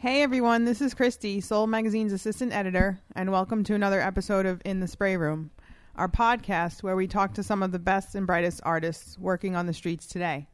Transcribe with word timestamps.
Hey 0.00 0.22
everyone, 0.22 0.64
this 0.64 0.80
is 0.80 0.94
Christy, 0.94 1.42
Soul 1.42 1.66
Magazine's 1.66 2.14
assistant 2.14 2.54
editor, 2.54 2.98
and 3.14 3.30
welcome 3.30 3.62
to 3.64 3.74
another 3.74 4.00
episode 4.00 4.46
of 4.46 4.62
In 4.64 4.80
the 4.80 4.88
Spray 4.88 5.18
Room, 5.18 5.50
our 5.94 6.08
podcast 6.08 6.82
where 6.82 6.96
we 6.96 7.06
talk 7.06 7.34
to 7.34 7.42
some 7.42 7.62
of 7.62 7.70
the 7.70 7.78
best 7.78 8.14
and 8.14 8.26
brightest 8.26 8.62
artists 8.64 9.18
working 9.18 9.54
on 9.54 9.66
the 9.66 9.74
streets 9.74 10.06
today. 10.06 10.48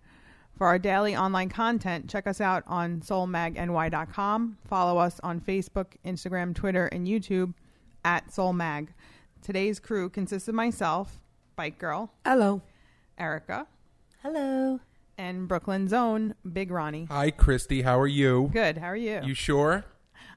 For 0.59 0.67
our 0.67 0.80
daily 0.80 1.14
online 1.14 1.48
content, 1.48 2.11
check 2.11 2.27
us 2.27 2.40
out 2.40 2.64
on 2.67 3.03
soulmagny.com. 3.03 4.58
Follow 4.67 4.98
us 4.98 5.21
on 5.22 5.40
Facebook, 5.40 5.92
Instagram, 6.04 6.53
Twitter, 6.53 6.87
and 6.87 7.06
YouTube 7.06 7.54
at 8.04 8.26
soulmag. 8.26 8.88
Today's 9.42 9.78
crew 9.78 10.08
consists 10.08 10.49
of 10.49 10.56
myself, 10.56 11.21
Bike 11.54 11.78
Girl, 11.78 12.10
Hello. 12.24 12.63
Erica, 13.17 13.69
Hello. 14.24 14.81
And 15.19 15.48
Brooklyn's 15.48 15.92
own 15.92 16.34
Big 16.51 16.70
Ronnie. 16.70 17.06
Hi, 17.10 17.30
Christy. 17.30 17.83
How 17.83 17.98
are 17.98 18.06
you? 18.06 18.51
Good, 18.52 18.78
how 18.78 18.88
are 18.88 18.96
you? 18.96 19.20
You 19.24 19.34
sure? 19.34 19.84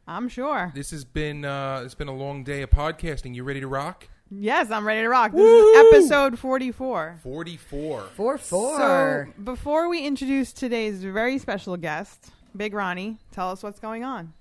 I'm 0.08 0.28
sure. 0.30 0.72
This 0.74 0.92
has 0.92 1.06
been 1.06 1.46
uh, 1.46 1.84
it's 1.86 1.96
been 1.96 2.08
a 2.08 2.16
long 2.16 2.44
day 2.44 2.62
of 2.62 2.70
podcasting. 2.70 3.36
You 3.36 3.44
ready 3.44 3.60
to 3.60 3.68
rock? 3.68 4.08
Yes, 4.32 4.70
I'm 4.70 4.86
ready 4.86 5.02
to 5.02 5.10
rock. 5.10 5.32
This 5.32 5.42
Woo! 5.42 5.72
is 5.72 5.94
episode 5.94 6.38
44. 6.38 7.20
Forty 7.24 7.58
four. 7.58 8.02
Four 8.16 8.38
four. 8.38 8.78
So, 8.78 9.44
before 9.44 9.90
we 9.90 10.06
introduce 10.06 10.54
today's 10.54 11.04
very 11.04 11.38
special 11.40 11.78
guest, 11.78 12.32
Big 12.56 12.74
Ronnie, 12.74 13.18
tell 13.32 13.52
us 13.52 13.64
what's 13.64 13.80
going 13.80 14.04
on. 14.04 14.34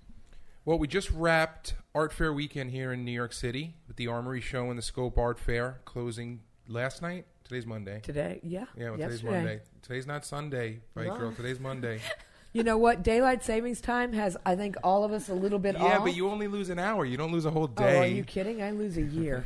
Well, 0.65 0.79
we 0.79 0.87
just 0.87 1.11
wrapped 1.11 1.75
Art 1.95 2.13
Fair 2.13 2.33
weekend 2.33 2.71
here 2.71 2.93
in 2.93 3.05
New 3.05 3.13
York 3.13 3.33
City 3.33 3.75
with 3.87 3.97
the 3.97 4.07
Armory 4.07 4.43
Show 4.43 4.69
and 4.69 4.79
the 4.79 4.83
Scope 4.83 5.17
Art 5.17 5.39
Fair 5.39 5.81
closing 5.87 6.41
last 6.67 7.01
night. 7.01 7.25
Today's 7.49 7.67
Monday. 7.67 8.01
Today, 8.03 8.41
yeah. 8.43 8.67
Yeah, 8.77 8.91
well, 8.91 8.99
today's 8.99 9.11
yesterday. 9.23 9.33
Monday. 9.37 9.61
Today's 9.81 10.07
not 10.07 10.25
Sunday, 10.27 10.81
right, 10.95 11.09
Well. 11.09 11.19
girl? 11.19 11.33
Today's 11.33 11.61
Monday. 11.61 12.01
You 12.55 12.63
know 12.65 12.79
what? 12.79 13.03
Daylight 13.03 13.45
savings 13.45 13.79
time 13.79 14.15
has, 14.15 14.35
I 14.47 14.57
think, 14.57 14.77
all 14.83 15.05
of 15.05 15.13
us 15.13 15.29
a 15.29 15.35
little 15.35 15.59
bit 15.59 15.75
yeah, 15.77 15.99
off. 15.99 16.05
but 16.05 16.17
you 16.17 16.31
only 16.31 16.49
lose 16.49 16.71
an 16.71 16.79
hour. 16.79 17.05
You 17.05 17.19
don't 17.19 17.31
lose 17.31 17.45
a 17.45 17.51
whole 17.51 17.65
Oh, 17.77 17.81
day. 17.83 17.99
are 17.99 18.07
you 18.07 18.25
kidding? 18.25 18.63
I 18.63 18.71
lose 18.71 18.97
a 18.97 19.03
year. 19.03 19.45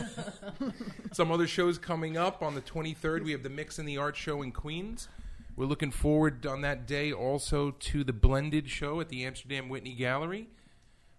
Some 1.12 1.30
other 1.30 1.46
shows 1.46 1.76
coming 1.76 2.16
up 2.16 2.42
on 2.42 2.54
the 2.54 2.62
23rd. 2.62 3.24
We 3.24 3.32
have 3.32 3.42
the 3.42 3.50
Mix 3.50 3.78
and 3.78 3.86
the 3.86 3.98
Art 3.98 4.16
Show 4.16 4.40
in 4.40 4.52
Queens. 4.52 5.06
We're 5.54 5.66
looking 5.66 5.90
forward 5.90 6.46
on 6.46 6.62
that 6.62 6.86
day 6.86 7.12
also 7.12 7.72
to 7.72 8.04
the 8.04 8.14
Blended 8.14 8.70
Show 8.70 9.00
at 9.02 9.10
the 9.10 9.26
Amsterdam 9.26 9.68
Whitney 9.68 9.92
Gallery. 9.92 10.48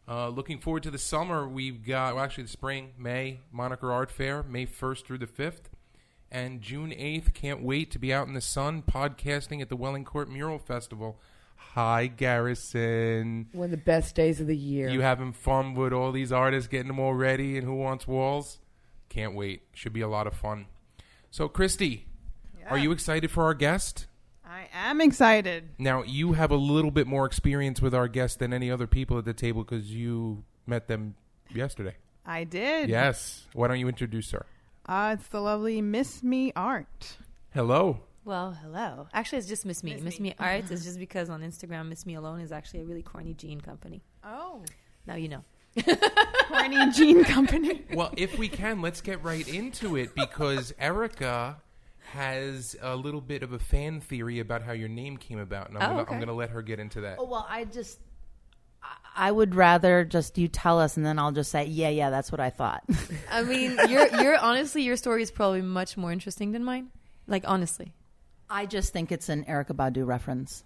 Uh, 0.08 0.30
looking 0.30 0.58
forward 0.58 0.82
to 0.84 0.92
the 0.92 0.98
summer. 0.98 1.48
We've 1.48 1.86
got, 1.86 2.16
well, 2.16 2.24
actually, 2.24 2.46
the 2.46 2.50
spring, 2.50 2.94
May, 2.98 3.42
Moniker 3.52 3.92
Art 3.92 4.10
Fair, 4.10 4.42
May 4.42 4.66
1st 4.66 5.06
through 5.06 5.20
the 5.20 5.28
5th. 5.28 5.70
And 6.32 6.62
June 6.62 6.92
8th, 6.92 7.34
can't 7.34 7.62
wait 7.62 7.92
to 7.92 8.00
be 8.00 8.14
out 8.14 8.26
in 8.26 8.34
the 8.34 8.40
sun 8.40 8.84
podcasting 8.84 9.62
at 9.62 9.68
the 9.68 9.76
Welling 9.76 10.06
Court 10.06 10.30
Mural 10.30 10.60
Festival. 10.60 11.20
Hi, 11.58 12.08
Garrison. 12.08 13.50
One 13.52 13.66
of 13.66 13.72
the 13.72 13.78
best 13.78 14.16
days 14.16 14.40
of 14.40 14.48
the 14.48 14.56
year. 14.56 14.88
You 14.88 15.02
having 15.02 15.34
fun 15.34 15.74
with 15.76 15.92
all 15.92 16.14
these 16.14 16.32
artists, 16.32 16.70
getting 16.70 16.88
them 16.88 17.00
all 17.00 17.14
ready, 17.14 17.58
and 17.58 17.68
Who 17.68 17.76
Wants 17.76 18.08
Walls? 18.08 18.60
Can't 19.10 19.36
wait. 19.36 19.64
Should 19.74 19.92
be 19.92 20.00
a 20.00 20.08
lot 20.08 20.26
of 20.26 20.34
fun. 20.34 20.68
So, 21.32 21.50
Christy, 21.50 22.08
are 22.70 22.78
you 22.78 22.94
excited 22.94 23.30
for 23.30 23.44
our 23.44 23.54
guest? 23.54 24.08
I 24.46 24.70
am 24.74 25.02
excited. 25.02 25.72
Now, 25.78 26.02
you 26.04 26.32
have 26.34 26.52
a 26.52 26.56
little 26.56 26.92
bit 26.92 27.08
more 27.08 27.26
experience 27.26 27.82
with 27.82 27.94
our 27.94 28.08
guest 28.08 28.40
than 28.40 28.54
any 28.54 28.72
other 28.72 28.88
people 28.88 29.18
at 29.18 29.26
the 29.26 29.34
table 29.34 29.66
because 29.66 29.94
you 29.94 30.46
met 30.66 30.88
them 30.88 31.16
yesterday. 31.54 31.96
I 32.26 32.46
did. 32.46 32.90
Yes. 32.90 33.48
Why 33.52 33.68
don't 33.68 33.80
you 33.80 33.90
introduce 33.90 34.32
her? 34.32 34.46
Uh, 34.86 35.16
it's 35.18 35.28
the 35.30 35.40
lovely 35.42 35.82
Miss 35.82 36.24
Me 36.24 36.52
Art. 36.56 37.18
Hello. 37.54 38.00
Well, 38.24 38.52
hello. 38.62 39.08
Actually, 39.14 39.40
it's 39.40 39.48
just 39.48 39.66
Miss 39.66 39.84
Me. 39.84 39.96
Miss, 40.02 40.20
Me 40.20 40.34
Arts 40.38 40.70
is 40.72 40.84
just 40.84 41.00
because 41.00 41.30
on 41.30 41.42
Instagram, 41.42 41.88
Miss 41.90 42.06
Me 42.06 42.16
Alone 42.16 42.40
is 42.40 42.52
actually 42.52 42.82
a 42.82 42.84
really 42.84 43.02
corny 43.02 43.34
jean 43.34 43.60
company. 43.62 44.02
Oh. 44.24 44.64
Now 45.08 45.16
you 45.16 45.30
know. 45.30 45.44
Corny 46.50 46.92
Jean 46.94 47.24
Company. 47.24 47.86
Well, 47.94 48.14
if 48.18 48.38
we 48.38 48.50
can, 48.50 48.82
let's 48.82 49.00
get 49.00 49.24
right 49.24 49.48
into 49.48 49.96
it 49.96 50.14
because 50.14 50.74
Erica 50.78 51.56
has 52.12 52.76
a 52.82 52.94
little 52.96 53.22
bit 53.22 53.42
of 53.42 53.54
a 53.54 53.60
fan 53.60 54.02
theory 54.02 54.40
about 54.40 54.62
how 54.62 54.74
your 54.74 54.90
name 54.90 55.16
came 55.16 55.40
about, 55.40 55.70
and 55.70 55.78
I'm 55.78 55.84
Oh, 55.84 55.88
gonna, 55.88 56.02
okay. 56.02 56.14
I'm 56.14 56.20
going 56.20 56.28
to 56.28 56.34
let 56.34 56.50
her 56.50 56.62
get 56.62 56.80
into 56.82 57.00
that. 57.02 57.18
Oh, 57.20 57.26
well, 57.26 57.48
I 57.50 57.64
just, 57.64 58.00
I- 59.16 59.32
would 59.32 59.56
rather 59.56 60.04
just 60.06 60.38
you 60.38 60.48
tell 60.48 60.80
us, 60.80 60.98
and 60.98 61.06
then 61.06 61.20
I'll 61.20 61.32
just 61.32 61.52
say, 61.52 61.66
yeah, 61.66 61.90
yeah, 61.90 62.10
that's 62.10 62.32
what 62.32 62.40
I 62.40 62.50
thought. 62.50 62.84
I 63.32 63.44
mean, 63.44 63.78
your 63.90 64.08
your 64.22 64.38
honestly, 64.38 64.84
your 64.84 64.98
story 64.98 65.22
is 65.24 65.32
probably 65.32 65.62
much 65.62 65.98
more 65.98 66.12
interesting 66.12 66.52
than 66.52 66.64
mine. 66.64 66.90
Like 67.28 67.44
honestly. 67.48 67.94
I 68.50 68.66
just 68.66 68.92
think 68.92 69.12
it's 69.14 69.30
an 69.30 69.46
Erykah 69.46 69.76
Badu 69.76 70.06
reference. 70.06 70.66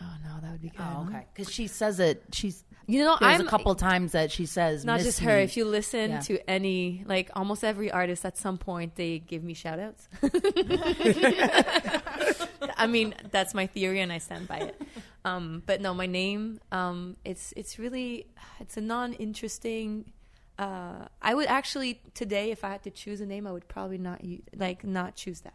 Oh 0.00 0.14
no, 0.22 0.38
that 0.42 0.52
would 0.52 0.62
be 0.62 0.68
good. 0.68 0.80
Oh, 0.80 1.06
okay. 1.08 1.26
Because 1.34 1.52
she 1.52 1.66
says 1.66 1.98
it. 2.00 2.22
She's 2.32 2.62
You 2.86 3.02
know, 3.02 3.16
there's 3.20 3.40
I'm 3.40 3.46
a 3.46 3.50
couple 3.50 3.74
times 3.74 4.12
that 4.12 4.30
she 4.30 4.44
says 4.46 4.84
not 4.84 4.98
"Miss 4.98 5.06
just 5.06 5.20
her. 5.20 5.38
me." 5.38 5.42
If 5.42 5.56
you 5.56 5.64
listen 5.64 6.10
Yeah. 6.10 6.20
to 6.20 6.50
any, 6.50 7.02
like 7.06 7.30
almost 7.34 7.64
every 7.64 7.90
artist, 7.90 8.24
at 8.26 8.36
some 8.38 8.58
point 8.58 8.94
they 8.94 9.18
give 9.18 9.42
me 9.42 9.54
shout 9.54 9.80
outs. 9.80 10.06
I 12.76 12.86
mean, 12.86 13.14
that's 13.30 13.54
my 13.54 13.66
theory, 13.66 14.00
and 14.00 14.12
I 14.12 14.18
stand 14.18 14.48
by 14.48 14.58
it. 14.58 14.80
Um, 15.26 15.64
but 15.66 15.80
no, 15.80 15.92
my 15.92 16.06
name, 16.06 16.60
um, 16.70 17.16
it's 17.24 17.52
it's 17.56 17.80
really 17.80 18.28
it's 18.60 18.76
a 18.76 18.80
non-interesting. 18.80 20.12
Uh, 20.56 21.06
I 21.20 21.34
would 21.34 21.48
actually 21.48 22.00
today, 22.14 22.52
if 22.52 22.62
I 22.62 22.70
had 22.70 22.84
to 22.84 22.90
choose 22.90 23.20
a 23.20 23.26
name, 23.26 23.44
I 23.44 23.52
would 23.52 23.66
probably 23.66 23.98
not 23.98 24.22
u- 24.24 24.42
like 24.56 24.84
not 24.84 25.16
choose 25.16 25.40
that. 25.40 25.54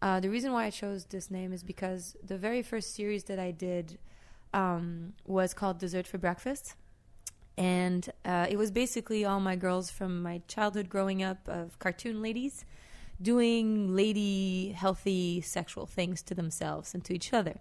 Uh, 0.00 0.20
the 0.20 0.30
reason 0.30 0.52
why 0.52 0.66
I 0.66 0.70
chose 0.70 1.04
this 1.06 1.30
name 1.32 1.52
is 1.52 1.64
because 1.64 2.16
the 2.24 2.38
very 2.38 2.62
first 2.62 2.94
series 2.94 3.24
that 3.24 3.40
I 3.40 3.50
did 3.50 3.98
um, 4.54 5.14
was 5.26 5.52
called 5.52 5.78
Dessert 5.78 6.06
for 6.06 6.18
Breakfast 6.18 6.74
and 7.58 8.10
uh, 8.24 8.46
it 8.48 8.56
was 8.56 8.70
basically 8.70 9.24
all 9.24 9.40
my 9.40 9.56
girls 9.56 9.90
from 9.90 10.22
my 10.22 10.40
childhood 10.48 10.88
growing 10.88 11.22
up 11.22 11.38
of 11.46 11.78
cartoon 11.78 12.22
ladies 12.22 12.64
doing 13.20 13.94
lady 13.94 14.74
healthy 14.76 15.40
sexual 15.40 15.86
things 15.86 16.22
to 16.22 16.34
themselves 16.34 16.94
and 16.94 17.04
to 17.04 17.14
each 17.14 17.32
other 17.32 17.56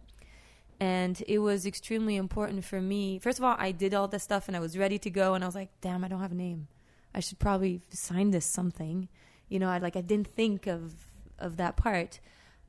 and 0.82 1.24
it 1.28 1.40
was 1.40 1.66
extremely 1.66 2.16
important 2.16 2.66
for 2.66 2.82
me 2.82 3.20
first 3.20 3.38
of 3.38 3.46
all 3.46 3.56
i 3.60 3.72
did 3.72 3.94
all 3.94 4.08
this 4.08 4.24
stuff 4.24 4.48
and 4.48 4.58
i 4.58 4.60
was 4.60 4.78
ready 4.78 4.98
to 4.98 5.10
go 5.10 5.34
and 5.34 5.44
i 5.44 5.48
was 5.48 5.56
like 5.56 5.70
damn 5.80 6.04
i 6.04 6.08
don't 6.08 6.20
have 6.20 6.32
a 6.32 6.36
name 6.36 6.68
i 7.14 7.20
should 7.20 7.40
probably 7.40 7.80
sign 7.90 8.32
this 8.32 8.46
something 8.46 9.08
you 9.48 9.60
know 9.60 9.70
i 9.70 9.78
like 9.78 9.96
i 9.96 10.02
didn't 10.02 10.28
think 10.28 10.68
of 10.68 10.96
of 11.40 11.56
that 11.58 11.78
part 11.78 12.20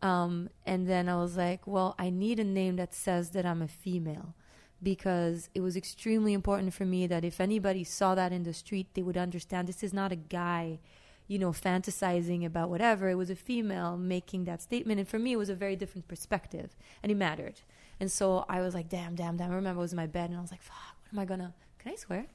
um, 0.02 0.48
and 0.66 0.88
then 0.88 1.08
i 1.08 1.16
was 1.16 1.36
like 1.36 1.66
well 1.66 1.94
i 1.98 2.10
need 2.10 2.38
a 2.38 2.44
name 2.44 2.76
that 2.76 2.94
says 2.94 3.30
that 3.30 3.46
i'm 3.46 3.62
a 3.62 3.68
female 3.68 4.34
because 4.82 5.48
it 5.54 5.60
was 5.60 5.76
extremely 5.76 6.32
important 6.32 6.74
for 6.74 6.84
me 6.84 7.06
that 7.06 7.24
if 7.24 7.40
anybody 7.40 7.84
saw 7.84 8.14
that 8.14 8.32
in 8.32 8.42
the 8.42 8.52
street, 8.52 8.88
they 8.94 9.02
would 9.02 9.16
understand 9.16 9.68
this 9.68 9.82
is 9.82 9.92
not 9.92 10.10
a 10.10 10.16
guy, 10.16 10.80
you 11.28 11.38
know, 11.38 11.52
fantasizing 11.52 12.44
about 12.44 12.68
whatever. 12.68 13.08
It 13.08 13.14
was 13.14 13.30
a 13.30 13.36
female 13.36 13.96
making 13.96 14.44
that 14.44 14.60
statement. 14.60 14.98
And 14.98 15.08
for 15.08 15.18
me, 15.18 15.32
it 15.32 15.36
was 15.36 15.48
a 15.48 15.54
very 15.54 15.76
different 15.76 16.08
perspective 16.08 16.76
and 17.02 17.12
it 17.12 17.16
mattered. 17.16 17.60
And 18.02 18.10
so 18.10 18.44
I 18.48 18.62
was 18.62 18.74
like, 18.74 18.88
damn, 18.88 19.14
damn, 19.14 19.36
damn. 19.36 19.52
I 19.52 19.54
remember 19.54 19.78
I 19.78 19.82
was 19.82 19.92
in 19.92 19.96
my 19.96 20.08
bed 20.08 20.30
and 20.30 20.36
I 20.36 20.42
was 20.42 20.50
like, 20.50 20.60
fuck, 20.60 20.96
what 21.02 21.12
am 21.12 21.20
I 21.20 21.24
going 21.24 21.38
to, 21.38 21.52
can 21.78 21.92
I 21.92 21.94
swear? 21.94 22.26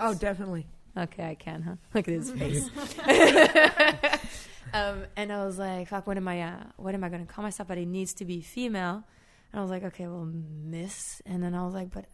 Oh, 0.00 0.14
definitely. 0.14 0.66
Okay, 0.96 1.28
I 1.28 1.34
can, 1.34 1.60
huh? 1.60 1.74
Look 1.92 2.08
at 2.08 2.14
his 2.14 2.30
face. 2.30 2.70
um, 4.72 5.04
and 5.14 5.30
I 5.30 5.44
was 5.44 5.58
like, 5.58 5.88
"Fuck, 5.88 6.06
what 6.06 6.16
am 6.16 6.28
I? 6.28 6.40
Uh, 6.40 6.64
what 6.76 6.94
am 6.94 7.02
I 7.02 7.08
going 7.10 7.26
to 7.26 7.30
call 7.30 7.42
myself?" 7.42 7.68
But 7.68 7.78
it 7.78 7.86
needs 7.86 8.14
to 8.14 8.24
be 8.24 8.40
female. 8.40 9.02
And 9.52 9.58
I 9.58 9.60
was 9.60 9.70
like, 9.70 9.82
"Okay, 9.82 10.06
well, 10.06 10.30
Miss." 10.64 11.20
And 11.26 11.42
then 11.42 11.52
I 11.54 11.64
was 11.64 11.74
like, 11.74 11.90
"But 11.90 12.04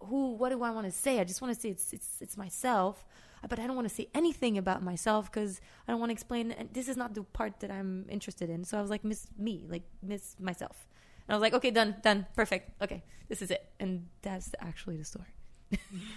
who? 0.00 0.34
What 0.34 0.50
do 0.50 0.62
I 0.62 0.70
want 0.70 0.86
to 0.86 0.92
say? 0.92 1.18
I 1.18 1.24
just 1.24 1.42
want 1.42 1.52
to 1.52 1.60
say 1.60 1.70
it's 1.70 1.92
it's 1.92 2.22
it's 2.22 2.36
myself." 2.36 3.04
But 3.48 3.58
I 3.58 3.66
don't 3.66 3.74
want 3.74 3.88
to 3.88 3.94
say 3.94 4.08
anything 4.14 4.56
about 4.56 4.82
myself 4.82 5.30
because 5.32 5.60
I 5.88 5.92
don't 5.92 6.00
want 6.00 6.10
to 6.10 6.14
explain. 6.14 6.52
And 6.52 6.68
this 6.72 6.88
is 6.88 6.96
not 6.96 7.14
the 7.14 7.24
part 7.24 7.58
that 7.60 7.72
I'm 7.72 8.06
interested 8.08 8.48
in. 8.50 8.62
So 8.62 8.78
I 8.78 8.80
was 8.80 8.90
like, 8.90 9.02
"Miss 9.04 9.26
me, 9.36 9.64
like 9.68 9.82
Miss 10.00 10.36
myself." 10.38 10.86
And 11.28 11.34
I 11.34 11.36
was 11.36 11.42
like, 11.42 11.54
"Okay, 11.54 11.70
done, 11.70 11.96
done, 12.02 12.26
perfect. 12.34 12.80
Okay, 12.82 13.02
this 13.28 13.42
is 13.42 13.50
it." 13.50 13.70
And 13.78 14.06
that's 14.22 14.50
actually 14.60 14.96
the 14.96 15.04
story. 15.04 15.26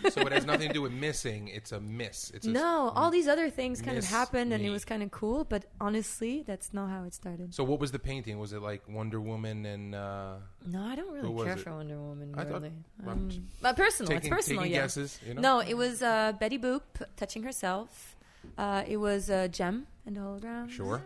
so 0.10 0.22
it 0.22 0.32
has 0.32 0.46
nothing 0.46 0.70
to 0.70 0.74
do 0.74 0.82
with 0.82 0.94
missing. 0.94 1.50
It's 1.50 1.74
a 1.74 1.80
miss. 1.82 2.30
It's 2.32 2.48
a, 2.48 2.50
No, 2.50 2.94
all 2.96 3.12
these 3.12 3.28
other 3.28 3.50
things 3.50 3.82
kind 3.82 3.98
of 3.98 4.06
happened, 4.06 4.54
and 4.54 4.64
it 4.64 4.70
was 4.70 4.86
kind 4.86 5.04
of 5.04 5.12
cool. 5.12 5.44
But 5.44 5.66
honestly, 5.82 6.42
that's 6.48 6.74
not 6.74 6.90
how 6.90 7.04
it 7.04 7.14
started. 7.14 7.54
So 7.54 7.66
what 7.66 7.80
was 7.82 7.92
the 7.92 8.00
painting? 8.00 8.40
Was 8.40 8.54
it 8.54 8.62
like 8.62 8.88
Wonder 8.88 9.20
Woman 9.20 9.66
and 9.66 9.94
uh, 9.94 10.36
No, 10.66 10.82
I 10.84 10.96
don't 10.96 11.12
really 11.12 11.44
care 11.44 11.58
for 11.58 11.74
Wonder 11.76 12.00
Woman. 12.00 12.34
I 12.38 12.46
thought- 12.46 12.62
Really, 12.62 12.72
I'm 13.04 13.10
um, 13.10 13.48
but 13.62 13.76
personal. 13.76 14.08
taking, 14.12 14.32
it's 14.32 14.36
personal. 14.38 14.66
yeah. 14.66 14.82
guesses? 14.84 15.20
You 15.28 15.34
know? 15.34 15.42
No, 15.42 15.60
it 15.60 15.74
was 15.74 16.02
uh, 16.02 16.32
Betty 16.40 16.58
Boop 16.58 16.84
touching 17.18 17.44
herself. 17.44 18.16
Uh, 18.58 18.84
it 18.88 18.98
was 18.98 19.30
uh, 19.30 19.50
Jem 19.50 19.86
and 20.06 20.16
the 20.16 20.22
hologram. 20.22 20.70
Sure. 20.70 21.02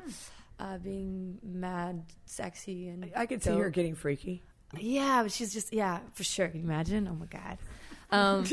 Uh, 0.57 0.77
being 0.77 1.37
mad, 1.43 2.03
sexy, 2.25 2.87
and 2.87 3.11
I 3.15 3.25
could 3.25 3.43
see 3.43 3.49
dope. 3.49 3.59
her 3.59 3.69
getting 3.69 3.95
freaky. 3.95 4.41
Yeah, 4.77 5.23
but 5.23 5.31
she's 5.31 5.53
just 5.53 5.73
yeah, 5.73 5.99
for 6.13 6.23
sure. 6.23 6.47
Can 6.47 6.61
you 6.61 6.65
imagine? 6.65 7.07
Oh 7.07 7.15
my 7.15 7.25
god. 7.25 7.57
Um, 8.11 8.45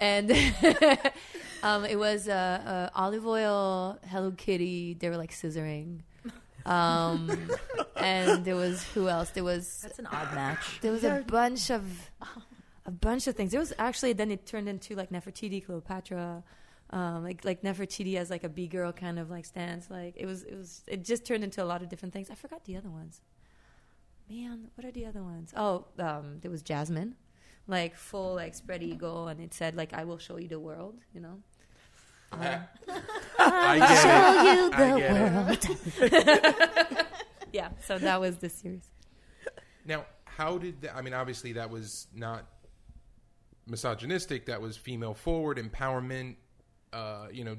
and 0.00 0.30
um, 1.62 1.84
it 1.84 1.98
was 1.98 2.26
uh, 2.26 2.90
uh, 2.94 2.98
Olive 2.98 3.26
Oyl, 3.26 3.98
Hello 4.08 4.32
Kitty. 4.32 4.94
They 4.94 5.10
were 5.10 5.18
like 5.18 5.30
scissoring. 5.30 6.00
Um, 6.64 7.50
and 7.96 8.44
there 8.44 8.56
was 8.56 8.82
who 8.94 9.08
else? 9.08 9.30
There 9.30 9.44
was 9.44 9.80
That's 9.82 9.98
an 9.98 10.06
odd 10.06 10.34
match. 10.34 10.80
there 10.80 10.90
was 10.90 11.04
a 11.04 11.22
bunch 11.26 11.70
of 11.70 11.84
a 12.86 12.90
bunch 12.90 13.26
of 13.26 13.36
things. 13.36 13.50
There 13.50 13.60
was 13.60 13.72
actually 13.78 14.14
then 14.14 14.30
it 14.30 14.46
turned 14.46 14.68
into 14.68 14.94
like 14.94 15.10
Nefertiti, 15.10 15.64
Cleopatra, 15.64 16.42
um, 16.94 17.24
like 17.24 17.44
like 17.44 17.62
Nefertiti 17.62 18.16
as 18.16 18.30
like 18.30 18.44
a 18.44 18.48
b 18.48 18.68
girl 18.68 18.92
kind 18.92 19.18
of 19.18 19.28
like 19.28 19.44
stance. 19.44 19.90
Like 19.90 20.14
it 20.16 20.26
was 20.26 20.44
it 20.44 20.54
was 20.54 20.82
it 20.86 21.04
just 21.04 21.24
turned 21.24 21.42
into 21.42 21.62
a 21.62 21.66
lot 21.66 21.82
of 21.82 21.88
different 21.88 22.14
things. 22.14 22.30
I 22.30 22.36
forgot 22.36 22.64
the 22.64 22.76
other 22.76 22.88
ones. 22.88 23.20
Man, 24.30 24.68
what 24.76 24.86
are 24.86 24.92
the 24.92 25.04
other 25.04 25.22
ones? 25.22 25.52
Oh, 25.56 25.86
um, 25.98 26.38
there 26.40 26.52
was 26.52 26.62
Jasmine, 26.62 27.16
like 27.66 27.96
full 27.96 28.36
like 28.36 28.54
spread 28.54 28.80
eagle, 28.80 29.26
and 29.26 29.40
it 29.40 29.52
said 29.52 29.74
like 29.74 29.92
I 29.92 30.04
will 30.04 30.18
show 30.18 30.36
you 30.36 30.46
the 30.46 30.60
world. 30.60 31.00
You 31.12 31.20
know. 31.20 31.42
Um, 32.30 32.40
I 33.40 33.78
get 33.78 35.00
it. 35.00 35.34
I 35.34 35.54
get 35.56 36.12
it. 36.14 37.06
yeah, 37.52 37.70
so 37.84 37.98
that 37.98 38.20
was 38.20 38.36
the 38.36 38.48
series. 38.48 38.88
Now, 39.84 40.06
how 40.24 40.58
did 40.58 40.80
that, 40.82 40.96
I 40.96 41.02
mean? 41.02 41.12
Obviously, 41.12 41.54
that 41.54 41.70
was 41.70 42.06
not 42.14 42.46
misogynistic. 43.66 44.46
That 44.46 44.60
was 44.62 44.76
female 44.76 45.14
forward 45.14 45.58
empowerment. 45.58 46.36
Uh, 46.94 47.26
you 47.32 47.44
know, 47.44 47.56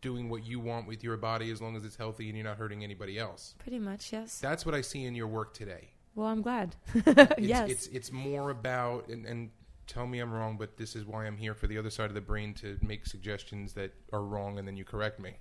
doing 0.00 0.28
what 0.28 0.44
you 0.44 0.60
want 0.60 0.86
with 0.86 1.02
your 1.02 1.16
body 1.16 1.50
as 1.50 1.60
long 1.60 1.76
as 1.76 1.84
it's 1.84 1.96
healthy 1.96 2.28
and 2.28 2.36
you're 2.36 2.46
not 2.46 2.56
hurting 2.56 2.84
anybody 2.84 3.18
else. 3.18 3.54
Pretty 3.58 3.78
much, 3.78 4.12
yes. 4.12 4.38
That's 4.38 4.64
what 4.64 4.74
I 4.74 4.82
see 4.82 5.04
in 5.04 5.14
your 5.14 5.26
work 5.26 5.54
today. 5.54 5.90
Well, 6.14 6.26
I'm 6.26 6.42
glad. 6.42 6.76
It's, 7.06 7.38
yes. 7.38 7.70
it's 7.70 7.86
it's 7.88 8.12
more 8.12 8.50
about 8.50 9.08
and, 9.08 9.24
and 9.24 9.50
tell 9.86 10.06
me 10.06 10.18
I'm 10.20 10.32
wrong, 10.32 10.56
but 10.58 10.76
this 10.76 10.94
is 10.94 11.04
why 11.04 11.26
I'm 11.26 11.36
here 11.36 11.54
for 11.54 11.66
the 11.66 11.78
other 11.78 11.90
side 11.90 12.06
of 12.06 12.14
the 12.14 12.20
brain 12.20 12.54
to 12.54 12.78
make 12.82 13.06
suggestions 13.06 13.72
that 13.74 13.92
are 14.12 14.22
wrong 14.22 14.58
and 14.58 14.66
then 14.66 14.76
you 14.76 14.84
correct 14.84 15.18
me. 15.18 15.36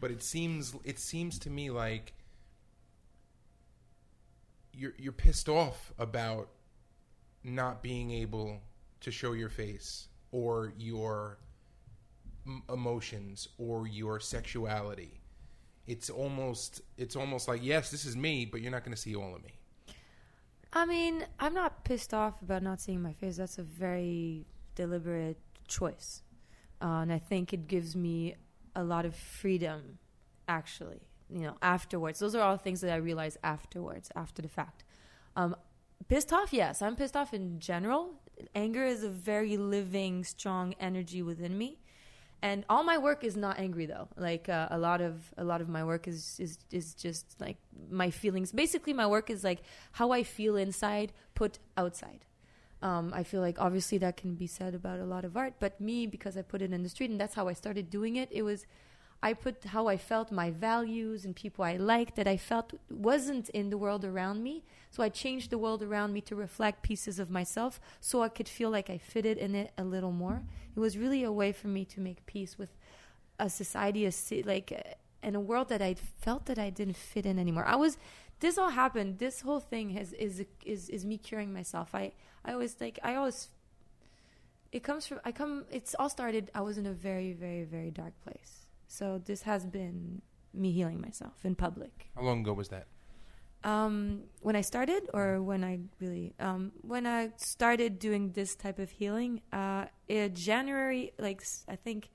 But 0.00 0.10
it 0.10 0.22
seems 0.22 0.74
it 0.84 0.98
seems 0.98 1.38
to 1.40 1.50
me 1.50 1.70
like 1.70 2.14
you're 4.72 4.94
you're 4.98 5.12
pissed 5.12 5.48
off 5.48 5.92
about 5.98 6.48
not 7.44 7.82
being 7.82 8.10
able 8.10 8.60
to 9.00 9.10
show 9.10 9.32
your 9.32 9.48
face 9.48 10.08
or 10.32 10.72
your 10.76 11.38
emotions 12.72 13.48
or 13.58 13.86
your 13.86 14.20
sexuality. 14.20 15.20
It's 15.86 16.10
almost 16.10 16.82
it's 16.96 17.16
almost 17.16 17.48
like 17.48 17.64
yes, 17.64 17.90
this 17.90 18.04
is 18.04 18.16
me, 18.16 18.44
but 18.44 18.60
you're 18.60 18.72
not 18.72 18.84
going 18.84 18.94
to 18.94 19.00
see 19.00 19.14
all 19.14 19.34
of 19.34 19.42
me. 19.44 19.52
I 20.72 20.84
mean, 20.84 21.24
I'm 21.38 21.54
not 21.54 21.84
pissed 21.84 22.12
off 22.12 22.42
about 22.42 22.62
not 22.62 22.80
seeing 22.80 23.00
my 23.00 23.12
face. 23.14 23.36
That's 23.36 23.58
a 23.58 23.62
very 23.62 24.44
deliberate 24.74 25.38
choice. 25.68 26.22
Uh, 26.82 27.00
and 27.00 27.12
I 27.12 27.18
think 27.18 27.52
it 27.52 27.66
gives 27.66 27.96
me 27.96 28.34
a 28.74 28.84
lot 28.84 29.06
of 29.06 29.14
freedom, 29.14 29.98
actually, 30.48 31.00
you 31.30 31.40
know, 31.40 31.56
afterwards. 31.62 32.18
Those 32.18 32.34
are 32.34 32.42
all 32.42 32.58
things 32.58 32.82
that 32.82 32.92
I 32.92 32.96
realize 32.96 33.38
afterwards, 33.42 34.10
after 34.14 34.42
the 34.42 34.48
fact. 34.48 34.84
Um, 35.34 35.56
pissed 36.08 36.32
off, 36.32 36.52
yes. 36.52 36.82
I'm 36.82 36.96
pissed 36.96 37.16
off 37.16 37.32
in 37.32 37.58
general. 37.58 38.20
Anger 38.54 38.84
is 38.84 39.02
a 39.02 39.08
very 39.08 39.56
living, 39.56 40.24
strong 40.24 40.74
energy 40.78 41.22
within 41.22 41.56
me. 41.56 41.78
And 42.46 42.64
all 42.68 42.84
my 42.84 42.96
work 42.96 43.24
is 43.24 43.36
not 43.36 43.58
angry 43.58 43.86
though. 43.86 44.06
Like 44.16 44.48
uh, 44.48 44.68
a 44.70 44.78
lot 44.78 45.00
of 45.00 45.14
a 45.36 45.42
lot 45.42 45.60
of 45.60 45.68
my 45.68 45.82
work 45.82 46.06
is 46.06 46.38
is 46.38 46.52
is 46.70 46.94
just 46.94 47.24
like 47.40 47.56
my 48.02 48.10
feelings. 48.22 48.52
Basically, 48.52 48.92
my 48.92 49.08
work 49.16 49.30
is 49.30 49.42
like 49.42 49.60
how 49.98 50.12
I 50.12 50.22
feel 50.22 50.54
inside 50.54 51.08
put 51.34 51.58
outside. 51.76 52.22
Um, 52.82 53.06
I 53.20 53.24
feel 53.24 53.40
like 53.40 53.58
obviously 53.60 53.98
that 53.98 54.16
can 54.16 54.36
be 54.36 54.46
said 54.46 54.76
about 54.76 55.00
a 55.00 55.08
lot 55.14 55.24
of 55.24 55.36
art, 55.36 55.54
but 55.58 55.80
me 55.80 56.06
because 56.06 56.36
I 56.36 56.42
put 56.42 56.62
it 56.62 56.72
in 56.72 56.84
the 56.84 56.88
street 56.88 57.10
and 57.10 57.20
that's 57.20 57.34
how 57.34 57.48
I 57.48 57.54
started 57.54 57.90
doing 57.90 58.14
it. 58.14 58.28
It 58.30 58.42
was 58.42 58.64
I 59.22 59.32
put 59.32 59.64
how 59.64 59.88
I 59.88 59.96
felt, 59.96 60.30
my 60.30 60.50
values 60.50 61.24
and 61.24 61.34
people 61.34 61.64
I 61.64 61.76
liked 61.76 62.16
that 62.16 62.28
I 62.28 62.36
felt 62.36 62.74
wasn't 62.90 63.48
in 63.50 63.70
the 63.70 63.78
world 63.78 64.04
around 64.04 64.42
me. 64.42 64.64
So 64.90 65.02
I 65.02 65.08
changed 65.08 65.50
the 65.50 65.58
world 65.58 65.82
around 65.82 66.12
me 66.12 66.20
to 66.22 66.36
reflect 66.36 66.82
pieces 66.82 67.18
of 67.18 67.30
myself 67.30 67.80
so 68.00 68.22
I 68.22 68.28
could 68.28 68.48
feel 68.48 68.70
like 68.70 68.90
I 68.90 68.98
fitted 68.98 69.38
in 69.38 69.54
it 69.54 69.72
a 69.76 69.84
little 69.84 70.12
more. 70.12 70.42
It 70.76 70.80
was 70.80 70.98
really 70.98 71.22
a 71.22 71.32
way 71.32 71.52
for 71.52 71.68
me 71.68 71.84
to 71.86 72.00
make 72.00 72.26
peace 72.26 72.58
with 72.58 72.70
a 73.38 73.48
society, 73.50 74.06
a 74.06 74.12
like, 74.44 74.72
uh, 74.72 75.26
in 75.26 75.34
a 75.34 75.40
world 75.40 75.68
that 75.70 75.82
I 75.82 75.94
felt 75.94 76.46
that 76.46 76.58
I 76.58 76.70
didn't 76.70 76.96
fit 76.96 77.26
in 77.26 77.38
anymore. 77.38 77.64
I 77.66 77.76
was, 77.76 77.98
this 78.40 78.58
all 78.58 78.70
happened. 78.70 79.18
This 79.18 79.40
whole 79.40 79.60
thing 79.60 79.90
has, 79.90 80.12
is, 80.12 80.44
is, 80.64 80.88
is 80.88 81.04
me 81.04 81.18
curing 81.18 81.52
myself. 81.52 81.94
I, 81.94 82.12
I 82.44 82.52
always 82.52 82.76
like, 82.80 82.98
I 83.02 83.14
always, 83.14 83.48
it 84.72 84.82
comes 84.82 85.06
from, 85.06 85.20
I 85.24 85.32
come, 85.32 85.64
it's 85.70 85.94
all 85.98 86.10
started, 86.10 86.50
I 86.54 86.60
was 86.60 86.78
in 86.78 86.86
a 86.86 86.92
very, 86.92 87.32
very, 87.32 87.64
very 87.64 87.90
dark 87.90 88.12
place. 88.22 88.65
So 88.88 89.20
this 89.24 89.42
has 89.42 89.66
been 89.66 90.22
me 90.54 90.72
healing 90.72 91.00
myself 91.00 91.44
in 91.44 91.54
public. 91.54 92.10
How 92.14 92.22
long 92.22 92.40
ago 92.40 92.52
was 92.52 92.68
that? 92.68 92.86
Um, 93.64 94.24
when 94.42 94.54
I 94.54 94.60
started, 94.60 95.08
or 95.12 95.42
when 95.42 95.64
I 95.64 95.80
really, 96.00 96.34
um, 96.38 96.72
when 96.82 97.06
I 97.06 97.32
started 97.36 97.98
doing 97.98 98.30
this 98.32 98.54
type 98.54 98.78
of 98.78 98.90
healing, 98.90 99.40
uh, 99.52 99.86
in 100.08 100.34
January, 100.34 101.12
like 101.18 101.42
I 101.66 101.74
think 101.74 102.10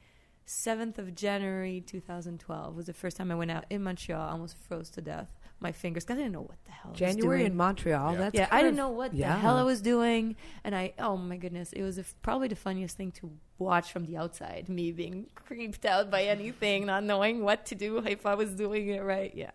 seventh 0.45 0.97
of 0.97 1.13
January, 1.13 1.81
two 1.81 1.99
thousand 1.99 2.39
twelve, 2.39 2.75
was 2.75 2.85
the 2.85 2.93
first 2.93 3.17
time 3.17 3.31
I 3.31 3.35
went 3.35 3.51
out 3.51 3.65
in 3.69 3.83
Montreal. 3.83 4.21
I 4.21 4.31
almost 4.31 4.55
froze 4.57 4.89
to 4.91 5.01
death. 5.01 5.27
My 5.61 5.71
fingers. 5.71 6.03
Cause 6.05 6.15
I 6.15 6.17
didn't 6.17 6.33
know 6.33 6.41
what 6.41 6.57
the 6.65 6.71
hell. 6.71 6.87
I 6.87 6.89
was 6.89 6.99
January 6.99 7.37
doing. 7.39 7.51
in 7.51 7.57
Montreal. 7.57 8.13
Yeah. 8.13 8.17
That's 8.17 8.35
yeah, 8.35 8.47
I 8.51 8.61
didn't 8.63 8.77
know 8.77 8.89
what 8.89 9.13
yeah. 9.13 9.35
the 9.35 9.39
hell 9.39 9.57
I 9.57 9.63
was 9.63 9.79
doing, 9.81 10.35
and 10.63 10.75
I, 10.75 10.93
oh 10.97 11.15
my 11.17 11.37
goodness, 11.37 11.71
it 11.71 11.83
was 11.83 11.97
a 11.99 12.01
f 12.01 12.15
probably 12.23 12.47
the 12.47 12.55
funniest 12.55 12.97
thing 12.97 13.11
to 13.13 13.31
watch 13.59 13.91
from 13.93 14.05
the 14.05 14.17
outside. 14.17 14.67
Me 14.67 14.91
being 14.91 15.27
creeped 15.35 15.85
out 15.85 16.09
by 16.09 16.23
anything, 16.23 16.87
not 16.87 17.03
knowing 17.03 17.43
what 17.43 17.65
to 17.67 17.75
do 17.75 17.99
if 17.99 18.25
I 18.25 18.33
was 18.33 18.55
doing 18.55 18.87
it 18.89 19.03
right. 19.03 19.31
Yeah, 19.35 19.51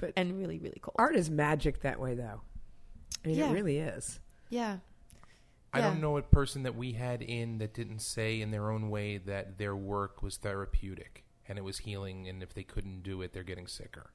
But- 0.00 0.14
and 0.16 0.38
really, 0.38 0.58
really 0.58 0.80
cool. 0.80 0.94
Art 0.96 1.14
is 1.14 1.28
magic 1.28 1.82
that 1.82 2.00
way, 2.00 2.14
though. 2.14 2.40
I 3.22 3.28
mean, 3.28 3.36
Yeah. 3.36 3.50
it 3.50 3.52
really 3.52 3.76
is. 3.78 4.18
Yeah. 4.48 4.78
I 5.74 5.78
Yeah. 5.80 5.88
don't 5.90 6.00
know 6.00 6.16
a 6.16 6.22
person 6.22 6.62
that 6.64 6.74
we 6.76 6.92
had 6.92 7.20
in 7.22 7.58
that 7.58 7.72
didn't 7.74 8.00
say 8.00 8.40
in 8.40 8.50
their 8.50 8.70
own 8.70 8.88
way 8.90 9.18
that 9.18 9.58
their 9.58 9.76
work 9.76 10.22
was 10.22 10.36
therapeutic 10.38 11.24
and 11.46 11.58
it 11.58 11.62
was 11.62 11.78
healing, 11.80 12.26
and 12.28 12.42
if 12.42 12.54
they 12.54 12.62
couldn't 12.62 13.02
do 13.02 13.20
it, 13.20 13.32
they're 13.34 13.42
getting 13.42 13.66
sicker. 13.66 14.12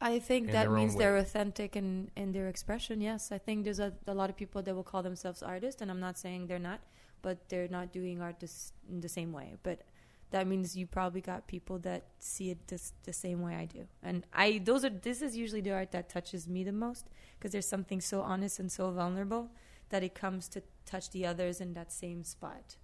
I 0.00 0.18
think 0.18 0.52
that 0.52 0.70
means 0.70 0.96
they're 0.96 1.18
authentic 1.18 1.76
in, 1.76 2.10
in 2.16 2.32
their 2.32 2.48
expression. 2.48 3.00
Yes, 3.00 3.30
I 3.30 3.38
think 3.38 3.64
there's 3.64 3.80
a, 3.80 3.92
a 4.06 4.14
lot 4.14 4.30
of 4.30 4.36
people 4.36 4.62
that 4.62 4.74
will 4.74 4.82
call 4.82 5.02
themselves 5.02 5.42
artists, 5.42 5.82
and 5.82 5.90
I'm 5.90 6.00
not 6.00 6.18
saying 6.18 6.46
they're 6.46 6.58
not, 6.58 6.80
but 7.20 7.48
they're 7.48 7.68
not 7.68 7.92
doing 7.92 8.20
art 8.22 8.40
this, 8.40 8.72
in 8.88 9.00
the 9.00 9.08
same 9.08 9.30
way. 9.32 9.56
But 9.62 9.82
that 10.30 10.46
means 10.46 10.76
you 10.76 10.86
probably 10.86 11.20
got 11.20 11.46
people 11.46 11.78
that 11.80 12.04
see 12.18 12.50
it 12.50 12.68
this, 12.68 12.92
the 13.02 13.12
same 13.12 13.42
way 13.42 13.56
I 13.56 13.66
do. 13.66 13.86
And 14.02 14.24
I 14.32 14.62
those 14.64 14.84
are 14.84 14.90
this 14.90 15.20
is 15.22 15.36
usually 15.36 15.60
the 15.60 15.72
art 15.72 15.92
that 15.92 16.08
touches 16.08 16.48
me 16.48 16.64
the 16.64 16.72
most 16.72 17.06
because 17.38 17.52
there's 17.52 17.68
something 17.68 18.00
so 18.00 18.22
honest 18.22 18.58
and 18.58 18.70
so 18.70 18.90
vulnerable 18.90 19.50
that 19.90 20.02
it 20.02 20.14
comes 20.14 20.48
to 20.48 20.62
touch 20.86 21.10
the 21.10 21.26
others 21.26 21.60
in 21.60 21.74
that 21.74 21.92
same 21.92 22.22
spot. 22.24 22.76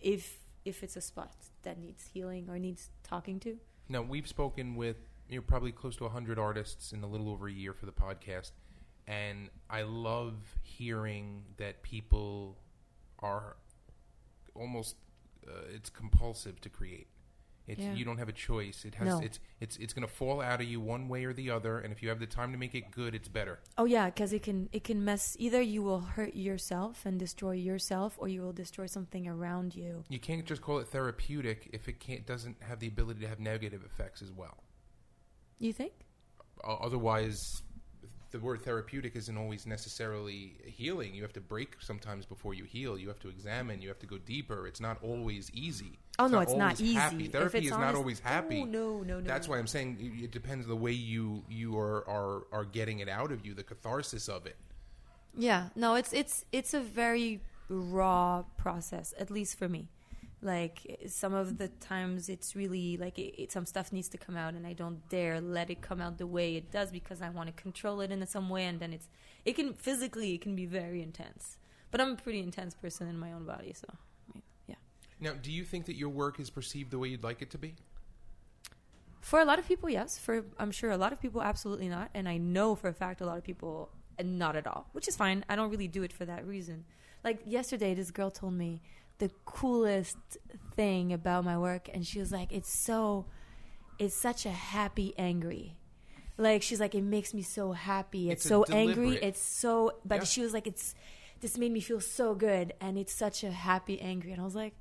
If 0.00 0.38
if 0.64 0.82
it's 0.82 0.96
a 0.96 1.00
spot 1.00 1.34
that 1.62 1.78
needs 1.78 2.10
healing 2.12 2.48
or 2.48 2.58
needs 2.58 2.90
talking 3.02 3.40
to. 3.40 3.58
Now, 3.88 4.02
we've 4.02 4.28
spoken 4.28 4.76
with 4.76 4.96
you 5.32 5.38
know, 5.38 5.42
probably 5.46 5.72
close 5.72 5.96
to 5.96 6.04
100 6.04 6.38
artists 6.38 6.92
in 6.92 7.02
a 7.02 7.06
little 7.06 7.30
over 7.30 7.48
a 7.48 7.52
year 7.52 7.72
for 7.72 7.86
the 7.86 7.92
podcast, 7.92 8.52
and 9.06 9.48
I 9.70 9.82
love 9.82 10.34
hearing 10.62 11.44
that 11.56 11.82
people 11.82 12.58
are 13.20 13.56
almost 14.54 14.96
uh, 15.48 15.52
it's 15.74 15.90
compulsive 15.90 16.60
to 16.60 16.68
create. 16.68 17.08
It's 17.66 17.80
Yeah. 17.80 17.94
you 17.94 18.04
don't 18.04 18.18
have 18.18 18.28
a 18.28 18.32
choice. 18.32 18.84
It 18.84 18.94
has 18.96 19.08
No. 19.08 19.20
it's 19.20 19.40
it's 19.60 19.76
it's 19.78 19.92
going 19.92 20.06
to 20.06 20.12
fall 20.12 20.40
out 20.40 20.60
of 20.60 20.66
you 20.68 20.80
one 20.80 21.08
way 21.08 21.24
or 21.24 21.32
the 21.32 21.50
other, 21.50 21.78
and 21.78 21.92
if 21.92 22.02
you 22.02 22.08
have 22.10 22.20
the 22.20 22.26
time 22.26 22.52
to 22.52 22.58
make 22.58 22.74
it 22.74 22.90
good, 22.90 23.14
it's 23.14 23.28
better. 23.28 23.60
Oh 23.78 23.84
yeah, 23.86 24.06
because 24.06 24.32
it 24.32 24.42
can 24.42 24.68
it 24.72 24.84
can 24.84 25.04
mess. 25.04 25.36
Either 25.38 25.62
you 25.62 25.82
will 25.82 26.00
hurt 26.00 26.34
yourself 26.34 27.06
and 27.06 27.18
destroy 27.18 27.52
yourself, 27.52 28.16
or 28.18 28.28
you 28.28 28.42
will 28.42 28.52
destroy 28.52 28.86
something 28.86 29.26
around 29.26 29.74
you. 29.74 30.04
You 30.10 30.18
can't 30.20 30.44
just 30.44 30.60
call 30.60 30.78
it 30.78 30.88
therapeutic 30.88 31.70
if 31.72 31.88
it 31.88 31.98
can't 32.00 32.26
doesn't 32.26 32.62
have 32.62 32.80
the 32.80 32.88
ability 32.88 33.20
to 33.20 33.28
have 33.28 33.40
negative 33.40 33.82
effects 33.84 34.22
as 34.22 34.30
well. 34.30 34.58
You 35.62 35.72
think? 35.72 35.92
Otherwise 36.64 37.62
the 38.30 38.38
word 38.38 38.62
therapeutic 38.62 39.14
isn't 39.14 39.36
always 39.36 39.66
necessarily 39.66 40.54
healing 40.64 41.14
you 41.14 41.20
have 41.22 41.34
to 41.34 41.40
break 41.40 41.76
sometimes 41.80 42.24
before 42.24 42.54
you 42.54 42.64
heal 42.64 42.96
you 42.96 43.06
have 43.08 43.18
to 43.20 43.28
examine 43.28 43.82
you 43.82 43.88
have 43.88 43.98
to 43.98 44.06
go 44.06 44.16
deeper 44.16 44.66
it's 44.66 44.80
not 44.80 44.96
always 45.02 45.50
easy 45.52 45.98
Oh 46.18 46.28
no, 46.28 46.40
it's 46.40 46.54
not 46.54 46.80
easy. 46.80 46.94
happy 46.94 47.26
therapy 47.28 47.58
it's 47.58 47.66
is 47.66 47.72
not 47.72 47.94
always 47.94 48.20
happy 48.20 48.62
Oh, 48.62 48.64
no, 48.64 49.02
no, 49.02 49.20
no. 49.20 49.26
that's 49.32 49.46
no. 49.48 49.52
why 49.52 49.58
i'm 49.58 49.66
saying 49.66 49.98
it 50.00 50.24
it 50.24 50.30
depends 50.30 50.64
on 50.64 50.70
the 50.70 50.76
way 50.76 50.92
you 50.92 51.42
you 51.50 51.78
are 51.78 52.08
are 52.08 52.46
are 52.52 52.64
getting 52.64 53.00
it 53.00 53.08
out 53.10 53.32
of 53.32 53.44
you 53.44 53.52
the 53.52 53.64
catharsis 53.64 54.28
of 54.30 54.46
it 54.46 54.56
Yeah, 55.36 55.68
no, 55.76 55.94
it's 55.94 56.12
it's 56.14 56.44
it's 56.52 56.72
a 56.74 56.80
very 56.80 57.40
raw 57.68 58.44
process, 58.56 59.12
at 59.18 59.30
least 59.30 59.58
for 59.58 59.68
me. 59.68 59.88
Like 60.44 61.00
some 61.06 61.34
of 61.34 61.58
the 61.58 61.68
times, 61.68 62.28
it's 62.28 62.56
really 62.56 62.96
like 62.96 63.16
it, 63.18 63.40
it, 63.40 63.52
some 63.52 63.64
stuff 63.64 63.92
needs 63.92 64.08
to 64.08 64.18
come 64.18 64.36
out, 64.36 64.54
and 64.54 64.66
I 64.66 64.72
don't 64.72 65.08
dare 65.08 65.40
let 65.40 65.70
it 65.70 65.80
come 65.80 66.00
out 66.00 66.18
the 66.18 66.26
way 66.26 66.56
it 66.56 66.72
does 66.72 66.90
because 66.90 67.22
I 67.22 67.30
want 67.30 67.46
to 67.46 67.62
control 67.62 68.00
it 68.00 68.10
in 68.10 68.26
some 68.26 68.48
way, 68.50 68.64
and 68.66 68.80
then 68.80 68.92
it's 68.92 69.08
it 69.44 69.54
can 69.54 69.72
physically 69.74 70.34
it 70.34 70.40
can 70.40 70.56
be 70.56 70.66
very 70.66 71.00
intense. 71.00 71.58
But 71.92 72.00
I'm 72.00 72.12
a 72.12 72.16
pretty 72.16 72.40
intense 72.40 72.74
person 72.74 73.06
in 73.08 73.18
my 73.18 73.32
own 73.32 73.44
body, 73.44 73.72
so 73.72 73.86
yeah. 74.66 74.74
now 75.20 75.34
do 75.40 75.52
you 75.52 75.64
think 75.64 75.86
that 75.86 75.94
your 75.96 76.08
work 76.08 76.40
is 76.40 76.50
perceived 76.50 76.90
the 76.90 76.98
way 76.98 77.08
you'd 77.08 77.22
like 77.22 77.40
it 77.42 77.50
to 77.50 77.58
be 77.58 77.74
For 79.20 79.40
a 79.40 79.44
lot 79.44 79.58
of 79.58 79.66
people, 79.68 79.88
yes. 79.88 80.18
For 80.18 80.44
I'm 80.58 80.72
sure 80.72 80.90
a 80.90 80.96
lot 80.96 81.12
of 81.12 81.20
people, 81.20 81.40
absolutely 81.42 81.88
not. 81.88 82.10
And 82.12 82.28
I 82.28 82.36
know 82.38 82.74
for 82.74 82.88
a 82.88 82.92
fact 82.92 83.20
a 83.20 83.26
lot 83.26 83.38
of 83.38 83.44
people, 83.44 83.90
uh, 84.18 84.24
not 84.24 84.56
at 84.56 84.66
all, 84.66 84.88
which 84.92 85.06
is 85.06 85.16
fine. 85.16 85.44
I 85.48 85.54
don't 85.56 85.70
really 85.70 85.88
do 85.88 86.02
it 86.02 86.12
for 86.12 86.24
that 86.26 86.46
reason. 86.46 86.84
like 87.24 87.40
yesterday, 87.46 87.94
this 87.94 88.10
girl 88.10 88.30
told 88.30 88.54
me 88.54 88.82
the 89.22 89.30
coolest 89.44 90.16
thing 90.74 91.12
about 91.12 91.44
my 91.44 91.56
work, 91.68 91.84
and 91.94 92.00
she 92.06 92.18
was 92.18 92.30
like, 92.38 92.50
"It's 92.58 92.72
so, 92.88 93.26
it's 93.98 94.16
such 94.28 94.46
a 94.46 94.50
happy 94.74 95.14
angry." 95.30 95.66
Like 96.38 96.62
she's 96.62 96.80
like, 96.80 96.94
it 96.94 97.02
makes 97.16 97.30
me 97.34 97.42
so 97.42 97.72
happy. 97.72 98.30
It's, 98.30 98.42
It's 98.44 98.48
so 98.48 98.64
angry. 98.64 99.14
It's 99.28 99.42
so. 99.62 99.72
But 100.04 100.16
Yeah. 100.20 100.24
she 100.32 100.40
was 100.42 100.52
like, 100.52 100.66
it's. 100.66 100.94
This 101.40 101.58
made 101.58 101.72
me 101.72 101.80
feel 101.80 102.00
so 102.00 102.34
good, 102.34 102.72
and 102.80 102.92
it's 102.96 103.14
such 103.24 103.42
a 103.44 103.50
happy 103.50 104.00
angry. 104.00 104.30
And 104.32 104.40
I 104.40 104.44
was 104.44 104.54
like, 104.54 104.74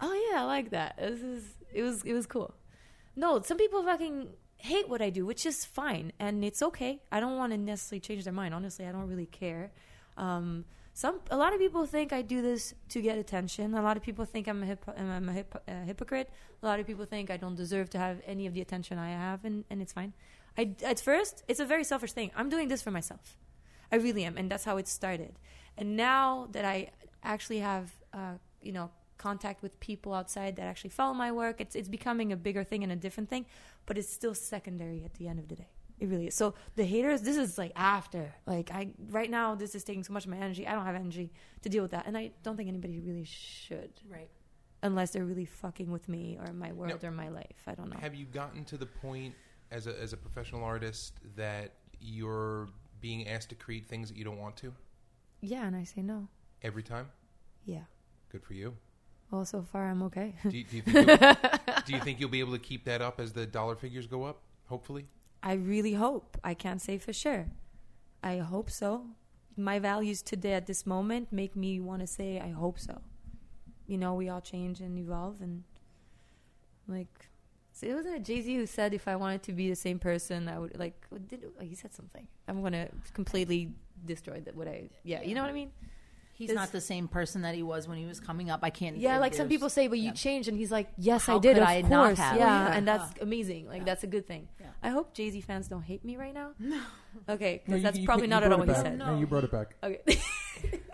oh 0.00 0.14
yeah, 0.30 0.42
I 0.42 0.44
like 0.56 0.70
that. 0.70 0.96
This 0.98 1.20
is. 1.20 1.44
It 1.72 1.82
was. 1.82 2.02
It 2.04 2.14
was 2.14 2.26
cool. 2.26 2.54
No, 3.14 3.40
some 3.42 3.58
people 3.58 3.82
fucking 3.84 4.28
hate 4.58 4.88
what 4.88 5.00
I 5.02 5.10
do, 5.10 5.26
which 5.26 5.44
is 5.46 5.64
fine, 5.64 6.12
and 6.18 6.44
it's 6.44 6.62
okay. 6.62 6.92
I 7.12 7.20
don't 7.20 7.36
want 7.36 7.52
to 7.52 7.58
necessarily 7.58 8.00
change 8.00 8.24
their 8.24 8.32
mind. 8.42 8.52
Honestly, 8.54 8.84
I 8.88 8.92
don't 8.92 9.08
really 9.08 9.26
care. 9.42 9.72
Um, 10.16 10.64
some 10.96 11.20
a 11.30 11.36
lot 11.36 11.52
of 11.52 11.58
people 11.58 11.84
think 11.84 12.14
I 12.14 12.22
do 12.22 12.40
this 12.40 12.72
to 12.88 13.02
get 13.02 13.18
attention. 13.18 13.74
A 13.74 13.82
lot 13.82 13.98
of 13.98 14.02
people 14.02 14.24
think 14.24 14.48
I'm 14.48 14.62
a, 14.62 14.66
hip, 14.66 14.82
I'm 14.96 15.28
a 15.28 15.32
hip, 15.32 15.54
hypocrite. 15.84 16.30
A 16.62 16.66
lot 16.66 16.80
of 16.80 16.86
people 16.86 17.04
think 17.04 17.30
I 17.30 17.36
don't 17.36 17.54
deserve 17.54 17.90
to 17.90 17.98
have 17.98 18.22
any 18.26 18.46
of 18.46 18.54
the 18.54 18.62
attention 18.62 18.98
I 18.98 19.10
have, 19.10 19.44
and, 19.44 19.66
and 19.68 19.82
it's 19.82 19.92
fine. 19.92 20.14
I 20.56 20.70
at 20.82 20.98
first 20.98 21.44
it's 21.48 21.60
a 21.60 21.66
very 21.66 21.84
selfish 21.84 22.12
thing. 22.12 22.30
I'm 22.34 22.48
doing 22.48 22.68
this 22.68 22.80
for 22.80 22.90
myself. 22.90 23.36
I 23.92 23.96
really 23.96 24.24
am, 24.24 24.38
and 24.38 24.50
that's 24.50 24.64
how 24.64 24.78
it 24.78 24.88
started. 24.88 25.38
And 25.76 25.98
now 25.98 26.48
that 26.52 26.64
I 26.64 26.92
actually 27.22 27.58
have, 27.58 27.92
uh, 28.14 28.36
you 28.62 28.72
know, 28.72 28.90
contact 29.18 29.62
with 29.62 29.78
people 29.80 30.14
outside 30.14 30.56
that 30.56 30.66
actually 30.66 30.90
follow 30.90 31.12
my 31.12 31.30
work, 31.30 31.60
it's 31.60 31.76
it's 31.76 31.90
becoming 31.90 32.32
a 32.32 32.36
bigger 32.36 32.64
thing 32.64 32.82
and 32.82 32.90
a 32.90 32.96
different 32.96 33.28
thing. 33.28 33.44
But 33.84 33.98
it's 33.98 34.10
still 34.10 34.34
secondary 34.34 35.04
at 35.04 35.12
the 35.18 35.28
end 35.28 35.40
of 35.40 35.48
the 35.48 35.56
day. 35.56 35.75
It 35.98 36.08
really 36.08 36.26
is. 36.26 36.34
So 36.34 36.54
the 36.74 36.84
haters, 36.84 37.22
this 37.22 37.36
is 37.36 37.56
like 37.56 37.72
after. 37.74 38.34
Like 38.46 38.70
I 38.70 38.90
right 39.10 39.30
now, 39.30 39.54
this 39.54 39.74
is 39.74 39.82
taking 39.84 40.04
so 40.04 40.12
much 40.12 40.24
of 40.26 40.30
my 40.30 40.36
energy. 40.36 40.66
I 40.66 40.72
don't 40.74 40.84
have 40.84 40.94
energy 40.94 41.32
to 41.62 41.68
deal 41.68 41.82
with 41.82 41.92
that, 41.92 42.06
and 42.06 42.16
I 42.16 42.32
don't 42.42 42.56
think 42.56 42.68
anybody 42.68 43.00
really 43.00 43.24
should, 43.24 43.92
Right. 44.08 44.28
unless 44.82 45.10
they're 45.12 45.24
really 45.24 45.46
fucking 45.46 45.90
with 45.90 46.08
me 46.08 46.38
or 46.38 46.52
my 46.52 46.72
world 46.72 47.02
or 47.02 47.10
my 47.10 47.28
life. 47.30 47.62
I 47.66 47.74
don't 47.74 47.88
know. 47.90 47.96
Have 47.98 48.14
you 48.14 48.26
gotten 48.26 48.64
to 48.66 48.76
the 48.76 48.86
point 48.86 49.34
as 49.70 49.86
a 49.86 49.98
as 50.00 50.12
a 50.12 50.16
professional 50.16 50.62
artist 50.64 51.14
that 51.36 51.72
you're 52.00 52.68
being 53.00 53.26
asked 53.28 53.48
to 53.50 53.54
create 53.54 53.86
things 53.86 54.08
that 54.08 54.16
you 54.18 54.24
don't 54.24 54.38
want 54.38 54.56
to 54.56 54.72
yeah, 55.40 55.66
and 55.66 55.76
I 55.76 55.84
say 55.84 56.02
no. 56.02 56.28
every 56.62 56.82
time? 56.82 57.08
Yeah. 57.64 57.84
Good 58.30 58.42
for 58.44 58.54
you. 58.54 58.76
Well, 59.30 59.44
so 59.44 59.62
far 59.62 59.86
I'm 59.88 60.02
okay. 60.04 60.34
Do 60.48 60.56
you, 60.56 60.64
do 60.64 60.76
you 60.76 60.82
think 60.82 60.96
you'll, 61.08 61.16
do 61.86 61.92
you 61.94 62.00
think 62.00 62.20
you'll 62.20 62.28
be 62.30 62.40
able 62.40 62.52
to 62.52 62.58
keep 62.58 62.84
that 62.84 63.00
up 63.02 63.18
as 63.20 63.32
the 63.32 63.46
dollar 63.46 63.76
figures 63.76 64.06
go 64.06 64.24
up? 64.24 64.40
Hopefully. 64.66 65.06
I 65.46 65.52
really 65.52 65.92
hope. 65.92 66.36
I 66.42 66.54
can't 66.54 66.82
say 66.82 66.98
for 66.98 67.12
sure. 67.12 67.46
I 68.20 68.38
hope 68.38 68.68
so. 68.68 69.06
My 69.56 69.78
values 69.78 70.20
today 70.20 70.54
at 70.54 70.66
this 70.66 70.84
moment 70.84 71.28
make 71.30 71.54
me 71.54 71.78
want 71.78 72.00
to 72.00 72.08
say 72.08 72.40
I 72.40 72.50
hope 72.50 72.80
so. 72.80 73.00
You 73.86 73.96
know, 73.96 74.14
we 74.14 74.28
all 74.28 74.40
change 74.40 74.80
and 74.80 74.98
evolve, 74.98 75.40
and 75.40 75.62
like, 76.88 77.28
so 77.70 77.86
it 77.86 77.94
wasn't 77.94 78.16
uh, 78.16 78.18
Jay 78.18 78.42
Z 78.42 78.56
who 78.56 78.66
said 78.66 78.92
if 78.92 79.06
I 79.06 79.14
wanted 79.14 79.44
to 79.44 79.52
be 79.52 79.70
the 79.70 79.76
same 79.76 80.00
person, 80.00 80.48
I 80.48 80.58
would 80.58 80.76
like. 80.76 80.96
Did 81.28 81.44
he 81.60 81.76
said 81.76 81.94
something? 81.94 82.26
I'm 82.48 82.60
gonna 82.60 82.88
completely 83.14 83.70
destroy 84.04 84.40
that. 84.40 84.56
What 84.56 84.66
I 84.66 84.90
yeah, 85.04 85.22
you 85.22 85.36
know 85.36 85.42
what 85.42 85.50
I 85.50 85.58
mean? 85.62 85.70
He's 86.36 86.48
This- 86.48 86.54
not 86.54 86.70
the 86.70 86.82
same 86.82 87.08
person 87.08 87.42
that 87.42 87.54
he 87.54 87.62
was 87.62 87.88
when 87.88 87.96
he 87.96 88.04
was 88.04 88.20
coming 88.20 88.50
up. 88.50 88.60
I 88.62 88.68
can't. 88.70 88.98
Yeah, 88.98 89.18
like 89.18 89.32
some 89.32 89.48
people 89.48 89.70
say, 89.70 89.88
but 89.88 89.98
you 89.98 90.06
yeah. 90.06 90.12
changed, 90.12 90.48
and 90.50 90.58
he's 90.58 90.70
like, 90.70 90.88
yes, 90.98 91.28
I 91.30 91.38
did. 91.38 91.54
could 91.54 91.62
Of 91.62 91.68
I 91.68 91.80
not 91.80 92.06
course, 92.08 92.18
have? 92.18 92.36
yeah, 92.36 92.68
Yeah. 92.68 92.76
and 92.76 92.86
that's 92.86 93.20
amazing. 93.22 93.66
Like 93.68 93.78
Yeah. 93.78 93.84
that's 93.84 94.04
a 94.04 94.06
good 94.06 94.26
thing. 94.26 94.48
Yeah. 94.60 94.66
I 94.82 94.90
hope 94.90 95.14
Jay 95.14 95.30
Z 95.30 95.40
fans 95.40 95.66
don't 95.66 95.82
hate 95.82 96.04
me 96.04 96.16
right 96.18 96.34
now. 96.34 96.50
No. 96.58 96.80
Okay, 97.28 97.62
because 97.64 97.80
No, 97.82 97.86
that's 97.86 97.98
you- 97.98 98.04
probably 98.04 98.24
you 98.24 98.28
not 98.30 98.42
at 98.44 98.52
all 98.52 98.58
what 98.58 98.68
it 98.68 98.76
he 98.76 98.82
said. 98.82 98.98
No, 98.98 99.18
you 99.18 99.26
brought 99.26 99.44
it 99.44 99.50
back. 99.50 99.76
Okay. 99.82 100.00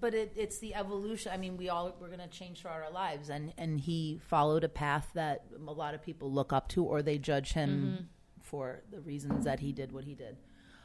But 0.00 0.14
it, 0.14 0.32
it's 0.36 0.58
the 0.60 0.74
evolution. 0.76 1.32
I 1.32 1.38
mean, 1.38 1.56
we 1.56 1.68
all 1.70 1.96
we're 2.00 2.06
going 2.06 2.20
to 2.20 2.28
change 2.28 2.60
throughout 2.62 2.82
our 2.82 2.90
lives, 2.92 3.30
and 3.30 3.52
and 3.58 3.80
he 3.80 4.20
followed 4.28 4.62
a 4.62 4.68
path 4.68 5.08
that 5.14 5.42
a 5.66 5.72
lot 5.72 5.92
of 5.94 6.02
people 6.02 6.30
look 6.32 6.52
up 6.52 6.68
to, 6.68 6.84
or 6.84 7.02
they 7.02 7.18
judge 7.18 7.52
him 7.54 7.70
Mm-hmm. 7.70 8.04
for 8.42 8.82
the 8.92 9.00
reasons 9.00 9.44
that 9.44 9.58
he 9.58 9.72
did 9.72 9.90
what 9.90 10.04
he 10.04 10.14
did. 10.14 10.36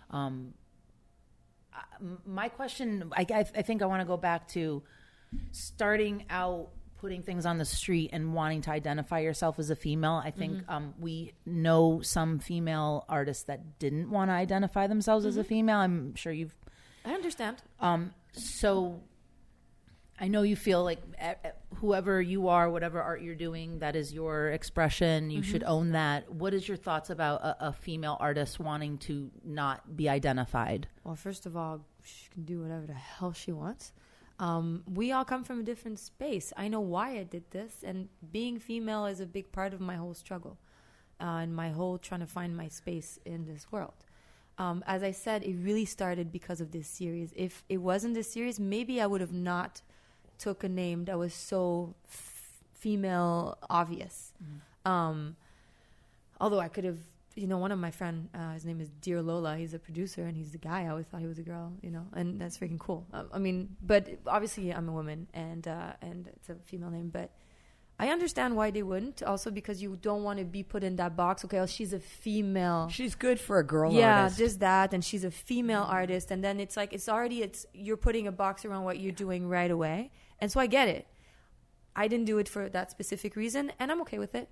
Um, 0.10 0.24
I- 0.24 0.27
m- 0.30 0.53
my 2.25 2.50
question, 2.50 3.12
I, 3.15 3.25
I, 3.30 3.39
I 3.56 3.62
think 3.62 3.82
I 3.82 3.86
want 3.86 4.01
to 4.01 4.06
go 4.08 4.18
back 4.18 4.48
to 4.50 4.84
starting 5.51 6.25
out 6.30 6.70
putting 7.00 7.22
things 7.22 7.46
on 7.46 7.58
the 7.58 7.65
street 7.65 8.12
and 8.13 8.34
wanting 8.34 8.62
to 8.62 8.72
identify 8.72 9.20
yourself 9.20 9.60
as 9.60 9.70
a 9.70 9.75
female. 9.75 10.22
I 10.24 10.32
think 10.32 10.60
Mm-hmm. 10.60 10.72
um, 10.72 10.94
we 11.00 11.34
know 11.46 12.00
some 12.01 12.39
female 12.39 13.03
artists 13.10 13.44
that 13.46 13.77
didn't 13.77 14.10
want 14.10 14.30
to 14.30 14.34
identify 14.36 14.88
themselves 14.88 15.25
Mm-hmm. 15.25 15.30
as 15.30 15.38
a 15.38 15.44
female. 15.44 15.77
I'm 15.80 16.15
sure 16.15 16.32
you've 16.32 16.56
I 17.03 17.12
understand. 17.13 17.58
um, 17.82 18.13
so 18.32 19.01
I 20.18 20.30
know 20.30 20.44
you 20.44 20.56
feel 20.56 20.84
like 20.84 21.00
whoever 21.84 22.22
you 22.22 22.48
are, 22.48 22.70
whatever 22.70 23.02
art 23.02 23.22
you're 23.22 23.36
doing, 23.36 23.80
that 23.80 23.94
is 23.94 24.13
your 24.13 24.52
expression. 24.52 25.30
You 25.30 25.44
should 25.44 25.66
own 25.66 25.92
that. 25.92 26.32
What 26.32 26.54
is 26.54 26.66
your 26.66 26.78
thoughts 26.78 27.10
about 27.10 27.42
a, 27.42 27.68
a 27.68 27.74
female 27.74 28.16
artist 28.22 28.58
wanting 28.58 29.00
to 29.00 29.30
not 29.44 29.98
be 29.98 30.08
identified? 30.08 30.88
Well, 31.04 31.18
first 31.18 31.46
of 31.46 31.58
all, 31.58 31.86
she 32.02 32.30
can 32.30 32.46
do 32.46 32.62
whatever 32.62 32.86
the 32.86 32.94
hell 32.94 33.34
she 33.34 33.52
wants. 33.52 33.92
Um, 34.40 34.84
we 34.94 35.12
all 35.12 35.25
come 35.25 35.44
from 35.44 35.60
a 35.60 35.63
different 35.63 36.00
space. 36.00 36.54
I 36.56 36.70
know 36.70 36.80
why 36.80 37.18
I 37.18 37.24
did 37.24 37.52
this, 37.52 37.84
and 37.84 38.08
being 38.32 38.60
female 38.60 39.06
is 39.06 39.20
a 39.20 39.25
big 39.25 39.52
part 39.52 39.74
of 39.74 39.82
my 39.82 39.98
whole 39.98 40.13
struggle 40.13 40.58
uh, 41.20 41.42
and 41.44 41.54
my 41.54 41.72
whole 41.72 41.98
trying 41.98 42.22
to 42.22 42.28
find 42.28 42.56
my 42.56 42.70
space 42.70 43.20
in 43.25 43.46
this 43.46 43.68
world. 43.74 44.06
Um, 44.58 44.86
as 44.88 45.04
I 45.04 45.12
said, 45.12 45.44
it 45.44 45.58
really 45.60 45.84
started 45.84 46.32
because 46.32 46.62
of 46.62 46.72
this 46.72 46.88
series. 46.88 47.34
If 47.36 47.66
it 47.68 47.80
wasn't 47.80 48.13
this 48.13 48.32
series, 48.32 48.58
maybe 48.58 49.02
I 49.02 49.06
would 49.06 49.20
have 49.20 49.34
not 49.34 49.82
took 50.44 50.64
a 50.64 50.70
name 50.70 51.06
that 51.06 51.18
was 51.18 51.34
so 51.34 51.96
f- 52.06 52.64
female 52.74 53.58
obvious. 53.70 54.34
Um, 54.86 55.38
although 56.42 56.60
I 56.60 56.68
could 56.68 56.84
have, 56.84 57.00
you 57.36 57.48
know, 57.48 57.58
one 57.66 57.72
of 57.72 57.80
my 57.80 57.92
friend, 57.92 58.18
uh, 58.36 58.52
his 58.58 58.66
name 58.66 58.82
is 58.82 58.90
Dear 59.06 59.22
Lola. 59.22 59.56
He's 59.56 59.74
a 59.74 59.80
producer 59.80 60.24
and 60.28 60.36
he's 60.36 60.52
the 60.52 60.58
guy. 60.58 60.80
I 60.84 60.90
always 60.90 61.06
thought 61.06 61.22
he 61.22 61.28
was 61.28 61.40
a 61.40 61.48
girl, 61.54 61.72
you 61.82 61.92
know, 61.96 62.06
and 62.20 62.28
that's 62.40 62.58
freaking 62.58 62.82
cool. 62.88 63.06
Uh, 63.14 63.24
I 63.32 63.40
mean, 63.40 63.58
but 63.82 64.10
obviously 64.28 64.74
I'm 64.74 64.90
a 64.90 64.92
woman 64.92 65.28
and 65.34 65.66
uh, 65.66 65.94
and 66.02 66.28
it's 66.36 66.50
a 66.50 66.56
female 66.56 66.92
name, 66.98 67.10
but 67.20 67.30
I 68.00 68.10
understand 68.10 68.56
why 68.58 68.72
they 68.72 68.84
wouldn't. 68.84 69.24
Also 69.24 69.50
because 69.60 69.82
you 69.82 69.98
don't 70.02 70.24
want 70.24 70.40
to 70.40 70.46
be 70.46 70.64
put 70.64 70.84
in 70.84 70.96
that 70.98 71.16
box. 71.16 71.46
Okay, 71.46 71.58
well, 71.58 71.68
she's 71.68 71.94
a 71.94 72.00
female. 72.00 72.90
She's 72.90 73.16
good 73.16 73.40
for 73.40 73.60
a 73.60 73.64
girl 73.64 73.94
yeah, 73.94 74.24
artist. 74.24 74.40
just 74.40 74.60
that, 74.60 74.94
and 74.94 75.06
she's 75.06 75.24
a 75.24 75.32
female 75.32 75.86
artist, 76.00 76.32
and 76.32 76.44
then 76.44 76.60
it's 76.60 76.76
like 76.76 76.92
it's 76.92 77.08
already 77.08 77.42
it's 77.48 77.66
you're 77.74 78.02
putting 78.08 78.28
a 78.28 78.32
box 78.32 78.66
around 78.66 78.84
what 78.84 79.00
you're 79.00 79.20
doing 79.26 79.48
right 79.48 79.72
away, 79.72 80.12
and 80.40 80.52
so 80.52 80.60
I 80.60 80.68
get 80.68 80.88
it. 80.88 81.08
I 81.96 82.08
didn't 82.08 82.25
do 82.25 82.38
it 82.40 82.50
for 82.50 82.70
that 82.70 82.92
specific 82.92 83.36
reason, 83.36 83.72
and 83.80 83.92
I'm 83.92 84.02
okay 84.02 84.20
with 84.20 84.34
it. 84.36 84.50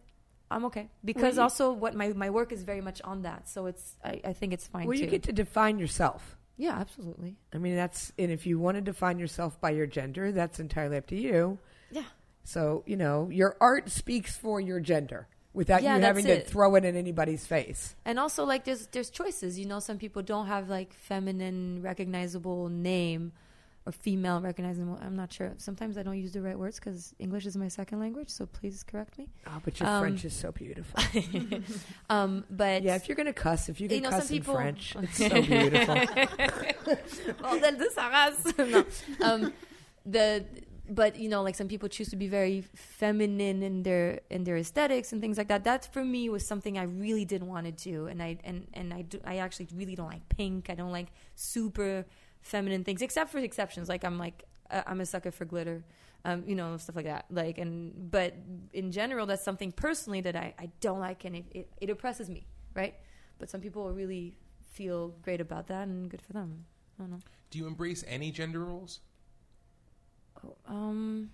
I'm 0.49 0.65
okay 0.65 0.89
because 1.03 1.37
you- 1.37 1.41
also 1.43 1.71
what 1.71 1.95
my 1.95 2.09
my 2.09 2.29
work 2.29 2.51
is 2.51 2.63
very 2.63 2.81
much 2.81 3.01
on 3.03 3.21
that, 3.23 3.47
so 3.49 3.65
it's 3.67 3.95
I, 4.03 4.21
I 4.25 4.33
think 4.33 4.53
it's 4.53 4.67
fine 4.67 4.85
well, 4.87 4.97
too. 4.97 5.03
you 5.03 5.09
get 5.09 5.23
to 5.23 5.33
define 5.33 5.79
yourself. 5.79 6.37
yeah, 6.57 6.77
absolutely. 6.77 7.37
I 7.53 7.57
mean, 7.57 7.75
that's 7.75 8.11
and 8.19 8.29
if 8.31 8.45
you 8.45 8.59
want 8.59 8.75
to 8.75 8.81
define 8.81 9.17
yourself 9.17 9.59
by 9.61 9.71
your 9.71 9.87
gender, 9.87 10.31
that's 10.31 10.59
entirely 10.59 10.97
up 10.97 11.07
to 11.07 11.15
you. 11.15 11.57
Yeah. 11.89 12.03
So 12.43 12.83
you 12.85 12.97
know, 12.97 13.29
your 13.31 13.55
art 13.61 13.89
speaks 13.89 14.35
for 14.37 14.59
your 14.59 14.79
gender 14.79 15.27
without 15.53 15.83
Yeah, 15.83 15.95
you 15.97 16.01
having 16.03 16.25
to 16.25 16.37
it. 16.39 16.47
throw 16.47 16.75
it 16.75 16.83
in 16.85 16.95
anybody's 16.95 17.45
face. 17.47 17.95
And 18.05 18.19
also, 18.19 18.43
like, 18.45 18.65
there's 18.65 18.87
there's 18.87 19.09
choices. 19.09 19.57
You 19.57 19.65
know, 19.67 19.79
some 19.79 19.97
people 19.97 20.21
don't 20.21 20.47
have 20.47 20.69
like 20.69 20.93
feminine 20.93 21.81
recognizable 21.81 22.67
name 22.69 23.31
or 23.85 23.91
female 23.91 24.39
recognizable. 24.41 24.99
I'm 25.01 25.15
not 25.15 25.33
sure. 25.33 25.53
Sometimes 25.57 25.97
I 25.97 26.03
don't 26.03 26.17
use 26.17 26.31
the 26.33 26.41
right 26.41 26.57
words 26.57 26.79
because 26.79 27.15
English 27.17 27.45
is 27.47 27.57
my 27.57 27.67
second 27.67 27.99
language. 27.99 28.29
So 28.29 28.45
please 28.45 28.83
correct 28.83 29.17
me. 29.17 29.27
Oh, 29.47 29.59
but 29.65 29.79
your 29.79 29.89
Um, 29.89 30.01
French 30.01 30.23
is 30.25 30.33
so 30.35 30.51
beautiful. 30.51 30.99
Um, 32.09 32.43
but 32.49 32.83
yeah, 32.83 32.95
if 32.95 33.07
you're 33.07 33.15
gonna 33.15 33.33
cuss, 33.33 33.69
if 33.69 33.79
you 33.81 33.87
can 33.87 33.95
You 33.97 34.01
know, 34.03 34.09
cuss 34.09 34.27
some 34.27 34.35
in 34.35 34.41
people- 34.41 34.55
French, 34.55 34.95
it's 35.01 35.17
so 35.17 35.29
beautiful. 35.41 35.95
bordel 37.41 37.77
de 37.77 37.89
sa 37.91 38.07
race. 38.07 38.53
no. 38.57 38.85
um, 39.21 39.53
the 40.05 40.45
but 40.89 41.15
you 41.17 41.29
know 41.29 41.41
like 41.41 41.55
some 41.55 41.67
people 41.67 41.87
choose 41.87 42.09
to 42.09 42.15
be 42.17 42.27
very 42.27 42.61
feminine 42.75 43.63
in 43.63 43.83
their 43.83 44.19
in 44.29 44.43
their 44.43 44.57
aesthetics 44.57 45.13
and 45.13 45.21
things 45.21 45.37
like 45.37 45.47
that 45.47 45.63
that 45.63 45.85
for 45.93 46.03
me 46.03 46.27
was 46.27 46.45
something 46.45 46.77
i 46.77 46.83
really 46.83 47.23
didn't 47.23 47.47
want 47.47 47.65
to 47.65 47.71
do 47.71 48.07
and 48.07 48.21
i 48.21 48.35
and 48.43 48.67
and 48.73 48.93
i 48.93 49.01
do 49.03 49.19
i 49.23 49.37
actually 49.37 49.67
really 49.73 49.95
don't 49.95 50.09
like 50.09 50.27
pink 50.27 50.69
i 50.69 50.75
don't 50.75 50.91
like 50.91 51.07
super 51.35 52.03
feminine 52.41 52.83
things 52.83 53.01
except 53.01 53.31
for 53.31 53.37
exceptions 53.39 53.87
like 53.89 54.03
i'm 54.03 54.17
like 54.17 54.43
uh, 54.69 54.81
i'm 54.87 55.01
a 55.01 55.05
sucker 55.05 55.31
for 55.31 55.45
glitter 55.45 55.83
um, 56.25 56.43
you 56.45 56.55
know 56.55 56.77
stuff 56.77 56.95
like 56.95 57.05
that 57.05 57.25
like 57.31 57.57
and 57.57 58.11
but 58.11 58.35
in 58.73 58.91
general 58.91 59.25
that's 59.25 59.43
something 59.43 59.71
personally 59.71 60.21
that 60.21 60.35
i, 60.35 60.53
I 60.59 60.69
don't 60.79 60.99
like 60.99 61.25
and 61.25 61.35
it, 61.35 61.45
it, 61.51 61.69
it 61.81 61.89
oppresses 61.89 62.29
me 62.29 62.45
right 62.75 62.95
but 63.39 63.49
some 63.49 63.61
people 63.61 63.91
really 63.91 64.37
feel 64.71 65.09
great 65.21 65.41
about 65.41 65.67
that 65.67 65.87
and 65.87 66.09
good 66.09 66.21
for 66.21 66.33
them 66.33 66.65
i 66.99 67.03
don't 67.03 67.11
know 67.11 67.19
Do 67.49 67.59
you 67.59 67.67
embrace 67.67 68.03
any 68.07 68.31
gender 68.31 68.63
roles? 68.63 68.99
um, 70.67 71.29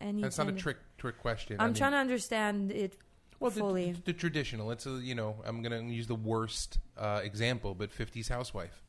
any 0.00 0.22
That's 0.22 0.38
not 0.38 0.48
a 0.48 0.52
trick 0.52 0.78
trick 0.98 1.18
question. 1.18 1.56
I'm 1.60 1.74
trying 1.74 1.92
to 1.92 1.98
understand 1.98 2.72
it. 2.72 2.96
well, 3.38 3.50
the, 3.50 3.60
fully. 3.60 3.94
the 4.04 4.12
traditional. 4.12 4.70
It's 4.70 4.86
a 4.86 5.00
you 5.02 5.14
know 5.14 5.36
I'm 5.44 5.62
going 5.62 5.86
to 5.86 5.92
use 5.92 6.06
the 6.06 6.14
worst 6.14 6.78
uh, 6.98 7.20
example, 7.22 7.74
but 7.74 7.90
50s 7.90 8.28
housewife. 8.28 8.82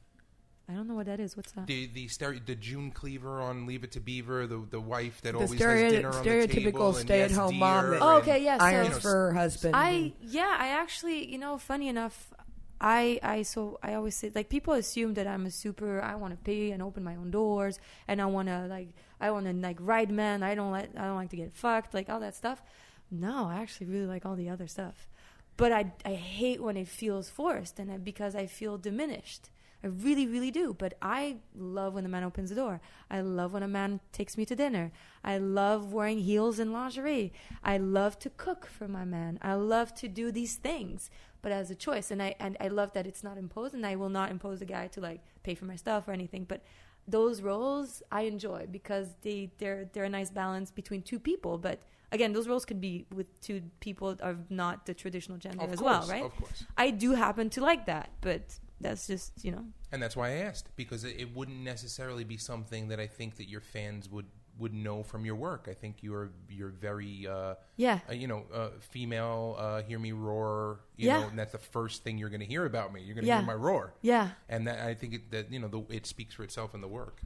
I 0.70 0.74
don't 0.74 0.88
know 0.88 0.94
what 0.96 1.08
that 1.08 1.20
is. 1.20 1.36
What's 1.36 1.52
that? 1.54 1.68
The 1.68 1.88
the 1.88 2.08
stere- 2.08 2.46
the 2.46 2.56
June 2.56 2.92
Cleaver 2.92 3.42
on 3.42 3.66
Leave 3.66 3.84
It 3.84 3.92
to 3.94 4.00
Beaver, 4.00 4.48
the 4.48 4.66
the 4.70 4.80
wife 4.80 5.22
that 5.22 5.34
The 5.34 5.38
always 5.40 5.56
stereo- 5.56 5.84
has 5.84 5.94
dinner 5.94 6.10
on 6.14 6.24
the 6.24 6.30
stereotypical 6.30 6.72
table, 6.72 6.88
and 6.88 6.98
stay-at-home 7.08 7.52
yes, 7.54 7.60
mom 7.60 7.86
dear, 7.92 8.00
Oh, 8.02 8.10
and- 8.18 8.22
okay, 8.30 8.44
yeah. 8.44 8.58
So 8.58 8.64
irons 8.66 8.90
know, 8.92 9.00
for 9.00 9.10
her 9.12 9.34
husband. 9.34 9.76
I 9.76 10.14
yeah, 10.22 10.56
I 10.58 10.68
actually, 10.70 11.30
you 11.30 11.38
know, 11.38 11.58
funny 11.58 11.90
enough, 11.90 12.32
I 12.80 13.20
I 13.22 13.42
so 13.42 13.80
I 13.84 13.96
always 13.96 14.16
say 14.16 14.32
like 14.34 14.48
people 14.50 14.74
assume 14.74 15.16
that 15.16 15.28
I'm 15.28 15.46
a 15.46 15.52
super. 15.52 16.02
I 16.02 16.16
want 16.16 16.34
to 16.34 16.44
pay 16.44 16.72
and 16.72 16.82
open 16.82 17.04
my 17.04 17.16
own 17.16 17.32
doors, 17.32 17.80
and 18.08 18.22
I 18.22 18.26
want 18.28 18.48
to 18.48 18.68
like 18.68 18.90
I 19.20 19.32
want 19.32 19.48
to 19.48 19.54
like 19.54 19.78
ride 19.82 20.10
men. 20.12 20.42
I 20.42 20.56
don't 20.56 20.72
like 20.72 20.90
I 20.96 21.02
don't 21.04 21.16
like 21.18 21.32
to 21.32 21.38
get 21.38 21.52
fucked, 21.54 21.94
like 21.94 22.10
all 22.10 22.20
that 22.22 22.36
stuff. 22.36 22.62
No, 23.10 23.48
I 23.48 23.56
actually 23.62 23.88
really 23.88 24.06
like 24.08 24.26
all 24.26 24.36
the 24.38 24.48
other 24.50 24.68
stuff, 24.68 25.10
but 25.58 25.74
I 25.74 25.92
I 26.06 26.14
hate 26.14 26.62
when 26.62 26.78
it 26.78 26.88
feels 26.88 27.30
forced, 27.30 27.78
and 27.78 27.92
I, 27.92 27.98
because 27.98 28.36
I 28.36 28.46
feel 28.46 28.78
diminished. 28.78 29.50
I 29.84 29.88
really, 29.88 30.28
really 30.28 30.52
do. 30.52 30.76
But 30.78 30.94
I 31.02 31.38
love 31.56 31.94
when 31.96 32.06
a 32.06 32.10
man 32.10 32.24
opens 32.24 32.50
the 32.50 32.56
door. 32.56 32.82
I 33.10 33.22
love 33.22 33.54
when 33.54 33.64
a 33.64 33.68
man 33.68 34.00
takes 34.12 34.38
me 34.38 34.46
to 34.46 34.56
dinner. 34.56 34.92
I 35.24 35.38
love 35.38 35.92
wearing 35.92 36.20
heels 36.20 36.60
and 36.60 36.72
lingerie. 36.72 37.34
I 37.64 37.78
love 37.78 38.20
to 38.20 38.30
cook 38.30 38.66
for 38.66 38.88
my 38.88 39.06
man. 39.06 39.40
I 39.42 39.54
love 39.54 39.94
to 39.96 40.08
do 40.08 40.32
these 40.32 40.56
things, 40.56 41.10
but 41.42 41.52
as 41.52 41.72
a 41.72 41.76
choice. 41.76 42.12
And 42.12 42.22
I 42.22 42.36
and 42.40 42.58
I 42.60 42.68
love 42.68 42.94
that 42.94 43.08
it's 43.08 43.24
not 43.24 43.38
imposed. 43.38 43.74
And 43.74 43.86
I 43.86 43.96
will 43.96 44.10
not 44.10 44.30
impose 44.32 44.62
a 44.62 44.66
guy 44.66 44.88
to 44.88 45.02
like 45.02 45.22
pay 45.44 45.56
for 45.56 45.66
my 45.66 45.76
stuff 45.76 46.08
or 46.08 46.12
anything. 46.12 46.46
But 46.46 46.62
those 47.08 47.42
roles 47.42 48.04
I 48.12 48.22
enjoy 48.24 48.68
because 48.72 49.08
they 49.22 49.52
they're 49.58 49.90
they're 49.92 50.06
a 50.06 50.10
nice 50.10 50.30
balance 50.30 50.70
between 50.72 51.02
two 51.02 51.20
people. 51.20 51.58
But 51.58 51.80
again, 52.12 52.34
those 52.34 52.48
roles 52.48 52.66
could 52.66 52.82
be 52.82 53.06
with 53.14 53.42
two 53.42 53.64
people 53.80 54.16
of 54.20 54.52
not 54.52 54.86
the 54.86 54.94
traditional 54.94 55.38
gender 55.38 55.64
Of 55.64 55.74
as 55.74 55.80
course, 55.80 56.08
well, 56.08 56.08
right? 56.08 56.26
Of 56.26 56.36
course. 56.36 56.66
I 56.78 56.92
do 56.92 57.14
happen 57.14 57.50
to 57.52 57.62
like 57.62 57.86
that, 57.88 58.12
but 58.22 58.60
that's 58.82 59.08
just 59.08 59.32
you 59.44 59.52
know. 59.52 59.66
And 59.92 60.02
that's 60.02 60.16
why 60.16 60.30
I 60.30 60.36
asked 60.48 60.76
because 60.76 61.04
it, 61.04 61.16
it 61.20 61.36
wouldn't 61.36 61.60
necessarily 61.60 62.24
be 62.24 62.38
something 62.38 62.88
that 62.90 63.00
I 63.00 63.08
think 63.08 63.38
that 63.38 63.48
your 63.50 63.62
fans 63.62 64.10
would 64.10 64.26
would 64.60 64.74
know 64.74 65.02
from 65.02 65.26
your 65.26 65.36
work. 65.36 65.68
I 65.70 65.74
think 65.74 65.98
you're 66.02 66.30
you're 66.50 66.70
very 66.70 67.26
uh, 67.28 67.56
Yeah. 67.78 68.00
uh, 68.10 68.14
you 68.14 68.28
know 68.28 68.46
uh, 68.54 68.70
female. 68.80 69.56
Uh, 69.58 69.82
hear 69.84 69.98
me 70.00 70.12
roar. 70.12 70.82
You 70.98 71.08
Yeah. 71.08 71.22
know, 71.22 71.28
and 71.30 71.40
that's 71.40 71.54
the 71.54 71.58
first 71.58 72.04
thing 72.04 72.18
you're 72.18 72.30
going 72.30 72.42
to 72.42 72.46
hear 72.46 72.66
about 72.66 72.94
me. 72.94 73.02
You're 73.02 73.16
going 73.16 73.24
to 73.24 73.28
Yeah. 73.30 73.38
hear 73.38 73.46
my 73.48 73.54
roar. 73.54 73.94
Yeah. 74.02 74.30
And 74.50 74.68
that 74.68 74.80
I 74.86 74.94
think 74.94 75.14
it, 75.14 75.32
that 75.32 75.52
you 75.52 75.60
know 75.60 75.68
the, 75.70 75.82
it 75.96 76.06
speaks 76.06 76.36
for 76.36 76.44
itself 76.44 76.74
in 76.76 76.82
the 76.82 76.88
work. 76.88 77.22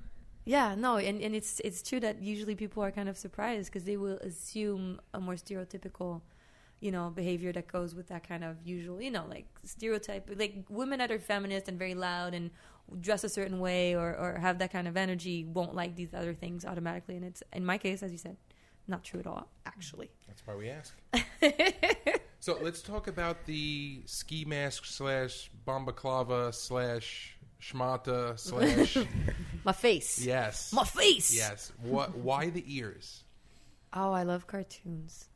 Yeah, 0.48 0.76
no, 0.76 0.98
and, 0.98 1.20
and 1.22 1.34
it's 1.36 1.60
it's 1.62 1.82
true 1.82 2.00
that 2.02 2.22
usually 2.22 2.54
people 2.56 2.84
are 2.84 2.92
kind 2.92 3.10
of 3.10 3.18
surprised 3.18 3.72
because 3.72 3.86
they 3.86 3.98
will 3.98 4.18
assume 4.18 5.02
a 5.12 5.20
more 5.20 5.34
stereotypical, 5.34 6.22
you 6.79 6.91
know, 6.91 7.10
behavior 7.10 7.51
that 7.53 7.67
goes 7.67 7.96
with 7.96 8.08
that 8.08 8.27
kind 8.27 8.44
of 8.44 8.58
usual, 8.63 9.01
you 9.01 9.12
know, 9.12 9.25
like 9.29 9.46
stereotype, 9.63 10.29
like 10.38 10.65
women 10.70 11.00
that 11.00 11.12
are 11.12 11.20
feminist 11.20 11.67
and 11.67 11.79
very 11.79 11.96
loud 11.96 12.34
and 12.34 12.51
dress 13.00 13.24
a 13.24 13.29
certain 13.29 13.60
way 13.60 13.96
or, 13.96 14.15
or 14.15 14.38
have 14.39 14.60
that 14.60 14.72
kind 14.72 14.88
of 14.88 14.96
energy 14.96 15.44
won't 15.46 15.74
like 15.74 15.96
these 15.96 16.13
other 16.13 16.34
things 16.34 16.65
automatically. 16.65 17.15
And 17.15 17.25
it's 17.25 17.41
in 17.53 17.65
my 17.65 17.77
case, 17.77 18.03
as 18.03 18.12
you 18.12 18.17
said, 18.17 18.38
not 18.88 19.03
true 19.03 19.20
at 19.20 19.27
all, 19.27 19.48
actually. 19.65 20.12
That's 20.27 20.46
why 20.46 20.55
we 20.55 20.70
ask. 20.70 20.96
so 22.39 22.58
let's 22.62 22.82
talk 22.82 23.08
about 23.08 23.46
the 23.46 24.01
ski 24.05 24.46
mask 24.46 24.86
slash 24.86 25.50
bombaklava 25.65 26.53
slash 26.53 27.38
schmata 27.62 28.38
slash 28.38 28.98
My 29.63 29.72
face, 29.72 30.24
yes 30.24 30.72
my 30.72 30.84
face. 30.84 31.36
yes. 31.36 31.72
What? 31.82 32.15
Why 32.15 32.50
the 32.50 32.63
ears? 32.67 33.24
Oh, 33.94 34.12
I 34.12 34.24
love 34.24 34.46
cartoons. 34.46 35.29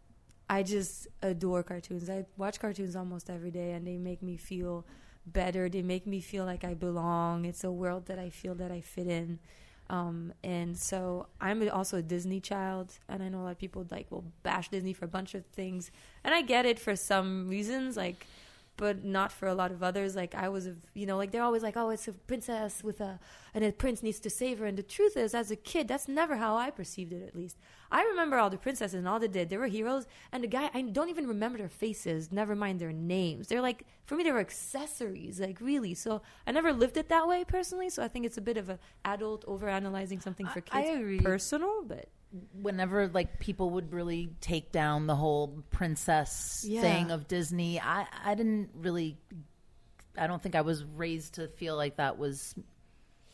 I 0.49 0.63
just 0.63 1.07
adore 1.21 1.63
cartoons. 1.63 2.09
I 2.09 2.25
watch 2.37 2.59
cartoons 2.59 2.95
almost 2.95 3.29
every 3.29 3.51
day 3.51 3.71
and 3.71 3.85
they 3.85 3.97
make 3.97 4.23
me 4.23 4.35
feel 4.35 4.85
better. 5.25 5.69
They 5.69 5.83
make 5.83 6.07
me 6.07 6.21
feel 6.21 6.45
like 6.45 6.63
I 6.63 6.73
belong. 6.73 7.45
It's 7.45 7.63
a 7.63 7.71
world 7.71 8.07
that 8.07 8.17
I 8.17 8.29
feel 8.29 8.55
that 8.55 8.71
I 8.71 8.81
fit 8.81 9.07
in. 9.07 9.39
Um, 9.89 10.33
and 10.43 10.77
so 10.77 11.27
I'm 11.41 11.67
also 11.69 11.97
a 11.97 12.01
Disney 12.03 12.39
child, 12.39 12.93
and 13.07 13.23
I 13.23 13.29
know 13.29 13.41
a 13.41 13.45
lot 13.45 13.51
of 13.51 13.57
people 13.57 13.87
like 13.89 14.11
will 14.11 14.25
bash 14.43 14.69
Disney 14.69 14.93
for 14.93 15.05
a 15.05 15.07
bunch 15.07 15.33
of 15.33 15.43
things, 15.47 15.89
and 16.23 16.31
I 16.31 16.43
get 16.43 16.67
it 16.67 16.77
for 16.77 16.95
some 16.95 17.49
reasons, 17.49 17.97
like, 17.97 18.27
but 18.79 19.03
not 19.03 19.31
for 19.31 19.47
a 19.47 19.53
lot 19.53 19.71
of 19.71 19.83
others. 19.83 20.15
Like 20.15 20.33
I 20.35 20.49
was, 20.49 20.65
a, 20.67 20.75
you 20.93 21.05
know, 21.05 21.17
like 21.17 21.31
they're 21.31 21.43
always 21.43 21.63
like, 21.63 21.77
oh, 21.77 21.89
it's 21.89 22.07
a 22.07 22.13
princess 22.13 22.83
with 22.83 22.99
a, 23.01 23.19
and 23.53 23.63
a 23.63 23.71
prince 23.71 24.01
needs 24.01 24.19
to 24.21 24.29
save 24.29 24.59
her. 24.59 24.65
And 24.65 24.77
the 24.77 24.83
truth 24.83 25.15
is, 25.17 25.33
as 25.35 25.51
a 25.51 25.55
kid, 25.55 25.87
that's 25.87 26.07
never 26.07 26.37
how 26.37 26.55
I 26.55 26.69
perceived 26.71 27.11
it. 27.13 27.27
At 27.27 27.35
least 27.35 27.57
I 27.91 28.03
remember 28.03 28.37
all 28.37 28.49
the 28.49 28.57
princesses 28.57 28.93
and 28.95 29.07
all 29.07 29.19
they 29.19 29.27
did. 29.27 29.49
They 29.49 29.57
were 29.57 29.67
heroes, 29.67 30.07
and 30.31 30.43
the 30.43 30.47
guy 30.47 30.69
I 30.73 30.81
don't 30.81 31.09
even 31.09 31.27
remember 31.27 31.57
their 31.57 31.69
faces. 31.69 32.31
Never 32.31 32.55
mind 32.55 32.79
their 32.79 32.93
names. 32.93 33.47
They're 33.47 33.61
like 33.61 33.85
for 34.05 34.15
me, 34.15 34.23
they 34.23 34.31
were 34.31 34.39
accessories. 34.39 35.39
Like 35.39 35.59
really. 35.61 35.93
So 35.93 36.21
I 36.47 36.51
never 36.51 36.71
lived 36.73 36.97
it 36.97 37.09
that 37.09 37.27
way 37.27 37.43
personally. 37.43 37.89
So 37.89 38.03
I 38.03 38.07
think 38.07 38.25
it's 38.25 38.37
a 38.37 38.41
bit 38.41 38.57
of 38.57 38.69
a 38.69 38.79
adult 39.05 39.45
overanalyzing 39.45 40.21
something 40.21 40.47
for 40.47 40.63
I- 40.71 40.79
I 40.79 40.83
kids. 40.83 40.99
agree. 40.99 41.19
Personal, 41.19 41.83
but 41.85 42.09
whenever 42.61 43.07
like 43.07 43.39
people 43.39 43.71
would 43.71 43.91
really 43.91 44.29
take 44.41 44.71
down 44.71 45.07
the 45.07 45.15
whole 45.15 45.63
princess 45.71 46.63
Yeah. 46.67 46.81
thing 46.81 47.11
of 47.11 47.27
Disney, 47.27 47.79
I 47.79 48.05
I 48.23 48.35
didn't 48.35 48.69
really 48.75 49.17
I 50.17 50.27
don't 50.27 50.41
think 50.41 50.55
I 50.55 50.61
was 50.61 50.83
raised 50.83 51.35
to 51.35 51.47
feel 51.47 51.75
like 51.75 51.97
that 51.97 52.17
was 52.17 52.53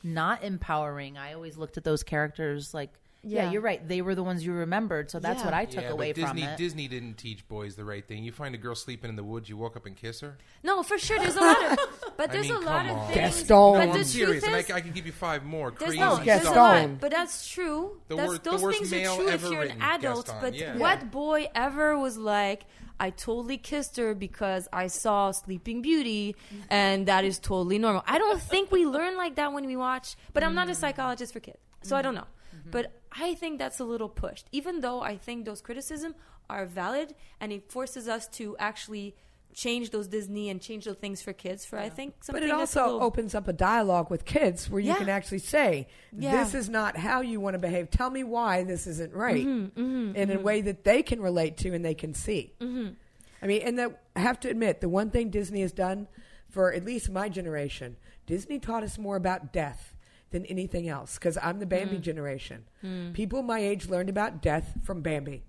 not 0.03 0.43
empowering. 0.43 1.17
I 1.17 1.34
always 1.34 1.58
looked 1.58 1.77
at 1.77 1.84
those 1.84 2.03
characters 2.03 2.73
like 2.73 2.93
yeah, 3.25 3.43
Yeah. 3.43 3.51
you're 3.51 3.61
right. 3.61 3.85
They 3.85 4.01
were 4.01 4.15
the 4.15 4.23
ones 4.23 4.45
you 4.45 4.53
remembered, 4.53 5.09
so 5.09 5.19
that's 5.19 5.39
Yeah. 5.39 5.45
what 5.45 5.53
I 5.53 5.65
took 5.65 5.83
yeah, 5.83 5.89
away 5.89 6.09
but 6.11 6.15
Disney 6.21 6.41
from 6.43 6.51
it. 6.51 6.57
Disney 6.57 6.88
didn't 6.88 7.15
teach 7.15 7.47
boys 7.47 7.75
the 7.75 7.83
right 7.83 8.07
thing. 8.07 8.23
You 8.23 8.31
find 8.31 8.53
a 8.53 8.57
girl 8.57 8.75
sleeping 8.75 9.09
in 9.09 9.15
the 9.15 9.23
woods, 9.23 9.49
you 9.49 9.57
walk 9.57 9.75
up 9.75 9.85
and 9.85 9.95
kiss 9.95 10.21
her. 10.21 10.38
no, 10.63 10.83
for 10.83 10.97
sure. 10.97 11.17
There's 11.17 11.35
a 11.35 11.41
lot 11.41 11.71
of, 11.71 11.79
but 12.17 12.29
I 12.29 12.33
there's 12.33 12.49
mean, 12.49 12.57
a 12.57 12.59
lot 12.59 12.85
come 12.85 12.95
of 12.95 12.97
on. 12.97 13.07
things. 13.07 13.19
Gaston. 13.19 13.47
But 13.47 13.85
No, 13.85 13.93
the 13.93 13.99
I'm 13.99 14.03
serious, 14.03 14.43
and 14.43 14.55
is, 14.55 14.71
I, 14.71 14.75
I 14.75 14.81
can 14.81 14.91
give 14.91 15.05
you 15.05 15.11
five 15.11 15.43
more. 15.43 15.71
There's 15.71 15.89
Crazy 15.89 15.99
no, 15.99 16.17
Gaston. 16.17 16.25
there's 16.25 16.45
a 16.45 16.51
lot, 16.59 16.99
but 16.99 17.11
that's 17.11 17.47
true. 17.47 17.99
The 18.07 18.15
that's, 18.15 18.27
wor- 18.27 18.38
those 18.38 18.61
worst 18.61 18.77
things 18.77 18.91
male 18.91 19.13
are 19.13 19.15
true 19.15 19.27
if 19.29 19.41
you're 19.43 19.63
an 19.63 19.81
adult. 19.81 20.27
Gaston, 20.27 20.41
but 20.41 20.53
yeah. 20.53 20.77
what 20.77 21.11
boy 21.11 21.47
ever 21.55 21.97
was 21.97 22.17
like, 22.17 22.65
I 22.99 23.09
totally 23.09 23.57
kissed 23.57 23.97
her 23.97 24.15
because 24.15 24.67
I 24.71 24.88
saw 24.88 25.31
Sleeping 25.31 25.81
Beauty, 25.81 26.35
and 26.69 27.07
that 27.07 27.25
is 27.25 27.39
totally 27.39 27.77
normal. 27.77 28.03
I 28.07 28.17
don't 28.17 28.41
think 28.41 28.71
we 28.71 28.85
learn 28.85 29.17
like 29.17 29.35
that 29.35 29.51
when 29.51 29.65
we 29.65 29.75
watch. 29.75 30.15
But 30.33 30.43
I'm 30.43 30.55
not 30.55 30.69
a 30.69 30.71
mm. 30.71 30.75
psychologist 30.75 31.33
for 31.33 31.39
kids, 31.39 31.57
so 31.81 31.95
I 31.95 32.01
don't 32.01 32.15
know. 32.15 32.27
Mm-hmm. 32.65 32.71
But 32.71 32.91
I 33.12 33.36
think 33.36 33.60
that's 33.60 33.80
a 33.80 33.86
little 33.86 34.10
pushed, 34.10 34.47
even 34.51 34.82
though 34.82 35.01
I 35.01 35.17
think 35.17 35.45
those 35.45 35.62
criticisms 35.62 36.15
are 36.49 36.65
valid, 36.65 37.15
and 37.39 37.51
it 37.51 37.71
forces 37.71 38.08
us 38.08 38.28
to 38.30 38.56
actually 38.60 39.15
change 39.54 39.91
those 39.91 40.08
Disney 40.08 40.49
and 40.49 40.62
change 40.62 40.84
those 40.84 40.97
things 40.97 41.21
for 41.21 41.32
kids. 41.32 41.63
For 41.65 41.80
I 41.80 41.88
think 41.88 42.23
something. 42.23 42.41
But 42.43 42.47
it 42.49 42.51
also 42.51 42.84
little- 42.84 43.04
opens 43.04 43.34
up 43.34 43.47
a 43.47 43.54
dialogue 43.54 44.10
with 44.10 44.25
kids 44.25 44.69
where 44.69 44.82
you 44.82 44.89
Yeah. 44.89 44.97
can 44.97 45.08
actually 45.08 45.39
say, 45.39 45.88
Yeah. 46.12 46.43
"This 46.43 46.54
is 46.54 46.67
not 46.69 46.97
how 46.97 47.21
you 47.21 47.39
want 47.39 47.54
to 47.54 47.60
behave. 47.60 47.89
Tell 47.89 48.10
me 48.10 48.23
why 48.23 48.63
this 48.63 48.86
isn't 48.86 49.13
right," 49.13 49.45
Mm-hmm, 49.45 49.80
mm-hmm 49.82 50.15
in 50.15 50.30
a 50.30 50.34
mm-hmm. 50.36 50.43
way 50.43 50.62
that 50.62 50.84
they 50.84 51.01
can 51.01 51.21
relate 51.21 51.56
to 51.58 51.73
and 51.73 51.86
they 51.86 51.93
can 51.95 52.13
see. 52.13 52.54
I 52.60 53.47
mean, 53.47 53.62
and 53.62 53.80
that 53.80 54.01
I 54.15 54.19
have 54.19 54.39
to 54.41 54.49
admit, 54.49 54.82
the 54.82 54.89
one 54.89 55.10
thing 55.10 55.30
Disney 55.30 55.62
has 55.62 55.71
done 55.71 56.08
for 56.49 56.73
at 56.73 56.84
least 56.84 57.10
my 57.10 57.30
generation, 57.30 57.95
Disney 58.25 58.60
taught 58.60 58.84
us 58.84 58.97
more 58.97 59.15
about 59.15 59.54
death 59.54 59.94
than 60.31 60.45
anything 60.47 60.88
else. 60.88 61.15
Because 61.15 61.38
I'm 61.41 61.59
the 61.59 61.65
Mm. 61.65 61.69
Bambi 61.69 61.97
generation. 61.99 62.65
People 63.13 63.41
my 63.43 63.59
age 63.59 63.88
learned 63.89 64.09
about 64.09 64.41
death 64.41 64.77
from 64.83 65.01
Bambi. 65.01 65.43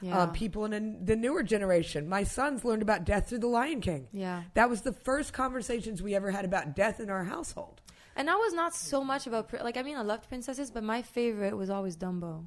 Yeah. 0.00 0.22
Um, 0.22 0.32
people 0.32 0.64
in 0.64 0.70
the- 0.70 1.04
the 1.06 1.16
newer 1.16 1.42
generation, 1.42 2.08
my 2.08 2.22
sons 2.22 2.64
learned 2.64 2.82
about 2.82 3.04
death 3.04 3.28
through 3.28 3.40
The 3.40 3.48
Lion 3.48 3.80
King. 3.80 4.06
Yeah. 4.12 4.44
That 4.54 4.70
was 4.70 4.82
the 4.82 4.92
first 4.92 5.32
conversations 5.32 6.02
we 6.02 6.14
ever 6.14 6.30
had 6.30 6.44
about 6.44 6.76
death 6.76 7.00
in 7.00 7.10
our 7.10 7.24
household. 7.24 7.80
And 8.14 8.30
I 8.30 8.36
was 8.36 8.52
not 8.52 8.74
so 8.74 9.02
much 9.02 9.26
about 9.26 9.52
like 9.64 9.76
I 9.76 9.82
mean 9.82 9.96
I 9.96 10.02
loved 10.02 10.28
princesses, 10.28 10.70
but 10.70 10.84
my 10.84 11.02
favorite 11.02 11.56
was 11.56 11.68
always 11.70 11.96
Dumbo. 11.96 12.46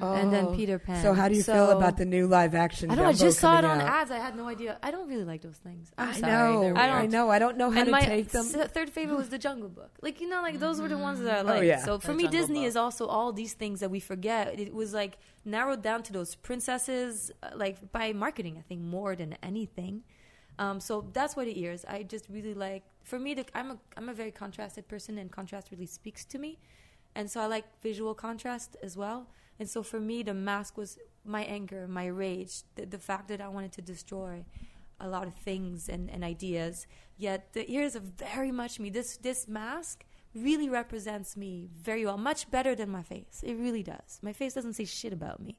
Oh. 0.00 0.14
And 0.14 0.32
then 0.32 0.54
Peter 0.56 0.78
Pan. 0.78 1.02
So 1.02 1.12
how 1.12 1.28
do 1.28 1.34
you 1.34 1.42
feel 1.42 1.70
about 1.70 1.98
the 1.98 2.06
new 2.06 2.26
live 2.26 2.54
action? 2.54 2.90
I 2.90 2.94
don't 2.94 3.04
know. 3.04 3.10
I 3.10 3.12
just 3.12 3.38
saw 3.38 3.58
it 3.58 3.64
on 3.64 3.78
out? 3.78 3.86
ads. 3.86 4.10
I 4.10 4.16
had 4.16 4.34
no 4.34 4.48
idea. 4.48 4.78
I 4.82 4.90
don't 4.90 5.06
really 5.06 5.24
like 5.24 5.42
those 5.42 5.58
things. 5.58 5.92
I'm 5.98 6.08
I 6.08 6.12
sorry. 6.12 6.32
know. 6.32 6.62
I 6.76 6.86
don't. 6.86 6.96
I 6.96 7.06
know. 7.06 7.30
I 7.30 7.38
don't 7.38 7.58
know 7.58 7.70
how 7.70 7.80
and 7.80 7.86
to 7.86 7.92
my 7.92 8.00
take 8.00 8.30
them. 8.30 8.46
s- 8.46 8.70
third 8.72 8.88
favorite 8.88 9.16
was 9.18 9.28
The 9.28 9.38
Jungle 9.38 9.68
Book. 9.68 9.90
Like 10.00 10.22
you 10.22 10.28
know, 10.30 10.40
like 10.40 10.58
those 10.60 10.80
were 10.80 10.88
the 10.88 10.96
ones 10.96 11.20
that 11.20 11.38
I 11.38 11.42
liked. 11.42 11.58
Oh, 11.58 11.62
yeah. 11.62 11.84
So 11.84 11.98
for 11.98 12.08
The 12.08 12.14
me, 12.14 12.22
Jungle 12.24 12.40
Disney 12.40 12.60
Book. 12.60 12.68
is 12.68 12.76
also 12.76 13.06
all 13.06 13.32
these 13.32 13.52
things 13.52 13.80
that 13.80 13.90
we 13.90 14.00
forget. 14.00 14.58
It 14.58 14.72
was 14.74 14.94
like 14.94 15.18
narrowed 15.44 15.82
down 15.82 16.02
to 16.04 16.12
those 16.12 16.34
princesses, 16.36 17.30
uh, 17.42 17.50
like 17.54 17.92
by 17.92 18.14
marketing. 18.14 18.56
I 18.58 18.62
think 18.62 18.80
more 18.80 19.14
than 19.14 19.36
anything. 19.42 20.04
Um, 20.58 20.80
so 20.80 21.04
that's 21.12 21.36
what 21.36 21.46
it 21.48 21.60
is. 21.60 21.84
I 21.84 22.02
just 22.02 22.26
really 22.30 22.54
like. 22.54 22.82
For 23.04 23.18
me, 23.18 23.34
the, 23.34 23.44
I'm 23.54 23.72
a 23.72 23.78
I'm 23.98 24.08
a 24.08 24.14
very 24.14 24.30
contrasted 24.30 24.88
person, 24.88 25.18
and 25.18 25.30
contrast 25.30 25.70
really 25.70 25.86
speaks 25.86 26.24
to 26.26 26.38
me. 26.38 26.58
And 27.14 27.30
so 27.30 27.40
I 27.40 27.46
like 27.46 27.64
visual 27.82 28.14
contrast 28.14 28.76
as 28.82 28.96
well. 28.96 29.28
And 29.58 29.68
so 29.68 29.82
for 29.82 29.98
me, 30.00 30.22
the 30.22 30.34
mask 30.34 30.76
was 30.76 30.98
my 31.24 31.42
anger, 31.44 31.86
my 31.88 32.06
rage, 32.06 32.62
the, 32.74 32.84
the 32.86 32.98
fact 32.98 33.28
that 33.28 33.40
I 33.40 33.48
wanted 33.48 33.72
to 33.72 33.82
destroy 33.82 34.44
a 35.00 35.08
lot 35.08 35.26
of 35.26 35.34
things 35.34 35.88
and, 35.88 36.10
and 36.10 36.22
ideas. 36.24 36.86
Yet 37.16 37.52
the 37.52 37.70
ears 37.70 37.96
are 37.96 38.00
very 38.00 38.52
much 38.52 38.78
me. 38.78 38.90
This 38.90 39.16
this 39.16 39.48
mask 39.48 40.04
really 40.34 40.68
represents 40.68 41.36
me 41.36 41.68
very 41.74 42.04
well, 42.04 42.18
much 42.18 42.50
better 42.50 42.74
than 42.74 42.90
my 42.90 43.02
face. 43.02 43.42
It 43.42 43.54
really 43.54 43.82
does. 43.82 44.18
My 44.22 44.32
face 44.34 44.52
doesn't 44.54 44.74
say 44.74 44.84
shit 44.84 45.12
about 45.14 45.40
me. 45.40 45.56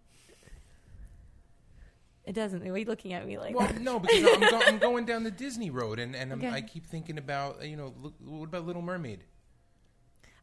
It 2.26 2.34
doesn't. 2.34 2.62
Why 2.64 2.70
are 2.72 2.78
you 2.78 2.86
looking 2.86 3.14
at 3.14 3.26
me 3.26 3.38
like 3.38 3.56
Well, 3.56 3.68
that? 3.68 3.80
no, 3.82 4.00
because 4.00 4.24
I'm, 4.26 4.40
go- 4.42 4.62
I'm 4.66 4.78
going 4.90 5.06
down 5.06 5.24
the 5.24 5.32
Disney 5.32 5.70
road, 5.70 5.98
and, 5.98 6.14
and 6.16 6.34
I'm, 6.34 6.40
Okay. 6.40 6.50
I 6.52 6.62
keep 6.62 6.86
thinking 6.86 7.18
about 7.18 7.66
you 7.66 7.78
know, 7.78 7.94
look, 8.02 8.14
what 8.24 8.44
about 8.50 8.66
Little 8.66 8.82
Mermaid? 8.82 9.24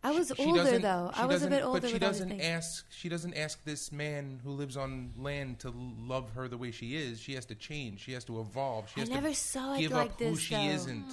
I 0.04 0.10
was 0.10 0.30
She 0.36 0.44
older 0.44 0.78
though. 0.78 1.10
I 1.14 1.24
was 1.24 1.42
a 1.42 1.48
bit 1.48 1.64
older. 1.64 1.80
But 1.80 1.88
she 1.88 1.94
with 1.94 2.02
all 2.02 2.10
these 2.10 2.20
doesn't 2.20 2.40
ask. 2.42 2.84
She 2.90 3.08
doesn't 3.08 3.34
ask 3.34 3.64
this 3.64 3.90
man 3.90 4.38
who 4.44 4.50
lives 4.50 4.76
on 4.76 5.12
land 5.16 5.60
to 5.60 5.72
love 5.74 6.30
her 6.34 6.46
the 6.46 6.58
way 6.58 6.70
she 6.72 6.94
is. 6.94 7.18
She 7.18 7.34
has 7.36 7.46
to 7.46 7.54
change. 7.54 8.00
She 8.00 8.12
has 8.12 8.22
to 8.26 8.38
evolve. 8.40 8.90
She 8.94 9.00
I 9.00 9.04
never 9.04 9.30
to 9.30 9.34
saw 9.34 9.74
it 9.74 9.80
give 9.80 9.92
like 9.92 10.10
up 10.10 10.18
this. 10.18 10.28
who 10.28 10.36
she 10.36 10.54
though. 10.54 10.62
isn't. 10.62 11.04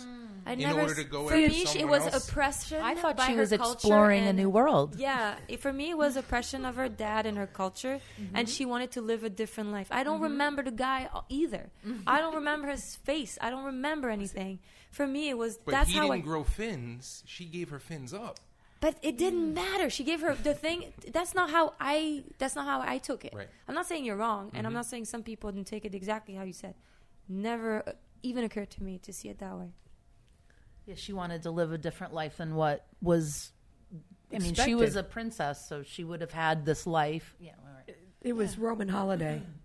I 0.45 0.53
in 0.53 0.59
never, 0.59 0.81
order 0.81 0.95
to 0.95 1.03
go 1.05 1.27
for 1.27 1.35
me, 1.37 1.45
it 1.45 1.87
was 1.87 2.03
else. 2.05 2.27
oppression. 2.27 2.81
I 2.81 2.95
thought 2.95 3.15
by 3.15 3.27
she 3.27 3.35
was 3.35 3.51
culture 3.51 3.73
exploring 3.73 4.25
a 4.25 4.33
new 4.33 4.49
world. 4.49 4.95
Yeah, 4.97 5.35
for 5.59 5.71
me, 5.71 5.91
it 5.91 5.97
was 5.97 6.17
oppression 6.17 6.65
of 6.65 6.75
her 6.75 6.89
dad 6.89 7.25
and 7.25 7.37
her 7.37 7.47
culture, 7.47 7.99
Mm-hmm. 8.19 8.35
and 8.35 8.49
she 8.49 8.65
wanted 8.65 8.91
to 8.93 9.01
live 9.01 9.23
a 9.23 9.29
different 9.29 9.71
life. 9.71 9.87
I 9.91 10.03
don't 10.03 10.19
remember 10.21 10.63
the 10.63 10.71
guy 10.71 11.07
either. 11.29 11.69
Mm-hmm. 11.87 12.01
I 12.07 12.19
don't 12.19 12.35
remember 12.35 12.67
his 12.69 12.95
face. 12.97 13.37
I 13.39 13.49
don't 13.51 13.65
remember 13.65 14.09
anything. 14.09 14.59
For 14.89 15.05
me, 15.07 15.29
it 15.29 15.37
was 15.37 15.57
But 15.63 15.71
that's 15.71 15.89
he 15.91 15.95
how 15.97 16.03
didn't 16.09 16.15
I. 16.15 16.19
grow 16.19 16.43
fins. 16.43 17.23
She 17.25 17.45
gave 17.45 17.69
her 17.69 17.79
fins 17.79 18.13
up. 18.13 18.39
But 18.81 18.97
it 19.03 19.17
didn't 19.17 19.53
matter. 19.53 19.89
She 19.91 20.03
gave 20.03 20.21
her 20.21 20.33
the 20.33 20.55
thing. 20.55 20.91
That's 21.13 21.33
not 21.35 21.51
how 21.51 21.73
I. 21.79 22.23
That's 22.39 22.55
not 22.55 22.65
how 22.65 22.81
I 22.81 22.97
took 22.97 23.23
it. 23.23 23.33
Right. 23.33 23.47
I'm 23.67 23.75
not 23.75 23.85
saying 23.85 24.03
you're 24.05 24.17
wrong, 24.17 24.45
and 24.47 24.53
Mm-hmm. 24.53 24.65
I'm 24.67 24.73
not 24.73 24.87
saying 24.87 25.05
some 25.05 25.23
people 25.23 25.51
didn't 25.51 25.67
take 25.67 25.85
it 25.85 25.93
exactly 25.95 26.33
how 26.33 26.43
you 26.43 26.51
said. 26.53 26.73
Never 27.29 27.83
uh, 27.87 27.91
even 28.23 28.43
occurred 28.43 28.71
to 28.71 28.83
me 28.83 28.97
to 28.99 29.13
see 29.13 29.29
it 29.29 29.37
that 29.37 29.55
way. 29.55 29.69
Yeah, 30.87 30.95
she 30.95 31.13
wanted 31.13 31.43
to 31.43 31.51
live 31.51 31.71
a 31.71 31.77
different 31.77 32.13
life 32.13 32.37
than 32.37 32.55
what 32.55 32.87
was. 33.01 33.51
I 34.33 34.39
mean, 34.39 34.55
she 34.55 34.73
was 34.73 34.95
a 34.95 35.03
princess, 35.03 35.67
so 35.67 35.83
she 35.83 36.03
would 36.03 36.21
have 36.21 36.31
had 36.31 36.65
this 36.65 36.87
life. 36.87 37.35
Yeah, 37.39 37.51
all 37.63 37.73
right. 37.73 37.95
It 38.21 38.33
was 38.33 38.57
Roman 38.57 38.89
holiday. 38.89 39.43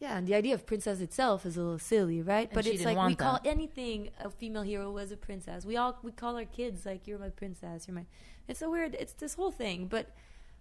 Yeah, 0.00 0.16
and 0.16 0.26
the 0.26 0.34
idea 0.34 0.54
of 0.54 0.64
princess 0.64 1.00
itself 1.00 1.44
is 1.44 1.58
a 1.58 1.60
little 1.60 1.78
silly, 1.78 2.22
right? 2.22 2.48
And 2.48 2.54
but 2.54 2.64
she 2.64 2.70
it's 2.70 2.78
didn't 2.78 2.96
like 2.96 3.06
we 3.06 3.14
want 3.14 3.18
call 3.18 3.38
anything 3.44 4.08
a 4.18 4.30
female 4.30 4.62
hero 4.62 4.90
was 4.90 5.12
a 5.12 5.16
princess. 5.16 5.66
We 5.66 5.76
all 5.76 5.98
we 6.02 6.10
call 6.10 6.36
our 6.36 6.46
kids 6.46 6.86
like 6.86 7.06
you're 7.06 7.18
my 7.18 7.28
princess, 7.28 7.86
you're 7.86 7.94
my. 7.94 8.06
It's 8.48 8.62
a 8.62 8.70
weird. 8.70 8.96
It's 8.98 9.12
this 9.12 9.34
whole 9.34 9.50
thing, 9.50 9.88
but 9.88 10.06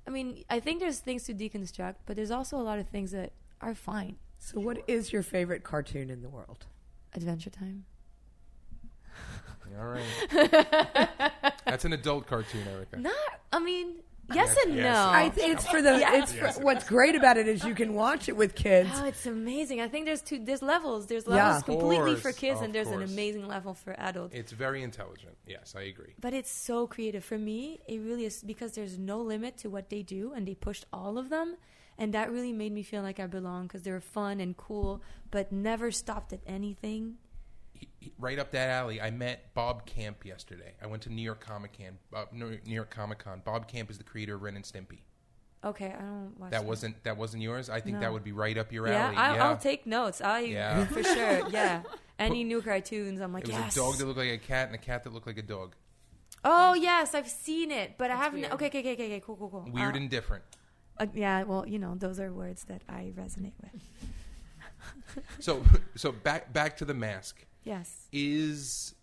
I 0.05 0.09
mean, 0.09 0.43
I 0.49 0.59
think 0.59 0.81
there's 0.81 0.99
things 0.99 1.23
to 1.23 1.33
deconstruct, 1.33 1.95
but 2.05 2.17
there's 2.17 2.31
also 2.31 2.57
a 2.57 2.63
lot 2.63 2.79
of 2.79 2.89
things 2.89 3.11
that 3.11 3.31
are 3.61 3.73
fine. 3.73 4.17
So, 4.39 4.59
what 4.59 4.83
is 4.87 5.13
your 5.13 5.23
favorite 5.23 5.63
cartoon 5.63 6.09
in 6.09 6.21
the 6.21 6.29
world? 6.29 6.65
Adventure 7.13 7.49
Time. 7.49 7.85
All 9.79 9.85
right. 9.85 11.53
That's 11.65 11.85
an 11.85 11.93
adult 11.93 12.27
cartoon, 12.27 12.67
Erica. 12.67 12.97
Not. 12.97 13.13
I 13.53 13.59
mean, 13.59 13.97
yes, 14.33 14.55
Yes, 14.55 14.65
and 14.65 14.75
yes. 14.75 14.83
no. 14.83 15.09
I 15.09 15.29
think 15.29 15.53
it's 15.53 15.67
for 15.67 15.81
the. 15.81 15.95
It's 15.97 16.31
for, 16.33 16.47
it 16.47 16.63
what's 16.63 16.87
great 16.87 17.15
about 17.15 17.37
it 17.37 17.47
is 17.47 17.63
you 17.63 17.75
can 17.75 17.93
watch 17.93 18.29
it 18.29 18.35
with 18.35 18.55
kids. 18.55 18.89
Oh, 18.93 19.05
it's 19.05 19.25
amazing. 19.25 19.81
I 19.81 19.87
think 19.87 20.05
there's 20.05 20.21
two. 20.21 20.39
There's 20.39 20.61
levels. 20.61 21.07
There's 21.07 21.27
levels 21.27 21.57
Of 21.57 21.65
completely 21.65 22.15
for 22.15 22.31
kids, 22.31 22.61
and 22.61 22.73
there's 22.73 22.89
an 22.89 23.01
amazing 23.03 23.47
level 23.47 23.73
for 23.73 23.93
adults. 23.99 24.35
It's 24.35 24.51
very 24.51 24.83
intelligent. 24.83 25.37
Yes, 25.45 25.75
I 25.77 25.83
agree. 25.83 26.13
But 26.19 26.33
it's 26.33 26.51
so 26.51 26.87
creative. 26.87 27.23
For 27.23 27.37
me, 27.37 27.79
it 27.87 27.99
really 27.99 28.25
is 28.25 28.43
because 28.43 28.73
there's 28.73 28.97
no 28.97 29.21
limit 29.21 29.57
to 29.59 29.69
what 29.69 29.89
they 29.89 30.01
do, 30.03 30.33
and 30.33 30.47
they 30.47 30.55
pushed 30.55 30.85
all 30.91 31.17
of 31.17 31.29
them. 31.29 31.57
And 31.97 32.13
that 32.13 32.31
really 32.31 32.53
made 32.53 32.71
me 32.71 32.81
feel 32.81 33.01
like 33.01 33.19
I 33.19 33.27
belong 33.27 33.63
because 33.63 33.83
they 33.83 33.91
were 33.91 33.99
fun 33.99 34.39
and 34.39 34.55
cool, 34.55 35.01
but 35.31 35.51
never 35.51 35.91
stopped 35.91 36.31
at 36.31 36.39
anything. 36.47 37.17
Right 38.17 38.39
up 38.39 38.51
that 38.51 38.69
alley, 38.69 39.01
I 39.01 39.11
met 39.11 39.53
Bob 39.53 39.85
Camp 39.85 40.25
yesterday. 40.25 40.73
I 40.81 40.87
went 40.87 41.03
to 41.03 41.09
New 41.09 41.21
York 41.21 41.41
Comic 41.45 41.77
Con. 41.77 41.97
Uh, 42.13 42.25
New 42.33 42.57
York 42.65 42.89
Comic 42.89 43.19
Con. 43.19 43.41
Bob 43.43 43.67
Camp 43.67 43.89
is 43.91 43.97
the 43.97 44.03
creator 44.05 44.35
of 44.35 44.41
Ren 44.41 44.55
and 44.55 44.63
Stimpy. 44.63 44.99
Okay, 45.65 45.87
I 45.87 46.01
don't 46.01 46.33
watch 46.39 46.51
That 46.51 46.63
wasn't 46.63 47.03
that 47.03 47.17
wasn't 47.17 47.43
yours. 47.43 47.69
I 47.69 47.81
think 47.81 47.95
No. 47.95 48.01
that 48.01 48.13
would 48.13 48.23
be 48.23 48.31
right 48.31 48.57
up 48.57 48.71
your 48.71 48.87
Yeah, 48.87 49.07
alley. 49.07 49.15
I, 49.17 49.35
yeah. 49.35 49.45
I'll 49.49 49.57
take 49.57 49.85
notes. 49.85 50.21
I 50.21 50.39
Yeah. 50.41 50.85
for 50.85 51.03
sure. 51.03 51.49
Yeah, 51.51 51.83
any 52.17 52.45
new 52.45 52.61
cartoons, 52.61 53.19
I'm 53.19 53.33
like, 53.33 53.43
It 53.43 53.49
was 53.49 53.57
yes. 53.57 53.75
a 53.75 53.79
dog 53.79 53.97
that 53.97 54.05
looked 54.05 54.19
like 54.19 54.29
a 54.29 54.37
cat 54.37 54.67
and 54.67 54.75
a 54.75 54.77
cat 54.77 55.03
that 55.03 55.11
looked 55.11 55.27
like 55.27 55.37
a 55.37 55.41
dog. 55.41 55.75
oh 56.45 56.73
yes, 56.75 57.13
I've 57.13 57.27
seen 57.29 57.71
it, 57.71 57.97
but 57.97 58.09
I 58.11 58.15
haven't. 58.15 58.39
weird. 58.39 58.53
Okay, 58.53 58.67
okay, 58.67 58.79
okay, 58.79 58.93
okay, 58.93 59.19
cool, 59.25 59.35
cool, 59.35 59.49
cool. 59.49 59.67
Weird 59.73 59.95
Uh, 59.95 59.97
and 59.97 60.09
different. 60.09 60.45
uh, 60.97 61.07
yeah, 61.13 61.43
well, 61.43 61.67
you 61.67 61.77
know, 61.79 61.95
those 61.95 62.21
are 62.21 62.31
words 62.31 62.63
that 62.65 62.81
I 62.87 63.11
resonate 63.17 63.51
with. 63.61 63.81
So 65.39 65.61
so 65.95 66.13
back 66.13 66.53
back 66.53 66.77
to 66.77 66.85
the 66.85 66.93
mask. 66.93 67.45
Yes. 67.69 68.07
Is 68.11 68.95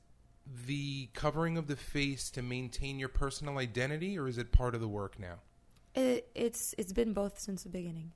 the 0.67 1.09
covering 1.15 1.57
of 1.57 1.69
the 1.69 1.77
face 1.77 2.31
to 2.31 2.43
maintain 2.43 2.99
your 2.99 3.09
personal 3.09 3.59
identity, 3.59 4.19
or 4.19 4.27
is 4.27 4.39
it 4.39 4.51
part 4.51 4.75
of 4.75 4.81
the 4.81 4.89
work 4.89 5.21
now? 5.21 5.37
It, 5.95 6.29
it's 6.35 6.75
it's 6.77 6.93
been 6.93 7.13
both 7.13 7.39
since 7.39 7.63
the 7.63 7.69
beginning. 7.69 8.11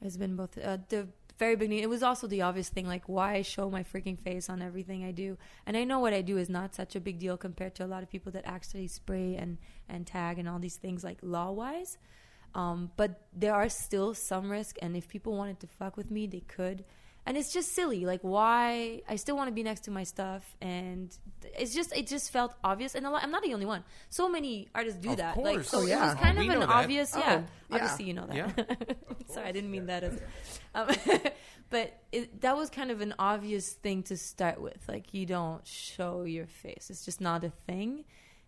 It's 0.00 0.16
been 0.16 0.36
both. 0.36 0.56
Uh, 0.56 0.78
the 0.88 1.08
very 1.40 1.56
beginning, 1.56 1.82
it 1.82 1.88
was 1.88 2.04
also 2.04 2.28
the 2.28 2.42
obvious 2.42 2.68
thing, 2.68 2.86
like 2.86 3.08
why 3.08 3.34
I 3.34 3.42
show 3.42 3.68
my 3.68 3.82
freaking 3.82 4.16
face 4.16 4.48
on 4.48 4.62
everything 4.62 5.04
I 5.04 5.10
do. 5.10 5.36
And 5.66 5.76
I 5.76 5.82
know 5.82 5.98
what 5.98 6.14
I 6.14 6.22
do 6.22 6.38
is 6.38 6.48
not 6.48 6.76
such 6.76 6.94
a 6.94 7.00
big 7.00 7.18
deal 7.18 7.36
compared 7.36 7.74
to 7.74 7.84
a 7.84 7.88
lot 7.88 8.04
of 8.04 8.08
people 8.08 8.30
that 8.30 8.44
actually 8.46 8.86
spray 8.86 9.34
and 9.34 9.58
and 9.88 10.06
tag 10.06 10.38
and 10.38 10.48
all 10.48 10.60
these 10.60 10.76
things, 10.76 11.02
like 11.02 11.18
law 11.20 11.50
wise. 11.50 11.98
Um, 12.54 12.92
but 12.96 13.26
there 13.36 13.52
are 13.54 13.68
still 13.68 14.14
some 14.14 14.48
risk, 14.48 14.76
and 14.80 14.96
if 14.96 15.08
people 15.08 15.36
wanted 15.36 15.58
to 15.58 15.66
fuck 15.66 15.96
with 15.96 16.12
me, 16.12 16.28
they 16.28 16.44
could. 16.46 16.84
And 17.26 17.38
it's 17.38 17.52
just 17.54 17.74
silly. 17.74 18.04
Like, 18.04 18.20
why? 18.20 19.00
I 19.08 19.16
still 19.16 19.34
want 19.34 19.48
to 19.48 19.52
be 19.54 19.62
next 19.62 19.84
to 19.84 19.90
my 19.90 20.02
stuff, 20.04 20.44
and 20.60 21.16
it's 21.58 21.74
just 21.74 21.96
it 21.96 22.06
just 22.06 22.30
felt 22.30 22.54
obvious. 22.62 22.94
And 22.94 23.06
a 23.06 23.10
lot, 23.10 23.22
I'm 23.24 23.30
not 23.30 23.42
the 23.42 23.54
only 23.54 23.64
one. 23.64 23.82
So 24.10 24.28
many 24.28 24.68
artists 24.74 25.00
do 25.00 25.12
Of 25.12 25.16
that. 25.16 25.38
Like, 25.38 25.64
so 25.64 25.78
Oh, 25.78 25.82
it 25.84 25.88
yeah. 25.88 26.04
was 26.10 26.14
kind 26.20 26.38
We 26.38 26.48
of 26.48 26.54
an 26.54 26.60
that. 26.60 26.68
obvious. 26.68 27.14
Oh, 27.16 27.20
yeah, 27.20 27.32
yeah. 27.32 27.42
obviously 27.76 28.04
you 28.04 28.12
know 28.12 28.26
that. 28.26 28.36
Yeah. 28.36 28.94
Sorry, 29.34 29.46
I 29.48 29.52
didn't 29.52 29.70
mean 29.70 29.86
that 29.86 30.04
as. 30.04 30.20
Um, 30.74 30.88
but 31.70 31.98
it, 32.12 32.42
that 32.42 32.58
was 32.58 32.68
kind 32.68 32.90
of 32.90 33.00
an 33.00 33.14
obvious 33.18 33.70
thing 33.72 34.02
to 34.04 34.18
start 34.18 34.60
with. 34.60 34.84
Like, 34.86 35.14
you 35.14 35.24
don't 35.24 35.66
show 35.66 36.24
your 36.24 36.46
face. 36.46 36.90
It's 36.90 37.06
just 37.06 37.22
not 37.22 37.42
a 37.42 37.50
thing. 37.66 38.04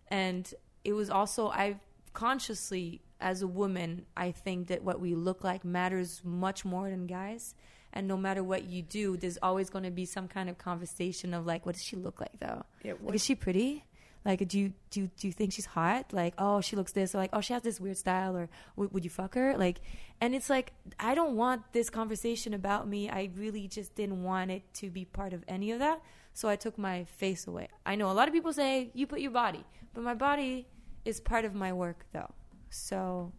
And 0.09 0.53
it 0.83 0.93
was 0.93 1.09
also 1.09 1.49
I 1.49 1.79
consciously 2.13 3.01
as 3.19 3.41
a 3.41 3.47
woman, 3.47 4.05
I 4.15 4.31
think 4.31 4.67
that 4.67 4.83
what 4.83 4.99
we 4.99 5.15
look 5.15 5.43
like 5.43 5.65
matters 5.65 6.21
much 6.23 6.63
more 6.63 6.89
than 6.89 7.07
guys. 7.07 7.55
And 7.97 8.07
no 8.07 8.15
matter 8.15 8.43
what 8.43 8.61
you 8.73 8.81
do, 8.83 9.17
there's 9.17 9.39
always 9.41 9.67
going 9.71 9.83
to 9.91 9.91
be 10.01 10.05
some 10.05 10.27
kind 10.27 10.47
of 10.51 10.57
conversation 10.69 11.33
of 11.33 11.45
like, 11.51 11.65
what 11.65 11.73
does 11.75 11.83
she 11.83 11.95
look 11.95 12.17
like 12.21 12.35
though? 12.39 12.63
Yeah, 12.83 12.91
Like, 12.93 13.01
what- 13.01 13.15
is 13.15 13.23
she 13.23 13.33
pretty? 13.35 13.83
Like, 14.25 14.45
do 14.47 14.59
you 14.59 14.73
do 14.91 15.01
you, 15.01 15.09
do 15.19 15.27
you 15.27 15.33
think 15.33 15.53
she's 15.53 15.65
hot? 15.65 16.11
Like, 16.11 16.33
oh, 16.37 16.59
she 16.59 16.75
looks 16.75 16.91
this, 16.91 17.15
or 17.15 17.19
like, 17.23 17.29
oh, 17.33 17.39
she 17.41 17.53
has 17.53 17.61
this 17.63 17.79
weird 17.79 17.97
style, 17.97 18.35
or 18.35 18.49
would 18.75 18.89
would 18.93 19.03
you 19.07 19.09
fuck 19.09 19.35
her? 19.35 19.57
Like, 19.57 19.77
and 20.19 20.35
it's 20.35 20.49
like, 20.49 20.73
I 20.99 21.15
don't 21.15 21.35
want 21.37 21.61
this 21.71 21.89
conversation 21.89 22.53
about 22.53 22.87
me. 22.93 23.09
I 23.09 23.29
really 23.43 23.65
just 23.77 23.95
didn't 23.95 24.21
want 24.23 24.51
it 24.51 24.63
to 24.81 24.89
be 24.89 25.05
part 25.05 25.31
of 25.37 25.41
any 25.47 25.71
of 25.71 25.79
that. 25.79 26.01
So 26.33 26.49
I 26.49 26.57
took 26.57 26.77
my 26.77 27.05
face 27.05 27.47
away. 27.47 27.69
I 27.85 27.95
know 27.95 28.11
a 28.11 28.15
lot 28.19 28.27
of 28.27 28.33
people 28.33 28.51
say 28.53 28.91
you 28.93 29.07
put 29.07 29.21
your 29.21 29.31
body, 29.31 29.63
but 29.93 30.03
my 30.03 30.13
body 30.13 30.67
is 31.05 31.21
part 31.21 31.45
of 31.45 31.53
my 31.55 31.71
work, 31.71 31.99
though. 32.11 32.31
So, 32.69 33.31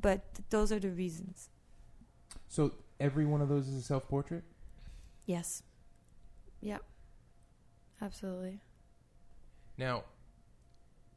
but 0.00 0.18
th- 0.34 0.44
those 0.50 0.70
are 0.72 0.78
the 0.86 0.90
reasons. 0.90 1.48
So 2.48 2.72
every 3.00 3.26
one 3.26 3.40
of 3.40 3.48
those 3.48 3.68
is 3.68 3.74
a 3.74 3.82
self 3.82 4.08
portrait. 4.08 4.44
Yes. 5.26 5.62
Yep. 6.60 6.82
Absolutely. 8.00 8.60
Now, 9.76 10.04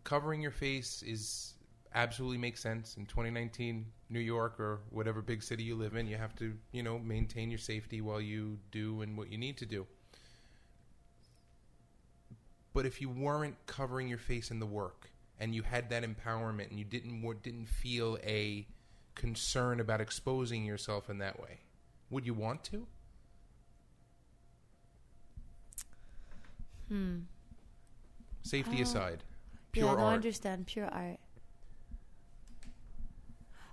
covering 0.03 0.41
your 0.41 0.51
face 0.51 1.03
is 1.05 1.53
absolutely 1.93 2.37
makes 2.37 2.61
sense 2.61 2.95
in 2.97 3.05
2019 3.05 3.85
New 4.09 4.19
York 4.19 4.59
or 4.59 4.79
whatever 4.89 5.21
big 5.21 5.43
city 5.43 5.63
you 5.63 5.75
live 5.75 5.95
in. 5.95 6.07
You 6.07 6.17
have 6.17 6.35
to, 6.37 6.53
you 6.71 6.83
know, 6.83 6.99
maintain 6.99 7.49
your 7.49 7.59
safety 7.59 8.01
while 8.01 8.21
you 8.21 8.57
do 8.71 9.01
and 9.01 9.17
what 9.17 9.31
you 9.31 9.37
need 9.37 9.57
to 9.57 9.65
do. 9.65 9.85
But 12.73 12.85
if 12.85 13.01
you 13.01 13.09
weren't 13.09 13.55
covering 13.65 14.07
your 14.07 14.17
face 14.17 14.49
in 14.49 14.59
the 14.59 14.65
work 14.65 15.09
and 15.39 15.53
you 15.53 15.63
had 15.63 15.89
that 15.89 16.03
empowerment 16.03 16.69
and 16.69 16.79
you 16.79 16.85
didn't 16.85 17.21
didn't 17.41 17.67
feel 17.67 18.17
a 18.23 18.65
concern 19.15 19.79
about 19.79 19.99
exposing 19.99 20.63
yourself 20.65 21.09
in 21.09 21.17
that 21.17 21.39
way, 21.39 21.59
would 22.11 22.25
you 22.25 22.33
want 22.35 22.63
to? 22.65 22.85
Hmm. 26.89 27.19
Safety 28.43 28.79
Uh, 28.79 28.83
aside, 28.83 29.23
yeah, 29.23 29.57
pure 29.71 29.89
I 29.89 29.91
don't 29.95 29.99
art. 30.01 30.13
understand 30.15 30.67
pure 30.67 30.87
art. 30.87 31.19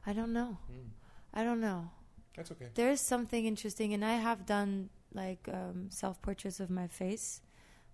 I 0.06 0.12
don't 0.12 0.32
know. 0.32 0.58
Mm, 0.70 0.90
I 1.34 1.44
don't 1.44 1.60
know. 1.60 1.90
that's 2.36 2.52
okay. 2.52 2.68
There 2.74 2.90
is 2.90 3.00
something 3.00 3.46
interesting, 3.46 3.92
and 3.94 4.04
I 4.04 4.14
have 4.14 4.46
done 4.46 4.90
like 5.12 5.48
um, 5.52 5.90
self 5.90 6.20
portraits 6.22 6.60
of 6.60 6.70
my 6.70 6.86
face, 6.86 7.40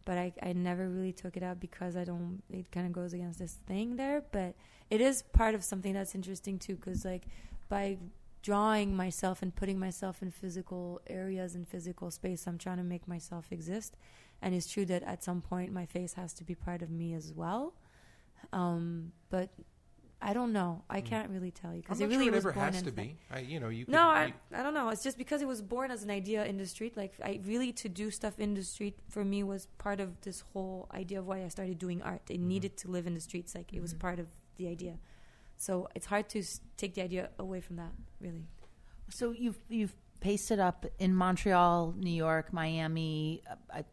but 0.05 0.19
I, 0.19 0.33
I 0.43 0.53
never 0.53 0.89
really 0.89 1.13
took 1.13 1.37
it 1.37 1.43
out 1.43 1.61
because 1.61 1.97
I 1.97 2.05
don't. 2.05 2.43
It 2.51 2.71
kind 2.71 2.87
of 2.87 2.93
goes 2.93 3.15
against 3.15 3.39
this 3.39 3.55
thing 3.67 3.97
there, 3.97 4.23
but 4.33 4.55
it 4.91 5.01
is 5.01 5.23
part 5.23 5.55
of 5.55 5.65
something 5.65 5.95
that's 5.95 6.15
interesting 6.15 6.59
too. 6.59 6.77
Because 6.77 7.05
like 7.05 7.25
by 7.69 7.97
drawing 8.45 8.95
myself 8.95 9.37
and 9.43 9.51
putting 9.61 9.79
myself 9.79 10.21
in 10.23 10.31
physical 10.31 11.01
areas 11.07 11.55
and 11.57 11.67
physical 11.67 12.11
space, 12.11 12.47
I'm 12.47 12.59
trying 12.59 12.77
to 12.85 12.89
make 12.95 13.09
myself 13.09 13.45
exist. 13.51 13.97
And 14.43 14.55
it's 14.55 14.69
true 14.75 14.85
that 14.93 15.03
at 15.15 15.25
some 15.25 15.41
point 15.41 15.73
my 15.73 15.87
face 15.87 16.13
has 16.15 16.31
to 16.35 16.45
be 16.45 16.55
part 16.55 16.83
of 16.83 16.91
me 16.91 17.15
as 17.15 17.33
well. 17.33 17.73
Um, 18.53 19.13
but 19.31 19.49
I 20.21 20.33
don't 20.39 20.53
know. 20.53 20.83
I 20.91 21.01
can't 21.01 21.31
really 21.31 21.51
tell 21.51 21.73
you 21.75 21.81
because 21.83 22.01
it 22.01 22.07
really 22.09 22.27
sure 22.27 22.33
it 22.35 22.37
was 22.37 22.45
ever 22.45 22.53
born 22.53 22.73
has 22.73 22.83
to 22.83 22.93
be. 22.93 23.17
I, 23.31 23.39
you 23.41 23.61
know, 23.61 23.71
you. 23.71 23.85
Could, 23.87 23.93
No, 23.93 24.05
I, 24.09 24.35
I 24.59 24.63
don't 24.63 24.75
know. 24.75 24.89
It's 24.91 25.03
just 25.03 25.19
because 25.19 25.41
it 25.43 25.49
was 25.49 25.61
born 25.63 25.91
as 25.91 26.03
an 26.03 26.11
idea 26.11 26.45
in 26.45 26.57
the 26.59 26.67
street. 26.67 26.97
Like 26.97 27.15
I 27.25 27.41
really 27.45 27.73
to 27.73 27.89
do 27.89 28.11
stuff 28.11 28.39
in 28.39 28.55
the 28.55 28.63
street 28.63 28.97
for 29.09 29.25
me 29.25 29.43
was 29.43 29.67
part 29.79 30.01
of 30.01 30.21
this 30.21 30.39
whole 30.53 30.89
idea 30.93 31.19
of 31.21 31.27
why 31.27 31.43
I 31.45 31.49
started 31.49 31.79
doing 31.79 32.03
art. 32.03 32.23
It 32.29 32.35
Mm-hmm. 32.35 32.49
needed 32.49 32.77
to 32.83 32.89
live 32.91 33.07
in 33.07 33.15
the 33.15 33.21
streets. 33.21 33.55
Like 33.55 33.73
it 33.73 33.81
was 33.81 33.95
part 33.95 34.19
of 34.19 34.27
the 34.57 34.67
idea. 34.69 34.95
So 35.57 35.89
it's 35.95 36.07
hard 36.07 36.29
to 36.31 36.41
s- 36.41 36.61
take 36.77 36.95
the 36.95 37.03
idea 37.03 37.31
away 37.39 37.61
from 37.61 37.77
that. 37.77 37.93
Really. 38.21 38.45
So 39.11 39.31
you've 39.33 39.59
you've 39.69 39.95
pasted 40.21 40.59
up 40.61 40.87
in 40.99 41.15
Montreal, 41.15 41.95
New 41.97 42.11
York, 42.13 42.53
Miami. 42.53 43.43
uh, 43.51 43.57
I, 43.79 43.85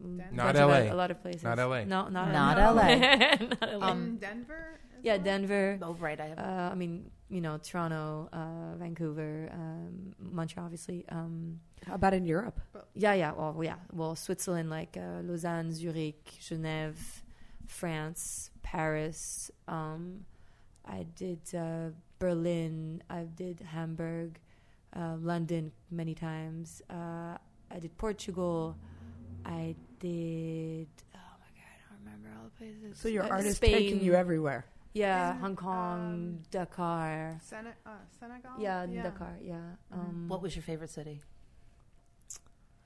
Mm, 0.00 0.30
Not 0.30 0.54
bunch 0.54 0.58
of 0.58 0.70
LA. 0.70 0.92
a 0.92 0.94
lot 0.94 1.10
of 1.10 1.20
places. 1.20 1.42
Not 1.42 1.58
LA. 1.58 1.82
No, 1.82 2.06
not 2.06 2.30
Not 2.30 2.56
LA. 2.56 2.70
LA. 2.70 2.94
not 3.60 3.80
LA. 3.82 3.92
in 3.94 4.16
Denver. 4.18 4.78
as 4.96 5.02
yeah, 5.02 5.14
well? 5.16 5.24
Denver. 5.24 5.78
oh, 5.82 5.94
right. 5.94 6.20
I 6.20 6.26
have. 6.28 6.38
Uh, 6.38 6.68
I 6.70 6.74
mean, 6.76 7.10
you 7.28 7.40
know, 7.40 7.58
Toronto, 7.58 8.28
uh, 8.32 8.76
Vancouver, 8.76 9.50
um, 9.52 10.14
Montreal, 10.20 10.66
obviously. 10.66 11.04
Um, 11.08 11.58
How 11.84 11.94
about 11.96 12.14
in 12.14 12.24
Europe? 12.26 12.60
yeah, 12.94 13.14
yeah. 13.14 13.32
Well, 13.32 13.58
yeah. 13.60 13.74
Well, 13.92 14.14
Switzerland, 14.14 14.70
like 14.70 14.96
uh, 14.96 15.20
Lausanne, 15.24 15.72
Zurich, 15.72 16.24
Geneva, 16.46 16.94
France, 17.66 18.50
Paris. 18.62 19.50
Um, 19.66 20.24
I 20.88 21.04
did 21.16 21.38
uh, 21.54 21.90
Berlin. 22.18 23.02
I 23.10 23.24
did 23.36 23.60
Hamburg, 23.60 24.38
uh, 24.96 25.16
London 25.20 25.70
many 25.90 26.14
times. 26.14 26.82
Uh, 26.90 27.36
I 27.70 27.78
did 27.80 27.96
Portugal. 27.98 28.74
I 29.44 29.74
did. 30.00 30.88
Oh 31.14 31.18
my 31.42 31.50
god, 31.54 31.68
I 31.68 31.78
don't 31.90 32.04
remember 32.04 32.28
all 32.38 32.44
the 32.44 32.56
places. 32.58 32.98
So 32.98 33.08
your 33.08 33.24
Uh, 33.24 33.28
artist 33.28 33.56
Spain. 33.58 33.72
taking 33.72 34.00
you 34.02 34.14
everywhere. 34.14 34.64
Yeah, 34.94 35.30
Isn't, 35.30 35.40
Hong 35.42 35.56
Kong, 35.56 36.00
um, 36.12 36.38
Dakar. 36.50 37.38
Sene- 37.42 37.74
uh, 37.86 37.90
Senegal. 38.18 38.52
Yeah, 38.58 38.86
Dakar. 39.02 39.36
Yeah. 39.42 39.56
Mhm. 39.92 39.98
Um, 39.98 40.28
what 40.28 40.40
was 40.42 40.56
your 40.56 40.62
favorite 40.62 40.90
city? 40.90 41.20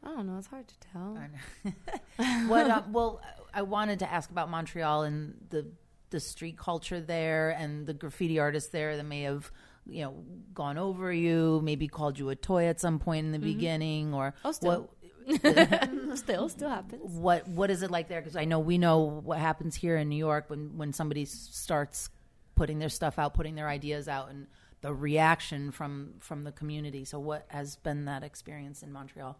I 0.04 0.08
don't 0.08 0.26
know. 0.26 0.36
It's 0.38 0.48
hard 0.48 0.66
to 0.66 0.74
tell. 0.80 1.16
what? 2.48 2.68
Uh, 2.68 2.82
well, 2.90 3.20
I 3.54 3.62
wanted 3.62 4.00
to 4.00 4.12
ask 4.12 4.30
about 4.30 4.50
Montreal 4.50 5.04
and 5.04 5.36
the 5.50 5.64
the 6.12 6.20
street 6.20 6.56
culture 6.56 7.00
there, 7.00 7.50
and 7.50 7.86
the 7.86 7.92
graffiti 7.94 8.38
artists 8.38 8.70
there 8.70 8.96
that 8.96 9.04
may 9.04 9.22
have, 9.22 9.50
you 9.86 10.04
know, 10.04 10.14
gone 10.54 10.78
over 10.78 11.12
you, 11.12 11.60
maybe 11.64 11.88
called 11.88 12.18
you 12.18 12.28
a 12.30 12.36
toy 12.36 12.66
at 12.66 12.80
some 12.80 13.00
point 13.00 13.26
in 13.26 13.32
the 13.32 13.38
beginning, 13.40 14.14
or 14.14 14.34
Oh, 14.44 14.52
still. 14.52 14.88
what? 15.26 15.38
still, 16.18 16.48
still 16.48 16.68
happens. 16.68 17.00
What 17.04 17.46
what 17.48 17.70
is 17.70 17.82
it 17.82 17.90
like 17.90 18.08
there? 18.08 18.20
Because 18.20 18.36
I 18.36 18.44
know 18.44 18.58
we 18.58 18.76
know 18.78 18.98
what 19.00 19.38
happens 19.38 19.74
here 19.76 19.96
in 19.96 20.08
New 20.08 20.16
York 20.16 20.44
when 20.48 20.76
when 20.76 20.92
somebody 20.92 21.24
starts 21.24 22.08
putting 22.54 22.78
their 22.78 22.88
stuff 22.88 23.18
out, 23.18 23.32
putting 23.34 23.54
their 23.54 23.68
ideas 23.68 24.08
out, 24.08 24.30
and 24.30 24.46
the 24.80 24.92
reaction 24.92 25.70
from 25.70 26.14
from 26.18 26.42
the 26.42 26.50
community. 26.52 27.04
So, 27.04 27.20
what 27.20 27.46
has 27.48 27.76
been 27.76 28.04
that 28.06 28.22
experience 28.24 28.82
in 28.82 28.92
Montreal? 28.92 29.38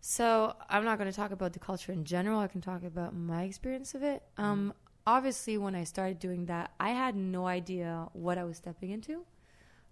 So 0.00 0.54
I'm 0.68 0.84
not 0.84 0.98
going 0.98 1.10
to 1.10 1.16
talk 1.16 1.30
about 1.30 1.52
the 1.52 1.58
culture 1.58 1.92
in 1.92 2.04
general. 2.04 2.40
I 2.40 2.46
can 2.46 2.60
talk 2.60 2.84
about 2.84 3.14
my 3.14 3.42
experience 3.42 3.94
of 3.94 4.02
it. 4.02 4.22
Um, 4.38 4.72
obviously, 5.06 5.58
when 5.58 5.74
I 5.74 5.84
started 5.84 6.18
doing 6.18 6.46
that, 6.46 6.72
I 6.78 6.90
had 6.90 7.14
no 7.16 7.46
idea 7.46 8.08
what 8.12 8.38
I 8.38 8.44
was 8.44 8.56
stepping 8.58 8.90
into 8.90 9.24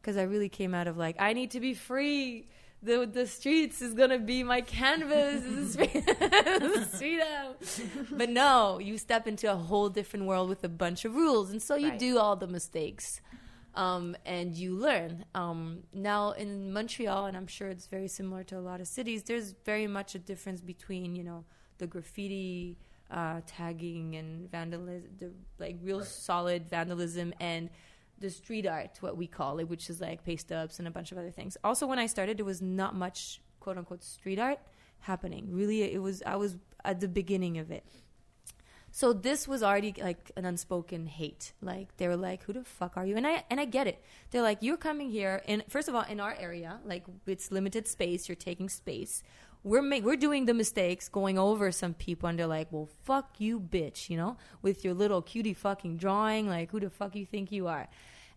because 0.01 0.16
I 0.16 0.23
really 0.23 0.49
came 0.49 0.75
out 0.75 0.87
of 0.88 0.97
like 0.97 1.16
I 1.18 1.33
need 1.33 1.51
to 1.53 1.61
be 1.61 1.75
free. 1.75 2.49
The 2.81 3.07
the 3.12 3.27
streets 3.27 3.83
is 3.83 3.94
gonna 3.94 4.21
be 4.21 4.44
my 4.44 4.61
canvas. 4.61 5.42
This 5.42 5.59
is 5.59 5.73
street, 5.73 6.07
this 6.21 6.77
is 6.87 6.92
street 6.92 7.21
out. 7.21 7.57
But 8.12 8.31
no, 8.31 8.79
you 8.79 8.97
step 8.99 9.27
into 9.27 9.51
a 9.51 9.57
whole 9.57 9.88
different 9.88 10.27
world 10.27 10.49
with 10.49 10.62
a 10.62 10.68
bunch 10.68 11.05
of 11.05 11.16
rules, 11.16 11.51
and 11.51 11.61
so 11.61 11.75
you 11.75 11.88
Right. 11.90 11.99
do 11.99 12.18
all 12.18 12.37
the 12.37 12.47
mistakes 12.47 13.21
um, 13.75 14.16
and 14.25 14.55
you 14.55 14.77
learn. 14.77 15.25
Um, 15.35 15.83
now 15.92 16.31
in 16.33 16.73
Montreal, 16.73 17.27
and 17.27 17.37
I'm 17.37 17.49
sure 17.49 17.68
it's 17.68 17.87
very 17.87 18.07
similar 18.09 18.44
to 18.44 18.59
a 18.59 18.61
lot 18.61 18.81
of 18.81 18.87
cities. 18.87 19.25
There's 19.25 19.55
very 19.64 19.88
much 19.88 20.14
a 20.14 20.18
difference 20.21 20.61
between 20.61 21.16
you 21.16 21.25
know 21.25 21.44
the 21.79 21.88
graffiti 21.88 22.77
uh, 23.11 23.40
tagging 23.47 24.16
and 24.16 24.51
vandalism, 24.51 25.11
the 25.18 25.33
like 25.59 25.77
real 25.83 26.03
solid 26.03 26.68
vandalism, 26.68 27.33
and 27.40 27.71
the 28.18 28.31
street 28.31 28.66
art, 28.66 28.99
what 29.01 29.16
we 29.16 29.27
call 29.27 29.59
it, 29.59 29.64
which 29.68 29.88
is 29.90 30.01
like 30.01 30.25
paste 30.25 30.53
ups 30.53 30.79
and 30.79 30.88
a 30.88 30.90
bunch 30.90 31.12
of 31.12 31.18
other 31.18 31.31
things. 31.31 31.57
Also, 31.64 31.87
when 31.87 31.99
I 31.99 32.07
started, 32.07 32.38
there 32.38 32.44
was 32.44 32.61
not 32.61 32.94
much 32.94 33.40
quote 33.61 33.79
unquote 33.79 34.03
street 34.03 34.38
art 34.38 34.59
happening. 35.01 35.49
Really, 35.51 35.83
it 35.83 36.03
was 36.03 36.23
I 36.27 36.37
was 36.37 36.57
at 36.85 37.01
the 37.01 37.09
beginning 37.09 37.59
of 37.59 37.71
it. 37.71 37.85
So 38.90 39.12
this 39.12 39.47
was 39.47 39.62
already 39.62 39.94
like 40.01 40.33
an 40.37 40.44
unspoken 40.44 41.07
hate. 41.07 41.53
Like 41.61 41.97
they 41.99 42.09
were 42.09 42.16
like, 42.16 42.42
"Who 42.44 42.53
the 42.55 42.64
fuck 42.64 42.97
are 42.97 43.07
you?" 43.07 43.16
And 43.16 43.27
I 43.27 43.44
and 43.51 43.61
I 43.61 43.64
get 43.64 43.87
it. 43.87 44.03
They're 44.31 44.42
like, 44.42 44.59
"You're 44.62 44.79
coming 44.79 45.11
here, 45.11 45.42
and 45.47 45.62
first 45.68 45.88
of 45.88 45.94
all, 45.94 46.03
in 46.03 46.21
our 46.21 46.35
area, 46.38 46.81
like 46.85 47.05
it's 47.27 47.51
limited 47.53 47.87
space. 47.87 48.29
You're 48.29 48.37
taking 48.37 48.68
space. 48.68 49.23
We're 49.64 49.83
ma- 49.83 49.99
we're 49.99 50.16
doing 50.16 50.47
the 50.47 50.55
mistakes, 50.55 51.09
going 51.09 51.38
over 51.38 51.71
some 51.73 51.94
people, 51.94 52.29
and 52.29 52.38
they're 52.38 52.47
like, 52.47 52.68
"Well, 52.71 52.88
fuck 53.03 53.40
you, 53.40 53.61
bitch," 53.61 54.09
you 54.09 54.16
know, 54.16 54.37
with 54.62 54.85
your 54.85 54.94
little 54.94 55.23
cutie 55.23 55.55
fucking 55.55 55.97
drawing. 55.97 56.49
Like, 56.49 56.71
who 56.71 56.81
the 56.81 56.90
fuck 56.90 57.14
you 57.16 57.27
think 57.27 57.51
you 57.53 57.66
are? 57.66 57.88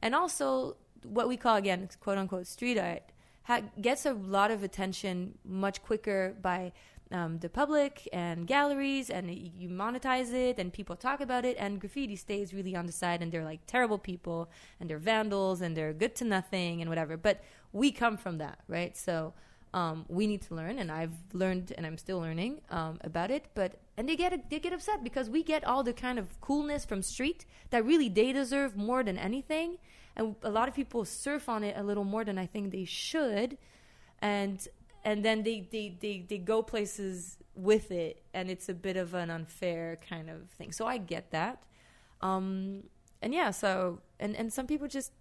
And 0.02 0.16
also, 0.16 0.78
what 1.04 1.28
we 1.28 1.38
call 1.38 1.56
again, 1.56 1.90
quote 2.00 2.18
unquote, 2.18 2.48
street 2.48 2.78
art 2.78 3.04
ha- 3.44 3.62
gets 3.80 4.06
a 4.06 4.14
lot 4.14 4.52
of 4.52 4.64
attention 4.64 5.38
much 5.46 5.82
quicker 5.84 6.36
by 6.42 6.72
um, 7.12 7.40
the 7.40 7.50
public 7.50 8.08
and 8.14 8.48
galleries, 8.48 9.10
and 9.10 9.30
you 9.34 9.70
monetize 9.70 10.34
it, 10.34 10.58
and 10.60 10.72
people 10.72 10.96
talk 10.96 11.20
about 11.20 11.44
it, 11.46 11.58
and 11.60 11.80
graffiti 11.80 12.16
stays 12.16 12.54
really 12.54 12.76
on 12.76 12.86
the 12.86 12.92
side, 12.92 13.22
and 13.22 13.32
they're 13.32 13.44
like 13.44 13.60
terrible 13.68 13.98
people, 13.98 14.50
and 14.80 14.90
they're 14.90 14.98
vandals, 14.98 15.62
and 15.62 15.76
they're 15.76 15.94
good 15.94 16.16
to 16.16 16.26
nothing, 16.26 16.82
and 16.82 16.90
whatever. 16.90 17.18
But 17.18 17.44
we 17.74 17.92
come 17.92 18.18
from 18.18 18.38
that, 18.38 18.60
right? 18.68 18.96
So 18.96 19.34
um, 19.74 20.06
we 20.10 20.28
need 20.28 20.42
to 20.44 20.56
learn, 20.56 20.80
and 20.80 20.92
I've 20.92 21.14
learned, 21.34 21.74
and 21.78 21.86
I'm 21.86 21.98
still 21.98 22.20
learning 22.20 22.62
um, 22.70 23.00
about 23.02 23.32
it. 23.32 23.46
But 23.54 23.80
and 23.98 24.08
they 24.08 24.16
get 24.16 24.50
they 24.50 24.60
get 24.60 24.74
upset 24.74 25.04
because 25.04 25.30
we 25.30 25.44
get 25.44 25.64
all 25.64 25.84
the 25.84 25.94
kind 25.94 26.20
of 26.20 26.40
coolness 26.42 26.86
from 26.86 27.02
street 27.02 27.46
that 27.70 27.86
really 27.86 28.10
they 28.10 28.34
deserve 28.34 28.76
more 28.76 29.04
than 29.04 29.18
anything, 29.18 29.78
and 30.16 30.36
a 30.44 30.50
lot 30.50 30.68
of 30.68 30.74
people 30.74 31.06
surf 31.06 31.48
on 31.48 31.64
it 31.64 31.76
a 31.78 31.84
little 31.84 32.04
more 32.04 32.26
than 32.26 32.38
I 32.38 32.46
think 32.46 32.72
they 32.72 32.86
should, 32.86 33.58
and 34.22 34.68
and 35.04 35.26
then 35.26 35.44
they, 35.44 35.68
they, 35.72 35.98
they, 36.00 36.26
they 36.28 36.38
go 36.38 36.62
places 36.62 37.38
with 37.56 37.92
it 37.92 38.22
and 38.34 38.50
it's 38.50 38.70
a 38.70 38.74
bit 38.74 38.98
of 38.98 39.14
an 39.14 39.30
unfair 39.30 40.00
kind 40.08 40.30
of 40.30 40.50
thing 40.52 40.72
so 40.72 40.86
i 40.86 40.98
get 40.98 41.32
that 41.32 41.62
um, 42.22 42.84
and 43.22 43.34
yeah 43.34 43.52
so 43.52 44.00
and, 44.20 44.36
and 44.36 44.54
some 44.54 44.68
people 44.68 44.88
just 44.88 45.12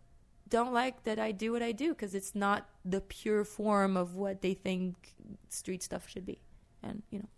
don't 0.51 0.73
like 0.73 1.03
that 1.05 1.19
i 1.19 1.33
do 1.33 1.53
what 1.53 1.63
i 1.63 1.73
do 1.73 1.91
because 1.91 2.15
it's 2.15 2.35
not 2.35 2.69
the 2.85 3.01
pure 3.01 3.45
form 3.45 3.97
of 3.97 4.15
what 4.15 4.43
they 4.43 4.53
think 4.55 5.15
street 5.49 5.83
stuff 5.83 6.09
should 6.09 6.27
be 6.27 6.41
and 6.83 7.03
you 7.11 7.19
know 7.21 7.29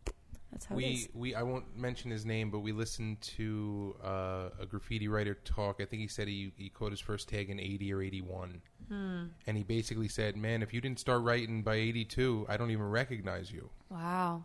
that's 0.50 0.66
how 0.66 0.74
we 0.74 0.84
is 0.84 1.08
we 1.14 1.34
I 1.34 1.42
won't 1.42 1.64
mention 1.78 2.10
his 2.10 2.26
name, 2.26 2.50
but 2.50 2.58
we 2.58 2.72
listened 2.72 3.22
to 3.38 3.96
uh, 4.04 4.50
a 4.60 4.66
graffiti 4.66 5.08
writer 5.08 5.32
talk. 5.46 5.80
I 5.80 5.86
think 5.86 6.02
he 6.02 6.08
said 6.08 6.28
he 6.28 6.52
he 6.58 6.68
caught 6.68 6.90
his 6.90 7.00
first 7.00 7.26
tag 7.30 7.48
in 7.48 7.58
eighty 7.58 7.90
or 7.90 8.02
eighty 8.02 8.20
one, 8.20 8.60
Hmm. 8.88 9.28
and 9.46 9.56
he 9.56 9.62
basically 9.62 10.08
said, 10.08 10.36
"Man, 10.36 10.62
if 10.62 10.74
you 10.74 10.82
didn't 10.82 11.00
start 11.00 11.22
writing 11.22 11.62
by 11.62 11.76
eighty 11.76 12.04
two, 12.04 12.44
I 12.50 12.58
don't 12.58 12.70
even 12.70 12.84
recognize 12.90 13.50
you." 13.50 13.70
wow 13.88 14.44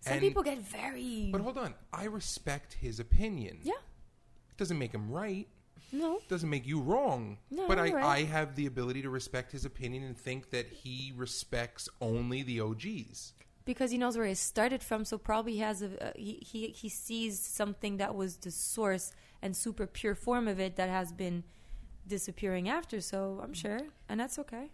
some 0.00 0.14
And- 0.14 0.22
people 0.22 0.42
get 0.42 0.56
very 0.58 1.28
But 1.30 1.42
hold 1.42 1.58
on, 1.58 1.74
I 1.92 2.04
respect 2.04 2.72
his 2.72 2.98
opinion. 2.98 3.58
yeah 3.62 3.74
It 4.50 4.56
doesn't 4.56 4.78
make 4.78 4.92
him 4.94 5.10
right. 5.10 5.46
No 5.92 6.20
doesn't 6.28 6.50
make 6.50 6.66
you 6.66 6.80
wrong. 6.80 7.38
No, 7.50 7.66
but 7.68 7.78
I, 7.78 7.86
you're 7.86 7.96
right. 7.96 8.20
I 8.20 8.24
have 8.24 8.56
the 8.56 8.66
ability 8.66 9.02
to 9.02 9.10
respect 9.10 9.52
his 9.52 9.64
opinion 9.64 10.04
and 10.04 10.16
think 10.16 10.50
that 10.50 10.66
he 10.68 11.12
respects 11.16 11.88
only 12.00 12.42
the 12.42 12.60
OGs. 12.60 13.32
because 13.64 13.90
he 13.90 13.98
knows 13.98 14.16
where 14.16 14.26
he 14.26 14.34
started 14.34 14.82
from 14.82 15.04
so 15.04 15.18
probably 15.18 15.52
he 15.54 15.58
has 15.60 15.82
a 15.82 15.88
uh, 16.08 16.12
he, 16.16 16.34
he 16.50 16.68
he 16.68 16.88
sees 16.88 17.38
something 17.40 17.96
that 17.98 18.14
was 18.14 18.36
the 18.38 18.50
source 18.50 19.12
and 19.42 19.56
super 19.56 19.86
pure 19.86 20.14
form 20.14 20.46
of 20.48 20.58
it 20.60 20.76
that 20.76 20.88
has 20.88 21.12
been 21.12 21.42
disappearing 22.06 22.68
after 22.68 23.00
so 23.00 23.40
i'm 23.42 23.52
sure 23.52 23.80
and 24.08 24.20
that's 24.20 24.38
okay 24.38 24.70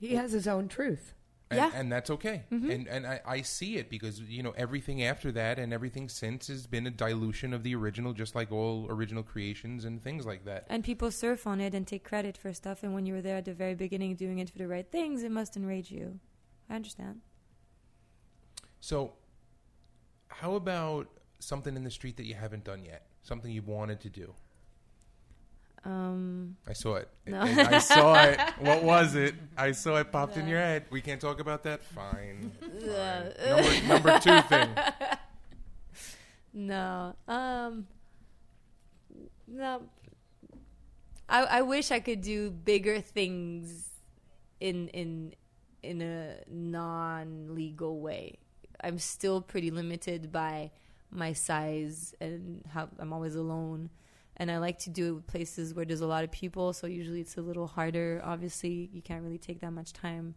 He 0.00 0.16
has 0.16 0.32
his 0.32 0.48
own 0.48 0.66
truth. 0.68 1.14
And, 1.52 1.58
Yeah. 1.58 1.68
Mm-hmm. 1.68 1.76
and 1.80 1.92
that's 1.92 2.10
okay. 2.10 2.42
And 2.50 2.86
and 2.88 3.06
I, 3.06 3.20
I 3.26 3.42
see 3.42 3.76
it 3.76 3.88
because 3.90 4.20
you 4.20 4.42
know 4.42 4.54
everything 4.56 5.02
after 5.04 5.30
that 5.32 5.58
and 5.58 5.72
everything 5.72 6.08
since 6.08 6.48
has 6.48 6.66
been 6.66 6.86
a 6.86 6.90
dilution 6.90 7.52
of 7.52 7.62
the 7.62 7.74
original, 7.74 8.12
just 8.12 8.34
like 8.34 8.50
all 8.52 8.86
original 8.90 9.22
creations 9.22 9.84
and 9.84 10.02
things 10.02 10.24
like 10.26 10.44
that. 10.44 10.66
and 10.68 10.82
people 10.84 11.10
surf 11.10 11.46
on 11.46 11.60
it 11.60 11.74
and 11.74 11.86
take 11.86 12.04
credit 12.04 12.36
for 12.36 12.52
stuff 12.52 12.82
and 12.82 12.94
when 12.94 13.06
you 13.06 13.14
were 13.14 13.22
there 13.22 13.36
at 13.36 13.44
the 13.44 13.54
very 13.54 13.74
beginning 13.74 14.14
doing 14.16 14.38
it 14.38 14.48
for 14.50 14.58
the 14.58 14.68
right 14.68 14.88
things 14.90 15.22
it 15.22 15.30
must 15.40 15.56
enrage 15.56 15.90
you 15.90 16.18
i 16.70 16.74
understand 16.74 17.20
So, 18.80 19.12
how 20.28 20.54
about 20.54 21.08
something 21.38 21.76
in 21.76 21.84
the 21.84 21.90
street 21.90 22.16
that 22.16 22.26
you 22.26 22.34
haven't 22.34 22.64
done 22.64 22.84
yet? 22.84 23.06
Something 23.22 23.52
you've 23.52 23.68
wanted 23.68 24.00
to 24.00 24.10
do? 24.10 24.34
Um 25.84 26.56
I 26.66 26.72
saw 26.74 26.94
it. 26.96 27.08
No. 27.26 27.40
I 27.40 27.78
saw 27.78 28.22
it. 28.22 28.38
What 28.60 28.84
was 28.84 29.14
it? 29.14 29.34
I 29.56 29.72
saw 29.72 29.96
it 29.96 30.12
popped 30.12 30.36
in 30.36 30.46
your 30.46 30.58
head. 30.58 30.84
We 30.90 31.00
can't 31.00 31.20
talk 31.20 31.40
about 31.40 31.64
that. 31.64 31.82
Fine. 31.82 32.52
Fine. 32.60 33.32
number, 33.46 33.86
number 33.88 34.18
two 34.20 34.40
thing. 34.42 34.68
no 36.54 37.14
um 37.26 37.86
no 39.48 39.82
I, 41.28 41.42
I 41.44 41.62
wish 41.62 41.90
I 41.90 41.98
could 42.00 42.20
do 42.20 42.50
bigger 42.50 43.00
things 43.00 43.88
in 44.60 44.88
in 44.88 45.34
in 45.82 46.00
a 46.02 46.36
non 46.48 47.54
legal 47.54 48.00
way. 48.00 48.38
I'm 48.82 48.98
still 48.98 49.40
pretty 49.40 49.70
limited 49.70 50.30
by 50.30 50.70
my 51.10 51.32
size 51.32 52.14
and 52.20 52.62
how 52.72 52.88
I'm 52.98 53.12
always 53.12 53.34
alone. 53.34 53.90
And 54.36 54.50
I 54.50 54.58
like 54.58 54.78
to 54.80 54.90
do 54.90 55.08
it 55.08 55.12
with 55.12 55.26
places 55.26 55.74
where 55.74 55.84
there's 55.84 56.00
a 56.00 56.06
lot 56.06 56.24
of 56.24 56.32
people, 56.32 56.72
so 56.72 56.86
usually 56.86 57.20
it's 57.20 57.36
a 57.36 57.42
little 57.42 57.66
harder. 57.66 58.20
Obviously, 58.24 58.88
you 58.92 59.02
can't 59.02 59.22
really 59.22 59.38
take 59.38 59.60
that 59.60 59.72
much 59.72 59.92
time. 59.92 60.34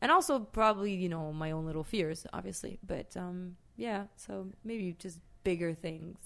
And 0.00 0.12
also 0.12 0.38
probably, 0.38 0.94
you 0.94 1.08
know, 1.08 1.32
my 1.32 1.50
own 1.50 1.66
little 1.66 1.84
fears, 1.84 2.26
obviously. 2.32 2.78
But 2.86 3.16
um 3.16 3.56
yeah, 3.76 4.04
so 4.16 4.46
maybe 4.64 4.94
just 4.98 5.18
bigger 5.42 5.74
things 5.74 6.16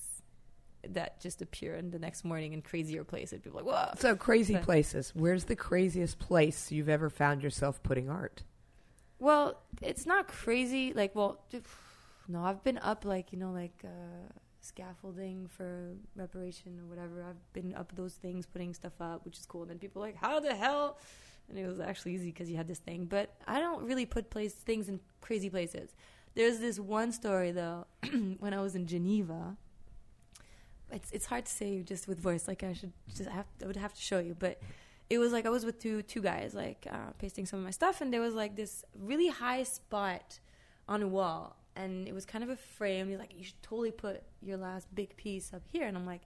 that 0.86 1.20
just 1.20 1.42
appear 1.42 1.74
in 1.74 1.90
the 1.90 1.98
next 1.98 2.24
morning 2.24 2.52
in 2.52 2.62
crazier 2.62 3.04
places. 3.04 3.40
People 3.40 3.60
are 3.60 3.62
like, 3.64 3.74
whoa. 3.74 3.94
So 4.00 4.14
crazy 4.14 4.54
But- 4.54 4.62
places. 4.64 5.12
Where's 5.14 5.44
the 5.44 5.56
craziest 5.56 6.18
place 6.18 6.70
you've 6.70 6.88
ever 6.88 7.08
found 7.10 7.42
yourself 7.42 7.82
putting 7.82 8.08
art? 8.10 8.42
Well, 9.18 9.60
it's 9.82 10.06
not 10.06 10.28
crazy. 10.28 10.92
Like, 10.92 11.14
well, 11.14 11.40
no, 12.28 12.44
I've 12.44 12.62
been 12.62 12.78
up 12.78 13.04
like 13.04 13.32
you 13.32 13.38
know, 13.38 13.50
like 13.52 13.74
uh, 13.84 13.88
scaffolding 14.68 15.48
for 15.48 15.94
reparation 16.14 16.78
or 16.80 16.86
whatever. 16.86 17.24
I've 17.28 17.52
been 17.52 17.74
up 17.74 17.92
those 17.94 18.14
things, 18.14 18.46
putting 18.46 18.74
stuff 18.74 19.00
up, 19.00 19.24
which 19.24 19.38
is 19.38 19.46
cool. 19.46 19.62
And 19.62 19.70
then 19.70 19.78
people 19.78 20.02
are 20.02 20.06
like, 20.06 20.16
how 20.16 20.40
the 20.40 20.54
hell? 20.54 20.98
And 21.48 21.58
it 21.58 21.66
was 21.66 21.80
actually 21.80 22.14
easy 22.14 22.26
because 22.26 22.50
you 22.50 22.56
had 22.56 22.68
this 22.68 22.78
thing. 22.78 23.06
But 23.06 23.34
I 23.46 23.58
don't 23.58 23.82
really 23.84 24.06
put 24.06 24.30
place 24.30 24.52
things 24.52 24.88
in 24.88 25.00
crazy 25.20 25.50
places. 25.50 25.94
There's 26.34 26.58
this 26.60 26.78
one 26.78 27.10
story 27.12 27.50
though, 27.50 27.86
when 28.38 28.54
I 28.54 28.60
was 28.60 28.74
in 28.76 28.86
Geneva. 28.86 29.56
It's 30.90 31.10
it's 31.10 31.26
hard 31.26 31.44
to 31.46 31.52
say 31.52 31.82
just 31.82 32.08
with 32.08 32.18
voice. 32.18 32.48
Like 32.48 32.62
I 32.62 32.72
should 32.72 32.92
just 33.08 33.28
have 33.28 33.46
I 33.62 33.66
would 33.66 33.76
have 33.76 33.92
to 33.92 34.00
show 34.00 34.20
you, 34.20 34.34
but 34.38 34.60
it 35.10 35.18
was 35.18 35.32
like 35.32 35.46
I 35.46 35.50
was 35.50 35.64
with 35.64 35.78
two 35.78 36.02
two 36.02 36.22
guys 36.22 36.54
like 36.54 36.86
uh, 36.90 37.12
pasting 37.18 37.44
some 37.44 37.58
of 37.58 37.64
my 37.64 37.70
stuff, 37.72 38.00
and 38.00 38.12
there 38.12 38.20
was 38.20 38.34
like 38.34 38.56
this 38.56 38.84
really 38.94 39.28
high 39.28 39.64
spot 39.64 40.40
on 40.88 41.02
a 41.02 41.08
wall, 41.08 41.56
and 41.78 42.08
it 42.08 42.14
was 42.14 42.26
kind 42.26 42.42
of 42.42 42.50
a 42.50 42.56
frame. 42.56 43.08
He's 43.08 43.18
like, 43.18 43.32
you 43.36 43.44
should 43.44 43.62
totally 43.62 43.92
put 43.92 44.22
your 44.42 44.56
last 44.56 44.92
big 44.94 45.16
piece 45.16 45.54
up 45.54 45.62
here, 45.72 45.86
and 45.86 45.96
I'm 45.96 46.04
like, 46.04 46.22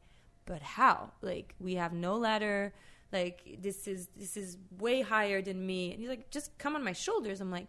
but 0.46 0.62
how? 0.62 1.12
Like 1.20 1.54
we 1.60 1.74
have 1.74 1.92
no 1.92 2.16
ladder. 2.16 2.72
Like 3.12 3.58
this 3.60 3.86
is 3.86 4.08
this 4.16 4.36
is 4.36 4.56
way 4.78 5.02
higher 5.02 5.42
than 5.42 5.64
me, 5.64 5.92
and 5.92 6.00
he's 6.00 6.08
like, 6.08 6.30
just 6.30 6.56
come 6.58 6.74
on 6.74 6.82
my 6.82 6.94
shoulders. 6.94 7.40
I'm 7.40 7.50
like, 7.50 7.66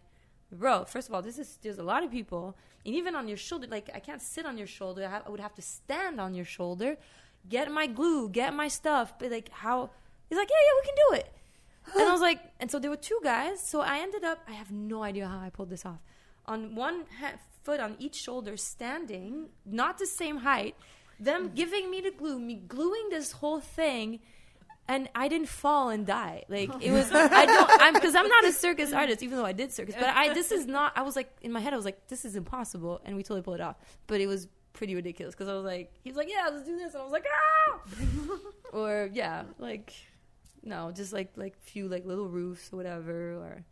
bro. 0.52 0.86
First 0.86 1.10
of 1.10 1.14
all, 1.14 1.22
this 1.22 1.38
is 1.38 1.60
there's 1.62 1.78
a 1.78 1.84
lot 1.84 2.04
of 2.04 2.10
people, 2.10 2.56
and 2.86 2.96
even 2.96 3.16
on 3.16 3.28
your 3.28 3.38
shoulder, 3.38 3.68
like 3.70 3.90
I 3.94 4.00
can't 4.00 4.22
sit 4.22 4.46
on 4.46 4.58
your 4.58 4.68
shoulder. 4.68 5.06
I, 5.06 5.10
have, 5.10 5.24
I 5.28 5.30
would 5.30 5.42
have 5.42 5.56
to 5.56 5.62
stand 5.62 6.22
on 6.22 6.34
your 6.34 6.46
shoulder, 6.46 6.98
get 7.50 7.70
my 7.70 7.86
glue, 7.88 8.30
get 8.30 8.54
my 8.54 8.70
stuff. 8.70 9.20
But 9.20 9.30
like 9.32 9.50
how? 9.50 9.90
He's 10.30 10.38
like, 10.38 10.50
yeah, 10.50 10.64
yeah, 10.68 10.82
we 10.82 10.88
can 10.88 10.96
do 11.10 11.16
it. 11.22 11.34
and 12.00 12.10
I 12.10 12.12
was 12.14 12.22
like, 12.22 12.40
and 12.62 12.72
so 12.72 12.80
there 12.80 12.90
were 12.90 12.96
two 13.12 13.20
guys. 13.24 13.62
So 13.62 13.82
I 13.82 14.00
ended 14.00 14.24
up, 14.24 14.40
I 14.48 14.54
have 14.54 14.72
no 14.72 15.04
idea 15.04 15.28
how 15.28 15.40
I 15.40 15.50
pulled 15.50 15.70
this 15.70 15.86
off. 15.86 16.00
On 16.46 16.76
one 16.76 17.04
ha- 17.20 17.40
foot 17.64 17.80
on 17.80 17.96
each 18.00 18.16
shoulder, 18.16 18.58
standing, 18.58 19.50
not 19.66 19.98
the 19.98 20.06
same 20.06 20.38
height, 20.38 20.76
them 21.20 21.52
giving 21.54 21.90
me 21.90 22.02
the 22.02 22.12
glue, 22.12 22.40
me 22.40 22.56
gluing 22.68 23.10
this 23.10 23.32
whole 23.32 23.60
thing, 23.60 24.20
and 24.88 25.10
I 25.16 25.28
didn't 25.28 25.48
fall 25.48 25.90
and 25.90 26.06
die. 26.06 26.44
Like 26.50 26.70
it 26.82 26.92
was, 26.92 27.12
I 27.12 27.46
don't, 27.46 27.70
I'm 27.82 27.94
because 27.94 28.16
I'm 28.16 28.28
not 28.28 28.46
a 28.46 28.52
circus 28.52 28.92
artist, 28.92 29.24
even 29.24 29.38
though 29.38 29.46
I 29.46 29.54
did 29.54 29.72
circus. 29.72 29.96
But 29.98 30.10
I, 30.10 30.34
this 30.34 30.52
is 30.52 30.66
not. 30.66 30.94
I 30.96 31.04
was 31.04 31.16
like 31.16 31.32
in 31.42 31.52
my 31.52 31.60
head, 31.60 31.74
I 31.74 31.76
was 31.76 31.86
like, 31.86 32.08
this 32.08 32.26
is 32.26 32.36
impossible, 32.36 33.02
and 33.06 33.16
we 33.16 33.24
totally 33.24 33.42
pulled 33.42 33.56
it 33.56 33.62
off. 33.62 33.78
But 34.08 34.20
it 34.20 34.28
was 34.28 34.48
pretty 34.74 34.96
ridiculous 34.96 35.34
because 35.34 35.48
I 35.48 35.54
was 35.54 35.64
like, 35.64 35.92
he's 36.04 36.16
like, 36.16 36.30
yeah, 36.30 36.50
let's 36.52 36.66
do 36.66 36.78
this, 36.78 36.94
and 36.94 37.02
I 37.02 37.04
was 37.04 37.14
like, 37.14 37.26
ah, 37.32 37.80
or 38.74 39.10
yeah, 39.14 39.44
like 39.60 39.94
no, 40.64 40.92
just 40.92 41.14
like 41.14 41.32
like 41.36 41.58
few 41.62 41.88
like 41.88 42.06
little 42.06 42.28
roofs 42.28 42.72
or 42.74 42.78
whatever, 42.78 43.34
or 43.34 43.64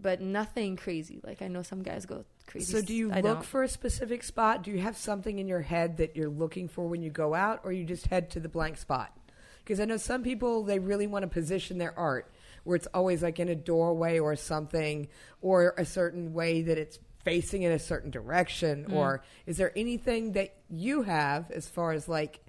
but 0.00 0.20
nothing 0.20 0.76
crazy. 0.76 1.20
Like 1.22 1.42
I 1.42 1.48
know 1.48 1.62
some 1.62 1.82
guys 1.82 2.06
go 2.06 2.24
crazy. 2.46 2.72
So, 2.72 2.82
do 2.82 2.94
you 2.94 3.10
I 3.12 3.16
look 3.20 3.38
don't. 3.38 3.44
for 3.44 3.62
a 3.62 3.68
specific 3.68 4.22
spot? 4.22 4.62
Do 4.62 4.70
you 4.70 4.80
have 4.80 4.96
something 4.96 5.38
in 5.38 5.48
your 5.48 5.62
head 5.62 5.96
that 5.98 6.16
you're 6.16 6.28
looking 6.28 6.68
for 6.68 6.86
when 6.86 7.02
you 7.02 7.10
go 7.10 7.34
out, 7.34 7.60
or 7.64 7.72
you 7.72 7.84
just 7.84 8.06
head 8.06 8.30
to 8.30 8.40
the 8.40 8.48
blank 8.48 8.78
spot? 8.78 9.16
Because 9.58 9.80
I 9.80 9.84
know 9.86 9.96
some 9.96 10.22
people 10.22 10.62
they 10.62 10.78
really 10.78 11.06
want 11.06 11.22
to 11.22 11.28
position 11.28 11.78
their 11.78 11.98
art 11.98 12.30
where 12.64 12.76
it's 12.76 12.88
always 12.94 13.22
like 13.22 13.38
in 13.38 13.48
a 13.48 13.54
doorway 13.54 14.18
or 14.18 14.34
something, 14.36 15.08
or 15.40 15.74
a 15.76 15.84
certain 15.84 16.32
way 16.32 16.62
that 16.62 16.78
it's 16.78 16.98
facing 17.22 17.62
in 17.62 17.72
a 17.72 17.78
certain 17.78 18.10
direction. 18.10 18.86
Mm. 18.88 18.94
Or 18.94 19.22
is 19.46 19.56
there 19.56 19.72
anything 19.76 20.32
that 20.32 20.54
you 20.68 21.02
have 21.02 21.50
as 21.50 21.68
far 21.68 21.92
as 21.92 22.08
like 22.08 22.40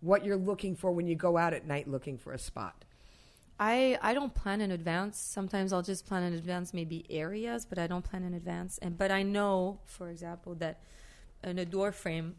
what 0.00 0.24
you're 0.24 0.36
looking 0.36 0.76
for 0.76 0.92
when 0.92 1.06
you 1.06 1.14
go 1.14 1.36
out 1.36 1.52
at 1.52 1.66
night 1.66 1.88
looking 1.88 2.18
for 2.18 2.32
a 2.32 2.38
spot? 2.38 2.84
I 3.60 3.98
I 4.00 4.14
don't 4.14 4.34
plan 4.34 4.62
in 4.62 4.70
advance. 4.70 5.18
Sometimes 5.18 5.72
I'll 5.72 5.82
just 5.82 6.06
plan 6.06 6.22
in 6.22 6.32
advance, 6.32 6.72
maybe 6.72 7.04
areas, 7.10 7.66
but 7.66 7.78
I 7.78 7.86
don't 7.86 8.02
plan 8.02 8.24
in 8.24 8.34
advance. 8.34 8.78
And 8.78 8.96
but 8.96 9.10
I 9.12 9.22
know, 9.22 9.80
for 9.84 10.08
example, 10.08 10.54
that 10.56 10.80
in 11.44 11.58
a 11.58 11.66
door 11.66 11.92
frame, 11.92 12.36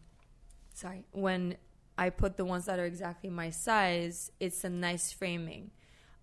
sorry, 0.73 1.05
when 1.12 1.57
I 1.97 2.10
put 2.10 2.38
the 2.38 2.45
ones 2.45 2.65
that 2.65 2.79
are 2.79 2.86
exactly 2.86 3.29
my 3.29 3.51
size, 3.51 4.31
it's 4.39 4.63
a 4.63 4.69
nice 4.69 5.12
framing. 5.12 5.69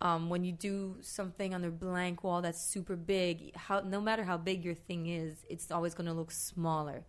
Um, 0.01 0.29
when 0.29 0.45
you 0.45 0.53
do 0.53 0.97
something 1.01 1.55
on 1.55 1.65
a 1.65 1.71
blank 1.71 2.23
wall 2.25 2.43
that's 2.43 2.61
super 2.61 2.97
big, 2.97 3.57
how 3.57 3.81
no 3.81 4.01
matter 4.01 4.25
how 4.25 4.37
big 4.37 4.65
your 4.65 4.75
thing 4.75 5.07
is, 5.07 5.45
it's 5.49 5.71
always 5.71 5.95
going 5.95 6.07
to 6.07 6.13
look 6.13 6.31
smaller. 6.31 7.05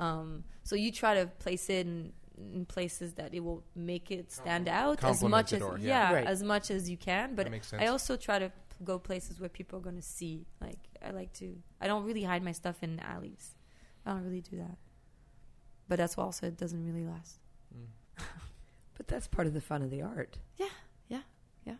Um, 0.00 0.44
so 0.64 0.74
you 0.74 0.90
try 0.90 1.14
to 1.14 1.26
place 1.26 1.70
it 1.70 1.86
in, 1.86 2.12
in 2.54 2.64
places 2.66 3.14
that 3.14 3.34
it 3.34 3.40
will 3.40 3.62
make 3.74 4.10
it 4.10 4.32
stand 4.32 4.68
out 4.68 5.02
as 5.04 5.22
much 5.22 5.52
as 5.52 5.60
door, 5.60 5.78
yeah. 5.78 6.10
yeah, 6.10 6.14
Right. 6.16 6.26
as 6.26 6.42
much 6.42 6.70
as 6.70 6.88
you 6.90 6.96
can. 6.96 7.34
But 7.34 7.44
That 7.44 7.50
makes 7.50 7.68
sense. 7.68 7.82
I 7.82 7.86
also 7.86 8.16
try 8.16 8.38
to 8.38 8.50
go 8.84 8.98
places 8.98 9.38
where 9.40 9.48
people 9.48 9.78
are 9.78 9.82
going 9.82 9.96
to 9.96 10.02
see. 10.02 10.46
Like 10.60 10.78
I 11.04 11.10
like 11.10 11.32
to. 11.34 11.56
I 11.80 11.86
don't 11.86 12.04
really 12.04 12.24
hide 12.24 12.42
my 12.42 12.52
stuff 12.52 12.82
in 12.82 13.00
alleys. 13.00 13.54
I 14.04 14.10
don't 14.12 14.24
really 14.24 14.40
do 14.40 14.56
that. 14.56 14.76
But 15.88 15.98
that's 15.98 16.16
why 16.16 16.24
also 16.24 16.46
it 16.46 16.56
doesn't 16.56 16.84
really 16.84 17.04
last. 17.06 17.38
Mm. 17.76 18.24
But 18.96 19.08
that's 19.08 19.26
part 19.26 19.46
of 19.46 19.54
the 19.54 19.60
fun 19.60 19.82
of 19.82 19.90
the 19.90 20.02
art. 20.02 20.38
Yeah, 20.58 20.66
yeah, 21.08 21.22
yeah. 21.64 21.74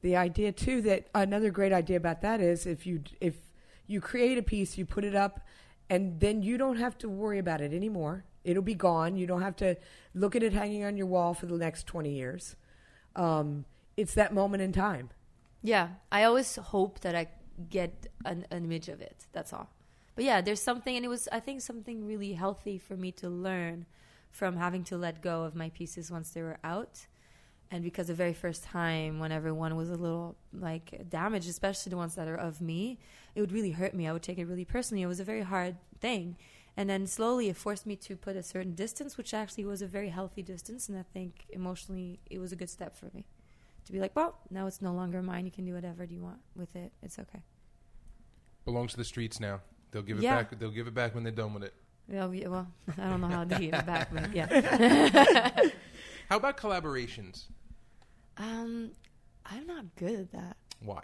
The 0.00 0.16
idea 0.16 0.52
too 0.52 0.80
that 0.82 1.08
another 1.14 1.50
great 1.50 1.72
idea 1.72 1.96
about 1.96 2.22
that 2.22 2.40
is 2.40 2.66
if 2.66 2.86
you 2.86 3.02
if 3.20 3.36
you 3.86 4.00
create 4.00 4.38
a 4.38 4.42
piece, 4.42 4.78
you 4.78 4.84
put 4.86 5.04
it 5.04 5.14
up, 5.14 5.40
and 5.88 6.18
then 6.18 6.42
you 6.42 6.56
don't 6.58 6.76
have 6.76 6.96
to 6.98 7.08
worry 7.08 7.38
about 7.38 7.60
it 7.60 7.72
anymore. 7.72 8.24
It'll 8.44 8.62
be 8.62 8.74
gone. 8.74 9.16
You 9.16 9.26
don't 9.26 9.42
have 9.42 9.56
to 9.56 9.76
look 10.14 10.34
at 10.34 10.42
it 10.42 10.52
hanging 10.52 10.84
on 10.84 10.96
your 10.96 11.06
wall 11.06 11.34
for 11.34 11.46
the 11.46 11.56
next 11.56 11.86
twenty 11.86 12.14
years. 12.14 12.56
Um, 13.16 13.64
it's 13.96 14.14
that 14.14 14.32
moment 14.32 14.62
in 14.62 14.72
time. 14.72 15.10
Yeah, 15.62 15.88
I 16.10 16.24
always 16.24 16.56
hope 16.56 17.00
that 17.00 17.14
I 17.14 17.28
get 17.68 18.06
an, 18.24 18.46
an 18.50 18.64
image 18.64 18.88
of 18.88 19.00
it. 19.00 19.26
That's 19.32 19.52
all. 19.52 19.68
But 20.14 20.24
yeah, 20.24 20.40
there's 20.40 20.62
something, 20.62 20.96
and 20.96 21.04
it 21.04 21.08
was 21.08 21.28
I 21.30 21.40
think 21.40 21.60
something 21.60 22.06
really 22.06 22.32
healthy 22.32 22.78
for 22.78 22.96
me 22.96 23.12
to 23.12 23.28
learn 23.28 23.86
from 24.30 24.56
having 24.56 24.84
to 24.84 24.96
let 24.96 25.22
go 25.22 25.42
of 25.42 25.54
my 25.54 25.70
pieces 25.70 26.10
once 26.10 26.30
they 26.30 26.42
were 26.42 26.58
out. 26.64 27.06
And 27.72 27.84
because 27.84 28.08
the 28.08 28.14
very 28.14 28.32
first 28.32 28.64
time, 28.64 29.20
when 29.20 29.30
everyone 29.30 29.76
was 29.76 29.90
a 29.90 29.94
little 29.94 30.36
like 30.52 31.08
damaged, 31.08 31.48
especially 31.48 31.90
the 31.90 31.96
ones 31.96 32.16
that 32.16 32.26
are 32.26 32.36
of 32.36 32.60
me, 32.60 32.98
it 33.34 33.40
would 33.40 33.52
really 33.52 33.70
hurt 33.70 33.94
me. 33.94 34.08
I 34.08 34.12
would 34.12 34.22
take 34.22 34.38
it 34.38 34.46
really 34.46 34.64
personally. 34.64 35.02
It 35.02 35.06
was 35.06 35.20
a 35.20 35.24
very 35.24 35.42
hard 35.42 35.76
thing. 36.00 36.36
And 36.76 36.88
then 36.88 37.06
slowly 37.06 37.48
it 37.48 37.56
forced 37.56 37.84
me 37.86 37.96
to 37.96 38.16
put 38.16 38.36
a 38.36 38.42
certain 38.42 38.74
distance, 38.74 39.16
which 39.18 39.34
actually 39.34 39.64
was 39.64 39.82
a 39.82 39.86
very 39.86 40.08
healthy 40.08 40.42
distance. 40.42 40.88
And 40.88 40.96
I 40.98 41.02
think 41.12 41.46
emotionally 41.50 42.20
it 42.30 42.38
was 42.38 42.52
a 42.52 42.56
good 42.56 42.70
step 42.70 42.96
for 42.96 43.10
me 43.12 43.26
to 43.84 43.92
be 43.92 43.98
like, 44.00 44.14
well, 44.14 44.38
now 44.50 44.66
it's 44.66 44.80
no 44.80 44.92
longer 44.92 45.20
mine. 45.22 45.44
You 45.46 45.52
can 45.52 45.64
do 45.66 45.74
whatever 45.74 46.04
you 46.04 46.20
want 46.22 46.38
with 46.54 46.74
it. 46.76 46.92
It's 47.02 47.18
okay. 47.18 47.42
Belongs 48.64 48.92
to 48.92 48.96
the 48.98 49.04
streets 49.04 49.40
now. 49.40 49.60
They'll 49.90 50.02
give 50.02 50.18
it 50.18 50.22
Yeah. 50.22 50.36
back. 50.36 50.58
They'll 50.58 50.70
give 50.70 50.86
it 50.86 50.94
back 50.94 51.14
when 51.14 51.24
they're 51.24 51.32
done 51.32 51.52
with 51.54 51.64
it. 51.64 51.74
Yeah, 52.08 52.26
we- 52.26 52.46
well, 52.46 52.66
I 52.98 53.08
don't 53.10 53.20
know 53.20 53.28
how 53.28 53.44
to 53.44 53.58
get 53.58 53.74
it 53.74 53.86
back, 53.86 54.12
but 54.12 54.32
yeah. 54.34 55.50
How 56.28 56.36
about 56.36 56.56
collaborations? 56.56 57.46
Um, 58.36 58.92
I'm 59.44 59.66
not 59.66 59.96
good 59.96 60.20
at 60.20 60.32
that. 60.32 60.56
Why? 60.80 61.02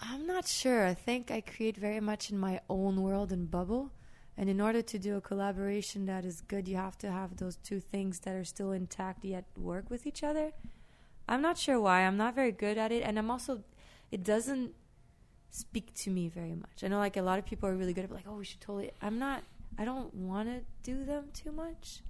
I'm 0.00 0.26
not 0.26 0.46
sure. 0.46 0.86
I 0.86 0.94
think 0.94 1.30
I 1.30 1.40
create 1.40 1.76
very 1.76 2.00
much 2.00 2.30
in 2.30 2.38
my 2.38 2.60
own 2.68 3.02
world 3.02 3.32
and 3.32 3.50
bubble. 3.50 3.92
And 4.36 4.48
in 4.48 4.60
order 4.60 4.82
to 4.82 4.98
do 4.98 5.16
a 5.16 5.20
collaboration 5.20 6.06
that 6.06 6.24
is 6.24 6.40
good, 6.42 6.68
you 6.68 6.76
have 6.76 6.96
to 6.98 7.10
have 7.10 7.36
those 7.36 7.56
two 7.56 7.80
things 7.80 8.20
that 8.20 8.34
are 8.34 8.44
still 8.44 8.70
intact 8.70 9.24
yet 9.24 9.44
work 9.56 9.90
with 9.90 10.06
each 10.06 10.22
other. 10.22 10.52
I'm 11.28 11.42
not 11.42 11.58
sure 11.58 11.80
why. 11.80 12.02
I'm 12.02 12.16
not 12.16 12.34
very 12.34 12.52
good 12.52 12.78
at 12.78 12.92
it. 12.92 13.02
And 13.02 13.18
I'm 13.18 13.30
also, 13.30 13.64
it 14.12 14.22
doesn't 14.22 14.74
speak 15.50 15.92
to 15.94 16.10
me 16.10 16.28
very 16.28 16.54
much. 16.54 16.84
I 16.84 16.88
know 16.88 16.98
like 16.98 17.16
a 17.16 17.22
lot 17.22 17.38
of 17.38 17.46
people 17.46 17.68
are 17.68 17.74
really 17.74 17.92
good 17.92 18.04
at 18.04 18.12
like, 18.12 18.26
oh, 18.28 18.36
we 18.36 18.44
should 18.44 18.60
totally. 18.60 18.92
I'm 19.02 19.18
not, 19.18 19.42
I 19.76 19.84
don't 19.84 20.14
want 20.14 20.48
to 20.48 20.60
do 20.84 21.04
them 21.04 21.26
too 21.34 21.50
much. 21.50 22.02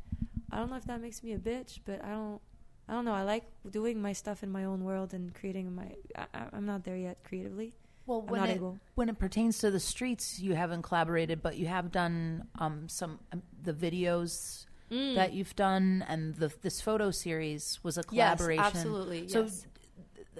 I 0.51 0.59
don't 0.59 0.70
know 0.70 0.76
if 0.76 0.84
that 0.84 1.01
makes 1.01 1.22
me 1.22 1.32
a 1.32 1.39
bitch, 1.39 1.80
but 1.84 2.05
I 2.05 2.11
don't. 2.11 2.41
I 2.89 2.93
don't 2.93 3.05
know. 3.05 3.12
I 3.14 3.22
like 3.22 3.45
doing 3.70 4.01
my 4.01 4.12
stuff 4.14 4.43
in 4.43 4.51
my 4.51 4.64
own 4.64 4.82
world 4.84 5.12
and 5.12 5.34
creating 5.34 5.74
my. 5.74 5.95
I, 6.16 6.26
I'm 6.53 6.64
not 6.66 6.84
there 6.84 6.97
yet 6.97 7.18
creatively. 7.24 7.74
Well, 8.07 8.22
when 8.22 8.41
not 8.41 8.49
it, 8.49 8.57
able. 8.57 8.78
when 8.95 9.11
it 9.11 9.18
pertains 9.18 9.59
to 9.59 9.70
the 9.70 9.80
streets, 9.80 10.41
you 10.41 10.55
haven't 10.55 10.80
collaborated, 10.82 11.43
but 11.43 11.59
you 11.59 11.66
have 11.66 11.93
done 11.93 12.49
um, 12.59 12.89
some 12.89 13.18
um, 13.32 13.43
the 13.62 13.74
videos 13.74 14.64
that 14.91 15.34
you've 15.34 15.55
done, 15.55 16.03
and 16.09 16.34
the 16.36 16.51
this 16.62 16.80
photo 16.80 17.11
series 17.11 17.78
was 17.82 17.99
a 17.99 18.03
Mm. 18.05 18.07
Yes, 18.12 18.39
collaboration. 18.39 18.64
absolutely, 18.64 19.28
So, 19.28 19.43
yes. 19.43 19.66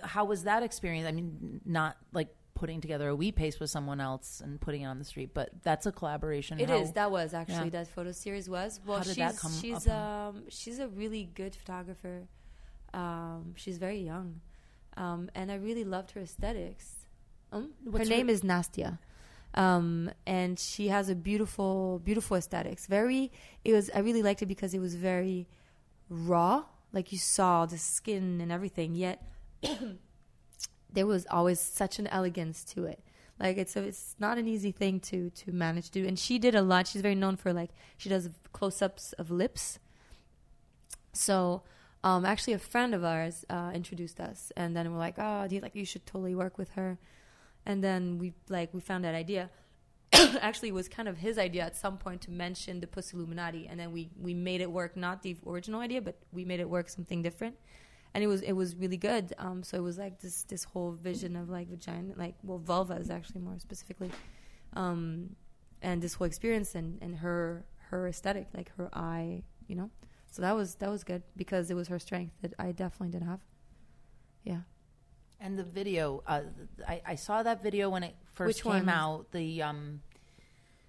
how 0.03 0.25
was 0.25 0.45
that 0.45 0.63
experience? 0.63 1.07
I 1.07 1.13
mean, 1.13 1.61
not 1.67 1.99
like 2.15 2.29
putting 2.55 2.81
together 2.81 3.09
a 3.11 3.15
we 3.15 3.31
paste 3.31 3.61
with 3.61 3.69
someone 3.69 4.01
else 4.01 4.41
and 4.43 4.59
putting 4.59 4.81
it 4.83 4.87
on 4.87 4.99
the 4.99 5.05
street, 5.05 5.35
but 5.35 5.51
that's 5.63 5.85
a 5.85 5.93
collaboration. 5.93 6.59
It 6.61 6.71
How- 6.71 6.79
is. 6.79 6.93
That 6.93 7.11
was 7.11 7.35
actually 7.35 7.65
Yeah. 7.65 7.85
that 7.85 7.89
photo 7.89 8.13
series 8.13 8.49
was. 8.49 8.81
Well, 8.87 8.97
How 8.97 9.03
did 9.05 9.09
she's 9.11 9.17
that 9.19 9.37
come 9.37 9.53
she's 9.53 9.87
um 9.87 10.45
she's 10.49 10.79
a 10.79 10.89
really 10.89 11.25
good 11.35 11.55
photographer. 11.55 12.27
Um, 12.95 13.55
she's 13.57 13.79
very 13.79 14.01
young, 14.01 14.41
um, 14.97 15.31
and 15.35 15.51
I 15.53 15.57
really 15.57 15.85
loved 15.85 16.13
her 16.13 16.21
aesthetics. 16.21 17.07
Um, 17.53 17.71
her 17.93 17.99
her- 17.99 18.05
name 18.05 18.29
is 18.29 18.43
Nastia, 18.43 18.99
um, 19.55 20.11
and 20.27 20.59
she 20.59 20.89
has 20.89 21.09
a 21.09 21.15
beautiful, 21.15 22.01
beautiful 22.05 22.37
aesthetics. 22.37 22.87
Very. 22.87 23.31
It 23.65 23.73
was. 23.73 23.91
I 23.95 24.01
really 24.01 24.23
liked 24.23 24.43
it 24.43 24.47
because 24.47 24.75
it 24.75 24.81
was 24.81 24.95
very 24.95 25.47
raw. 26.09 26.65
Like 26.93 27.13
you 27.13 27.19
saw 27.19 27.67
the 27.67 27.79
skin 27.79 28.41
and 28.41 28.51
everything. 28.51 28.95
Yet 28.95 29.23
there 30.93 31.07
was 31.07 31.27
always 31.31 31.61
such 31.61 31.99
an 31.99 32.07
elegance 32.07 32.65
to 32.65 32.85
it. 32.85 33.01
Like 33.39 33.57
it's 33.57 33.77
a, 33.77 33.83
it's 33.85 34.17
not 34.19 34.37
an 34.39 34.49
easy 34.49 34.73
thing 34.73 35.01
to 35.01 35.31
to 35.31 35.53
manage 35.53 35.91
to 35.91 36.03
do. 36.03 36.07
And 36.07 36.19
she 36.19 36.39
did 36.39 36.55
a 36.55 36.63
lot. 36.63 36.89
She's 36.89 37.03
very 37.03 37.15
known 37.15 37.37
for 37.37 37.53
like 37.53 37.71
she 37.97 38.09
does 38.09 38.31
close 38.53 38.83
ups 38.83 39.13
of 39.15 39.31
lips. 39.31 39.79
So 41.13 41.63
um, 42.05 42.25
actually, 42.25 42.53
a 42.53 42.59
friend 42.59 42.95
of 42.95 43.05
ours 43.05 43.45
uh, 43.51 43.71
introduced 43.75 44.21
us, 44.21 44.53
and 44.57 44.77
then 44.77 44.93
we're 44.93 44.99
like, 44.99 45.17
"Oh, 45.19 45.47
do 45.49 45.55
you 45.55 45.61
like 45.61 45.75
you 45.75 45.85
should 45.85 46.07
totally 46.07 46.35
work 46.35 46.59
with 46.59 46.71
her?" 46.71 46.99
And 47.67 47.83
then 47.83 48.19
we 48.19 48.35
like 48.49 48.73
we 48.73 48.81
found 48.81 49.05
that 49.05 49.15
idea. 49.15 49.51
actually, 50.41 50.69
it 50.69 50.75
was 50.75 50.89
kind 50.89 51.09
of 51.09 51.19
his 51.19 51.39
idea 51.39 51.65
at 51.65 51.77
some 51.77 51.99
point 51.99 52.23
to 52.23 52.31
mention 52.31 52.81
the 52.81 52.87
Pussy 52.87 53.17
Illuminati, 53.17 53.67
and 53.69 53.79
then 53.79 53.93
we 53.93 54.11
we 54.19 54.35
made 54.35 54.61
it 54.61 54.71
work. 54.71 54.97
Not 54.97 55.23
the 55.23 55.37
original 55.47 55.81
idea, 55.81 56.01
but 56.01 56.17
we 56.33 56.45
made 56.45 56.61
it 56.61 56.69
work 56.69 56.89
something 56.89 57.23
different 57.23 57.57
and 58.15 58.25
it 58.25 58.27
was 58.27 58.43
it 58.43 58.53
was 58.53 58.77
really 58.77 58.97
good. 58.97 59.35
Um, 59.39 59.63
so 59.63 59.77
it 59.77 59.83
was 59.83 59.99
like 59.99 60.21
this 60.21 60.43
this 60.45 60.65
whole 60.65 60.93
vision 60.93 61.37
of 61.37 61.49
like 61.49 61.69
vagina, 61.69 62.15
like 62.17 62.35
well, 62.43 62.59
vulvas 62.59 63.11
actually 63.11 63.41
more 63.41 63.59
specifically, 63.59 64.11
um, 64.75 65.37
and 65.83 66.03
this 66.03 66.15
whole 66.15 66.27
experience 66.27 66.75
and 66.75 66.99
and 67.03 67.17
her 67.17 67.65
her 67.91 68.09
aesthetic, 68.09 68.49
like 68.55 68.75
her 68.77 68.89
eye, 68.93 69.43
you 69.67 69.77
know. 69.77 69.91
So 70.31 70.43
that 70.43 70.55
was 70.55 70.77
that 70.77 70.91
was 70.91 71.05
good 71.05 71.23
because 71.37 71.71
it 71.71 71.75
was 71.75 71.89
her 71.89 71.99
strength 71.99 72.35
that 72.43 72.55
I 72.59 72.73
definitely 72.73 73.11
didn't 73.11 73.29
have. 73.29 73.41
Yeah. 74.45 74.61
And 75.41 75.59
the 75.59 75.65
video, 75.65 76.23
uh, 76.27 76.43
I, 76.87 77.01
I 77.07 77.15
saw 77.15 77.43
that 77.45 77.63
video 77.63 77.91
when 77.91 78.03
it 78.03 78.15
first 78.35 78.49
Which 78.49 78.63
came 78.65 78.87
one? 78.87 78.89
out. 78.89 79.31
The 79.33 79.63
um, 79.63 80.01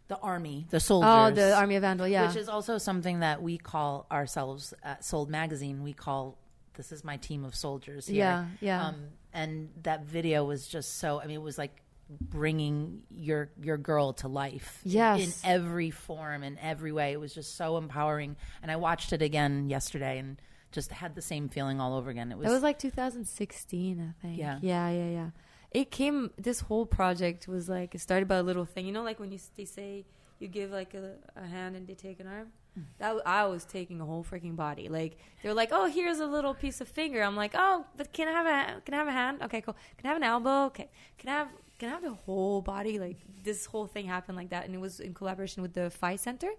the 0.07 0.17
army, 0.17 0.65
the 0.71 0.79
soldiers. 0.79 1.09
Oh, 1.09 1.31
the 1.31 1.55
Army 1.55 1.75
of 1.75 1.83
Vandal, 1.83 2.07
yeah. 2.07 2.27
which 2.27 2.35
is 2.35 2.49
also 2.49 2.79
something 2.79 3.19
that 3.19 3.43
we 3.43 3.59
call 3.59 4.07
ourselves 4.11 4.73
at 4.83 5.05
Sold 5.05 5.29
Magazine. 5.29 5.83
We 5.83 5.93
call 5.93 6.37
this 6.75 6.91
is 6.91 7.03
my 7.03 7.17
team 7.17 7.45
of 7.45 7.55
soldiers. 7.55 8.07
Here. 8.07 8.17
Yeah, 8.17 8.45
yeah. 8.59 8.87
Um, 8.87 9.09
and 9.33 9.69
that 9.83 10.05
video 10.05 10.43
was 10.45 10.67
just 10.67 10.97
so. 10.97 11.21
I 11.21 11.27
mean, 11.27 11.35
it 11.35 11.43
was 11.43 11.57
like 11.57 11.81
bringing 12.09 13.01
your 13.09 13.51
your 13.61 13.77
girl 13.77 14.13
to 14.13 14.27
life. 14.27 14.81
Yes. 14.83 15.43
in 15.43 15.49
every 15.49 15.91
form, 15.91 16.43
in 16.43 16.57
every 16.59 16.91
way. 16.91 17.11
It 17.11 17.19
was 17.19 17.33
just 17.33 17.55
so 17.55 17.77
empowering. 17.77 18.35
And 18.61 18.71
I 18.71 18.75
watched 18.75 19.13
it 19.13 19.21
again 19.21 19.69
yesterday 19.69 20.19
and 20.19 20.41
just 20.71 20.91
had 20.91 21.15
the 21.15 21.21
same 21.21 21.49
feeling 21.49 21.79
all 21.79 21.95
over 21.95 22.09
again. 22.09 22.31
It 22.31 22.37
was, 22.37 22.45
That 22.45 22.53
was 22.53 22.63
like 22.63 22.79
2016, 22.79 23.99
I 23.99 24.21
think. 24.21 24.37
Yeah. 24.37 24.59
yeah, 24.61 24.89
yeah, 24.89 25.09
yeah. 25.09 25.29
It 25.71 25.91
came. 25.91 26.31
This 26.37 26.61
whole 26.61 26.85
project 26.85 27.47
was 27.47 27.69
like 27.69 27.93
it 27.93 28.01
started 28.01 28.27
by 28.27 28.37
a 28.37 28.43
little 28.43 28.65
thing. 28.65 28.85
You 28.85 28.91
know, 28.91 29.03
like 29.03 29.19
when 29.19 29.31
you 29.31 29.39
they 29.55 29.65
say 29.65 30.05
you 30.39 30.47
give 30.47 30.71
like 30.71 30.93
a, 30.93 31.15
a 31.35 31.45
hand 31.45 31.75
and 31.75 31.85
they 31.87 31.93
take 31.93 32.19
an 32.19 32.27
arm. 32.27 32.47
Mm. 32.77 32.83
That 32.97 33.15
I 33.25 33.45
was 33.45 33.65
taking 33.65 34.01
a 34.01 34.05
whole 34.05 34.23
freaking 34.23 34.55
body. 34.55 34.89
Like 34.89 35.17
they're 35.43 35.53
like, 35.53 35.69
oh, 35.71 35.85
here's 35.85 36.19
a 36.19 36.25
little 36.25 36.53
piece 36.53 36.81
of 36.81 36.87
finger. 36.87 37.21
I'm 37.21 37.35
like, 37.35 37.51
oh, 37.55 37.85
but 37.97 38.13
can 38.13 38.27
I 38.27 38.31
have 38.31 38.45
a 38.45 38.81
can 38.81 38.93
I 38.95 38.97
have 38.97 39.07
a 39.07 39.11
hand? 39.11 39.41
Okay, 39.43 39.61
cool. 39.61 39.75
Can 39.97 40.05
I 40.05 40.09
have 40.09 40.17
an 40.17 40.23
elbow? 40.23 40.65
Okay. 40.65 40.89
Can 41.17 41.29
I 41.29 41.33
have 41.33 41.49
can 41.79 41.89
I 41.89 41.93
have 41.93 42.03
the 42.03 42.13
whole 42.13 42.61
body? 42.61 42.99
Like 42.99 43.17
this 43.43 43.65
whole 43.65 43.87
thing 43.87 44.05
happened 44.05 44.37
like 44.37 44.49
that, 44.49 44.65
and 44.65 44.75
it 44.75 44.81
was 44.81 44.99
in 44.99 45.13
collaboration 45.13 45.63
with 45.63 45.73
the 45.73 45.89
Phi 45.89 46.17
Center, 46.17 46.51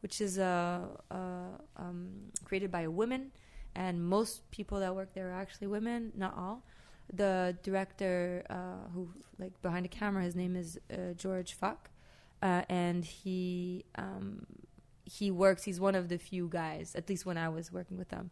which 0.00 0.20
is 0.20 0.38
uh, 0.38 0.86
uh, 1.10 1.56
um, 1.76 2.08
created 2.44 2.72
by 2.72 2.80
a 2.82 2.90
woman, 2.90 3.30
and 3.74 4.02
most 4.02 4.50
people 4.50 4.80
that 4.80 4.96
work 4.96 5.12
there 5.14 5.28
are 5.30 5.40
actually 5.40 5.68
women, 5.68 6.12
not 6.16 6.36
all. 6.36 6.64
The 7.12 7.56
director, 7.62 8.44
uh, 8.48 8.88
who 8.94 9.10
like 9.38 9.60
behind 9.60 9.84
the 9.84 9.90
camera, 9.90 10.24
his 10.24 10.34
name 10.34 10.56
is 10.56 10.80
uh, 10.90 11.12
George 11.16 11.52
Fuck, 11.52 11.90
uh, 12.42 12.62
and 12.70 13.04
he 13.04 13.84
um, 13.96 14.46
he 15.04 15.30
works. 15.30 15.64
He's 15.64 15.80
one 15.80 15.94
of 15.94 16.08
the 16.08 16.16
few 16.16 16.48
guys, 16.48 16.94
at 16.94 17.10
least 17.10 17.26
when 17.26 17.36
I 17.36 17.50
was 17.50 17.70
working 17.70 17.98
with 17.98 18.08
them. 18.08 18.30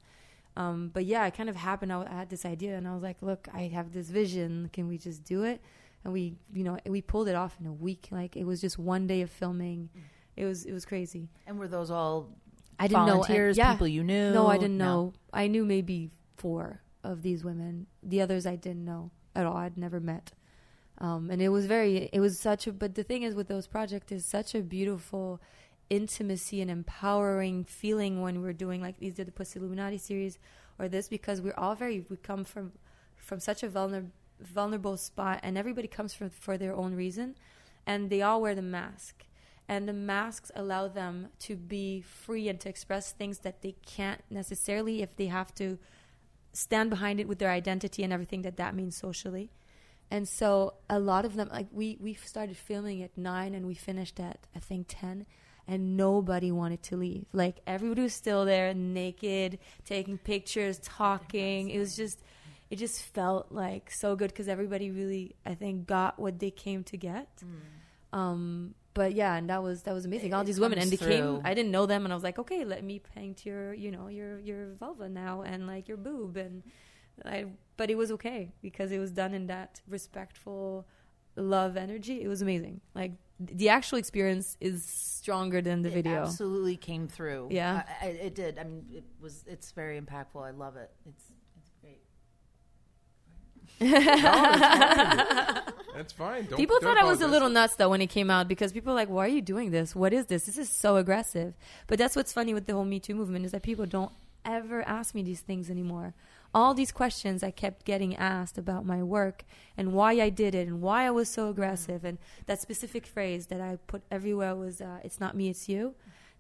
Um, 0.57 0.91
but 0.93 1.05
yeah, 1.05 1.26
it 1.26 1.34
kind 1.34 1.51
of 1.51 1.57
happened. 1.57 1.93
I, 1.93 2.03
I 2.11 2.14
had 2.14 2.30
this 2.30 2.47
idea, 2.47 2.78
and 2.78 2.88
I 2.88 2.95
was 2.95 3.03
like, 3.03 3.20
"Look, 3.20 3.47
I 3.53 3.62
have 3.74 3.93
this 3.93 4.09
vision. 4.09 4.70
Can 4.72 4.88
we 4.88 4.97
just 4.97 5.22
do 5.22 5.43
it?" 5.45 5.61
And 6.05 6.12
we, 6.12 6.34
you 6.53 6.64
know, 6.64 6.78
we 6.86 7.03
pulled 7.03 7.28
it 7.28 7.34
off 7.34 7.57
in 7.61 7.66
a 7.66 7.72
week. 7.72 8.09
Like 8.11 8.36
it 8.36 8.44
was 8.44 8.61
just 8.61 8.78
one 8.78 9.07
day 9.07 9.20
of 9.22 9.30
filming. 9.30 9.90
It 10.36 10.44
was 10.46 10.64
it 10.64 10.72
was 10.72 10.84
crazy. 10.84 11.28
and 11.46 11.59
were 11.59 11.68
those 11.68 11.90
all 11.90 12.30
I 12.78 12.86
didn't 12.86 13.07
know 13.07 13.12
volunteers, 13.20 13.59
yeah. 13.59 13.72
people 13.72 13.88
you 13.88 14.03
knew? 14.03 14.32
No, 14.32 14.46
I 14.46 14.57
didn't 14.57 14.78
know. 14.78 15.12
I 15.34 15.48
knew 15.48 15.66
maybe 15.66 16.11
four 16.36 16.80
of 17.05 17.22
these 17.22 17.44
women. 17.44 17.86
The 18.03 18.22
others 18.22 18.46
I 18.46 18.57
didn't 18.57 18.86
know 18.86 19.11
at 19.36 19.44
all. 19.44 19.57
I'd 19.57 19.76
never 19.76 20.01
met. 20.01 20.32
Um, 20.96 21.30
and 21.30 21.40
it 21.40 21.48
was 21.48 21.66
very, 21.66 22.09
it 22.12 22.20
was 22.20 22.38
such 22.38 22.66
a, 22.66 22.72
but 22.72 22.94
the 22.94 23.03
thing 23.03 23.22
is 23.22 23.34
with 23.34 23.48
those 23.48 23.66
projects 23.66 24.12
is 24.12 24.24
such 24.24 24.55
a 24.55 24.61
beautiful 24.61 25.40
intimacy 25.88 26.61
and 26.61 26.70
empowering 26.70 27.64
feeling 27.64 28.22
when 28.22 28.42
we're 28.42 28.53
doing 28.53 28.80
like 28.80 28.96
either 29.01 29.24
the 29.24 29.32
Pussy 29.32 29.59
Illuminati 29.59 29.98
series 29.98 30.38
or 30.78 30.88
this 30.88 31.09
because 31.09 31.40
we're 31.40 31.55
all 31.57 31.74
very, 31.74 32.05
we 32.09 32.16
come 32.16 32.44
from, 32.44 32.72
from 33.16 33.40
such 33.40 33.62
a 33.62 33.68
vulnerable, 33.68 34.11
vulnerable 34.43 34.97
spot 34.97 35.41
and 35.43 35.57
everybody 35.57 35.88
comes 35.88 36.14
for, 36.14 36.28
for 36.28 36.57
their 36.59 36.74
own 36.74 36.95
reason 36.95 37.36
and 37.86 38.11
they 38.11 38.22
all 38.22 38.41
wear 38.41 38.55
the 38.55 38.62
mask. 38.62 39.24
And 39.68 39.88
the 39.88 39.93
masks 39.93 40.51
allow 40.57 40.88
them 40.88 41.28
to 41.41 41.55
be 41.55 42.01
free 42.01 42.49
and 42.49 42.59
to 42.61 42.68
express 42.68 43.12
things 43.12 43.38
that 43.41 43.62
they 43.62 43.76
can't 43.86 44.20
necessarily 44.28 45.01
if 45.01 45.14
they 45.16 45.26
have 45.26 45.55
to 45.57 45.78
stand 46.53 46.91
behind 46.91 47.20
it 47.20 47.28
with 47.28 47.38
their 47.38 47.51
identity 47.51 48.03
and 48.03 48.12
everything 48.12 48.43
that 48.43 48.57
that 48.57 48.74
means 48.74 48.97
socially. 48.97 49.53
And 50.11 50.28
so 50.28 50.74
a 50.88 50.99
lot 50.99 51.24
of 51.24 51.36
them 51.36 51.49
like 51.53 51.68
we 51.70 51.97
we 52.01 52.14
started 52.14 52.57
filming 52.57 53.01
at 53.01 53.16
9 53.16 53.55
and 53.55 53.64
we 53.64 53.74
finished 53.74 54.18
at 54.18 54.49
i 54.57 54.59
think 54.59 54.86
10 54.88 55.24
and 55.68 55.97
nobody 55.97 56.51
wanted 56.51 56.82
to 56.82 56.97
leave. 56.97 57.26
Like 57.32 57.61
everybody 57.64 58.03
was 58.03 58.12
still 58.12 58.45
there 58.45 58.74
naked 58.74 59.61
taking 59.84 60.18
pictures 60.18 60.80
talking. 60.82 61.70
It 61.70 61.78
was 61.78 61.95
just 61.95 62.20
it 62.71 62.77
just 62.77 63.03
felt 63.03 63.51
like 63.51 63.91
so 63.91 64.16
good 64.16 64.31
because 64.31 64.49
everybody 64.49 64.91
really 64.91 65.35
i 65.45 65.55
think 65.55 65.87
got 65.87 66.18
what 66.18 66.39
they 66.39 66.51
came 66.51 66.83
to 66.85 66.97
get 66.97 67.43
um 68.12 68.75
but 68.95 69.12
yeah 69.14 69.37
and 69.37 69.51
that 69.51 69.62
was 69.62 69.83
that 69.83 69.95
was 69.95 70.05
amazing 70.05 70.33
all 70.33 70.45
these 70.45 70.61
women 70.61 70.79
and 70.79 70.91
they 70.91 70.97
comes 70.97 71.11
came 71.11 71.23
through. 71.23 71.41
i 71.45 71.55
didn't 71.55 71.71
know 71.71 71.87
them 71.87 72.05
and 72.05 72.12
i 72.12 72.16
was 72.16 72.25
like 72.25 72.39
okay 72.39 72.64
let 72.64 72.83
me 72.85 73.01
paint 73.14 73.45
your 73.45 73.75
you 73.75 73.91
know 73.91 74.09
your 74.09 74.39
your 74.41 74.75
vulva 74.75 75.09
now 75.09 75.43
and 75.43 75.66
like 75.66 75.89
your 75.89 75.97
boob 75.97 76.37
and 76.37 76.62
i 77.25 77.45
but 77.77 77.91
it 77.91 77.97
was 77.97 78.11
okay 78.11 78.53
because 78.62 78.91
it 78.93 78.99
was 78.99 79.11
done 79.11 79.35
in 79.35 79.47
that 79.47 79.81
respectful 79.89 80.87
love 81.37 81.77
energy 81.77 82.23
it 82.23 82.29
was 82.29 82.43
amazing 82.43 82.81
like 82.95 83.12
the 83.41 83.71
actual 83.71 83.99
experience 83.99 84.57
is 84.61 84.85
stronger 84.85 85.62
than 85.62 85.83
the 85.83 85.89
It 85.89 85.95
video 85.95 86.23
absolutely 86.23 86.77
came 86.77 87.09
through. 87.09 87.49
Yeah. 87.51 87.85
I, 88.03 88.07
I, 88.07 88.09
it 88.11 88.35
did. 88.35 88.59
I 88.59 88.64
mean, 88.64 88.85
it 88.93 89.05
was. 89.21 89.45
It's 89.47 89.73
very 89.73 89.99
impactful. 89.99 90.45
I 90.45 90.51
love 90.51 90.77
it. 90.77 90.91
It's 91.09 91.25
great. 93.79 93.91
That's 95.95 96.12
fine. 96.12 96.47
Don't, 96.47 96.57
people 96.57 96.79
don't 96.81 96.95
thought 96.95 97.03
I 97.03 97.05
was 97.05 97.21
a 97.21 97.29
little 97.29 97.51
nuts 97.51 97.75
though 97.77 97.91
when 97.91 98.01
it 98.01 98.07
came 98.09 98.31
out 98.31 98.49
because 98.49 98.73
people 98.73 98.93
were 98.93 98.99
like, 98.99 99.11
"Why 99.11 99.27
are 99.27 99.29
you 99.29 99.43
doing 99.43 99.71
this? 99.71 99.95
What 99.95 100.12
is 100.12 100.27
this? 100.27 100.45
This 100.47 100.57
is 100.57 100.71
so 100.71 100.97
aggressive." 100.97 101.55
But 101.89 101.99
that's 101.99 102.16
what's 102.16 102.33
funny 102.33 102.55
with 102.55 102.66
the 102.66 102.73
whole 102.73 102.85
Me 102.85 103.01
Too 103.01 103.14
movement 103.14 103.45
is 103.45 103.53
that 103.53 103.62
people 103.62 103.87
don't 103.87 104.12
ever 104.45 104.83
ask 104.89 105.14
me 105.14 105.23
these 105.23 105.41
things 105.41 105.68
anymore. 105.68 106.14
All 106.55 106.75
these 106.75 106.91
questions 106.91 107.43
I 107.43 107.51
kept 107.51 107.85
getting 107.85 108.16
asked 108.16 108.57
about 108.59 108.85
my 108.87 109.03
work 109.03 109.45
and 109.77 109.93
why 109.93 110.12
I 110.12 110.31
did 110.31 110.55
it 110.55 110.66
and 110.66 110.81
why 110.81 111.07
I 111.07 111.11
was 111.11 111.29
so 111.29 111.49
aggressive 111.49 112.05
and 112.05 112.18
that 112.47 112.61
specific 112.61 113.07
phrase 113.07 113.47
that 113.49 113.61
I 113.61 113.77
put 113.87 114.03
everywhere 114.11 114.57
was 114.57 114.81
uh, 114.81 115.01
"It's 115.05 115.21
not 115.21 115.37
me, 115.37 115.51
it's 115.51 115.68
you." 115.68 115.95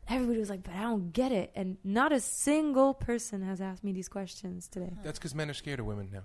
Everybody 0.08 0.38
was 0.40 0.48
like, 0.50 0.62
"But 0.62 0.74
I 0.74 0.82
don't 0.82 1.12
get 1.12 1.32
it," 1.32 1.52
and 1.54 1.76
not 1.84 2.12
a 2.12 2.20
single 2.20 2.94
person 2.94 3.42
has 3.42 3.60
asked 3.60 3.84
me 3.84 3.92
these 3.92 4.08
questions 4.08 4.66
today. 4.68 4.94
That's 5.04 5.18
because 5.18 5.34
men 5.34 5.50
are 5.50 5.54
scared 5.54 5.80
of 5.80 5.86
women 5.86 6.08
now. 6.12 6.24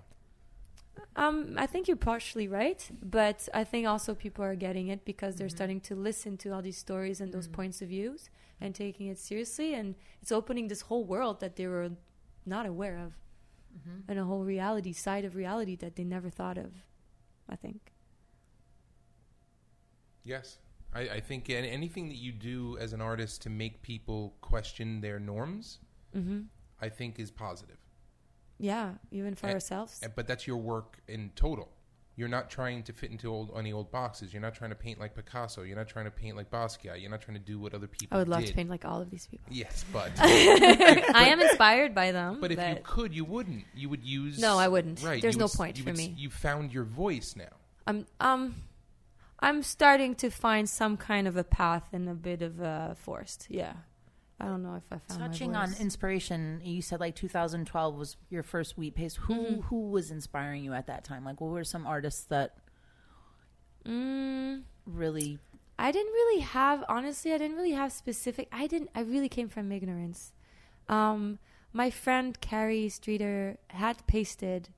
Um, 1.16 1.54
I 1.56 1.66
think 1.66 1.88
you're 1.88 1.96
partially 1.96 2.46
right, 2.46 2.88
but 3.02 3.48
I 3.54 3.64
think 3.64 3.86
also 3.86 4.14
people 4.14 4.44
are 4.44 4.54
getting 4.54 4.88
it 4.88 5.04
because 5.06 5.36
they're 5.36 5.48
starting 5.48 5.80
to 5.82 5.94
listen 5.94 6.36
to 6.38 6.50
all 6.52 6.60
these 6.60 6.76
stories 6.76 7.22
and 7.22 7.32
those 7.32 7.48
points 7.48 7.80
of 7.80 7.88
views 7.88 8.28
and 8.60 8.74
taking 8.74 9.06
it 9.08 9.18
seriously, 9.18 9.72
and 9.74 9.94
it's 10.20 10.30
opening 10.30 10.68
this 10.68 10.82
whole 10.82 11.04
world 11.04 11.40
that 11.40 11.56
they 11.56 11.66
were 11.66 11.90
not 12.44 12.66
aware 12.66 12.98
of, 12.98 13.14
and 14.08 14.18
a 14.18 14.24
whole 14.24 14.44
reality 14.44 14.92
side 14.92 15.24
of 15.24 15.34
reality 15.36 15.74
that 15.76 15.96
they 15.96 16.04
never 16.04 16.28
thought 16.30 16.58
of. 16.58 16.72
I 17.48 17.56
think. 17.56 17.92
Yes. 20.24 20.58
I, 20.92 21.00
I 21.00 21.20
think 21.20 21.48
an- 21.48 21.64
anything 21.64 22.08
that 22.08 22.16
you 22.16 22.32
do 22.32 22.76
as 22.78 22.92
an 22.92 23.00
artist 23.00 23.42
to 23.42 23.50
make 23.50 23.82
people 23.82 24.34
question 24.40 25.00
their 25.00 25.18
norms, 25.18 25.78
hmm 26.12 26.42
I 26.80 26.90
think 26.90 27.18
is 27.18 27.30
positive. 27.30 27.78
Yeah, 28.58 28.92
even 29.10 29.34
for 29.34 29.46
Eh, 29.48 29.52
ourselves. 29.52 30.00
But 30.14 30.26
that's 30.26 30.46
your 30.46 30.56
work 30.56 30.98
in 31.08 31.30
total. 31.36 31.68
You're 32.18 32.28
not 32.28 32.48
trying 32.48 32.82
to 32.84 32.94
fit 32.94 33.10
into 33.10 33.30
old, 33.30 33.52
any 33.58 33.74
old 33.74 33.90
boxes. 33.90 34.32
You're 34.32 34.40
not 34.40 34.54
trying 34.54 34.70
to 34.70 34.74
paint 34.76 34.98
like 34.98 35.14
Picasso. 35.14 35.60
You're 35.62 35.76
not 35.76 35.86
trying 35.86 36.06
to 36.06 36.10
paint 36.10 36.34
like 36.34 36.50
Basquiat. 36.50 36.98
You're 37.02 37.10
not 37.10 37.20
trying 37.20 37.36
to 37.36 37.42
do 37.44 37.58
what 37.60 37.74
other 37.74 37.86
people 37.86 38.16
I 38.16 38.20
would 38.20 38.28
love 38.28 38.40
did. 38.40 38.48
to 38.48 38.54
paint 38.54 38.70
like 38.70 38.86
all 38.86 39.02
of 39.02 39.10
these 39.10 39.26
people. 39.26 39.46
Yes, 39.50 39.84
but 39.92 40.10
I 40.18 41.26
am 41.30 41.40
inspired 41.42 41.94
by 41.94 42.12
them. 42.12 42.38
but 42.40 42.50
if 42.52 42.58
you 42.58 42.78
could, 42.84 43.14
you 43.14 43.26
wouldn't. 43.26 43.64
You 43.74 43.90
would 43.90 44.02
use. 44.02 44.38
No, 44.38 44.58
I 44.58 44.68
wouldn't. 44.68 45.02
Right. 45.02 45.20
There's 45.20 45.36
no 45.36 45.44
would 45.44 45.52
point 45.52 45.76
for 45.76 45.84
would 45.84 45.96
me. 45.98 46.14
You 46.16 46.30
found 46.30 46.72
your 46.72 46.84
voice 46.84 47.34
now. 47.36 47.52
I'm 47.86 48.06
um 48.18 48.62
I'm 49.40 49.62
starting 49.62 50.14
to 50.16 50.30
find 50.30 50.66
some 50.66 50.96
kind 50.96 51.28
of 51.28 51.36
a 51.36 51.44
path 51.44 51.84
and 51.92 52.08
a 52.08 52.14
bit 52.14 52.40
of 52.40 52.60
a 52.60 52.96
forest. 52.98 53.46
Yeah. 53.50 53.74
I 54.38 54.44
don't 54.46 54.62
know 54.62 54.74
if 54.74 54.82
I 54.92 54.98
found 54.98 55.20
my 55.20 55.26
Touching 55.28 55.56
on 55.56 55.74
inspiration, 55.80 56.60
you 56.62 56.82
said 56.82 57.00
like 57.00 57.14
2012 57.14 57.96
was 57.96 58.16
your 58.28 58.42
first 58.42 58.76
wheat 58.76 58.94
paste. 58.94 59.16
Who 59.16 59.34
Mhm. 59.34 59.62
who 59.64 59.88
was 59.90 60.10
inspiring 60.10 60.62
you 60.62 60.74
at 60.74 60.86
that 60.88 61.04
time? 61.04 61.24
Like, 61.24 61.40
what 61.40 61.50
were 61.50 61.64
some 61.64 61.86
artists 61.86 62.24
that 62.24 62.58
mm, 63.86 64.62
really? 64.86 65.38
I 65.78 65.92
didn't 65.92 66.12
really 66.12 66.40
have 66.40 66.84
honestly, 66.88 67.32
I 67.32 67.38
didn't 67.38 67.56
really 67.56 67.72
have 67.72 67.92
specific 67.92 68.48
I 68.52 68.66
didn't 68.66 68.90
I 68.94 69.00
really 69.00 69.28
came 69.28 69.48
from 69.48 69.72
ignorance. 69.72 70.32
Um 70.88 71.38
my 71.72 71.90
friend 71.90 72.40
Carrie 72.40 72.88
Streeter 72.88 73.58
had 73.68 74.06
pasted 74.06 74.68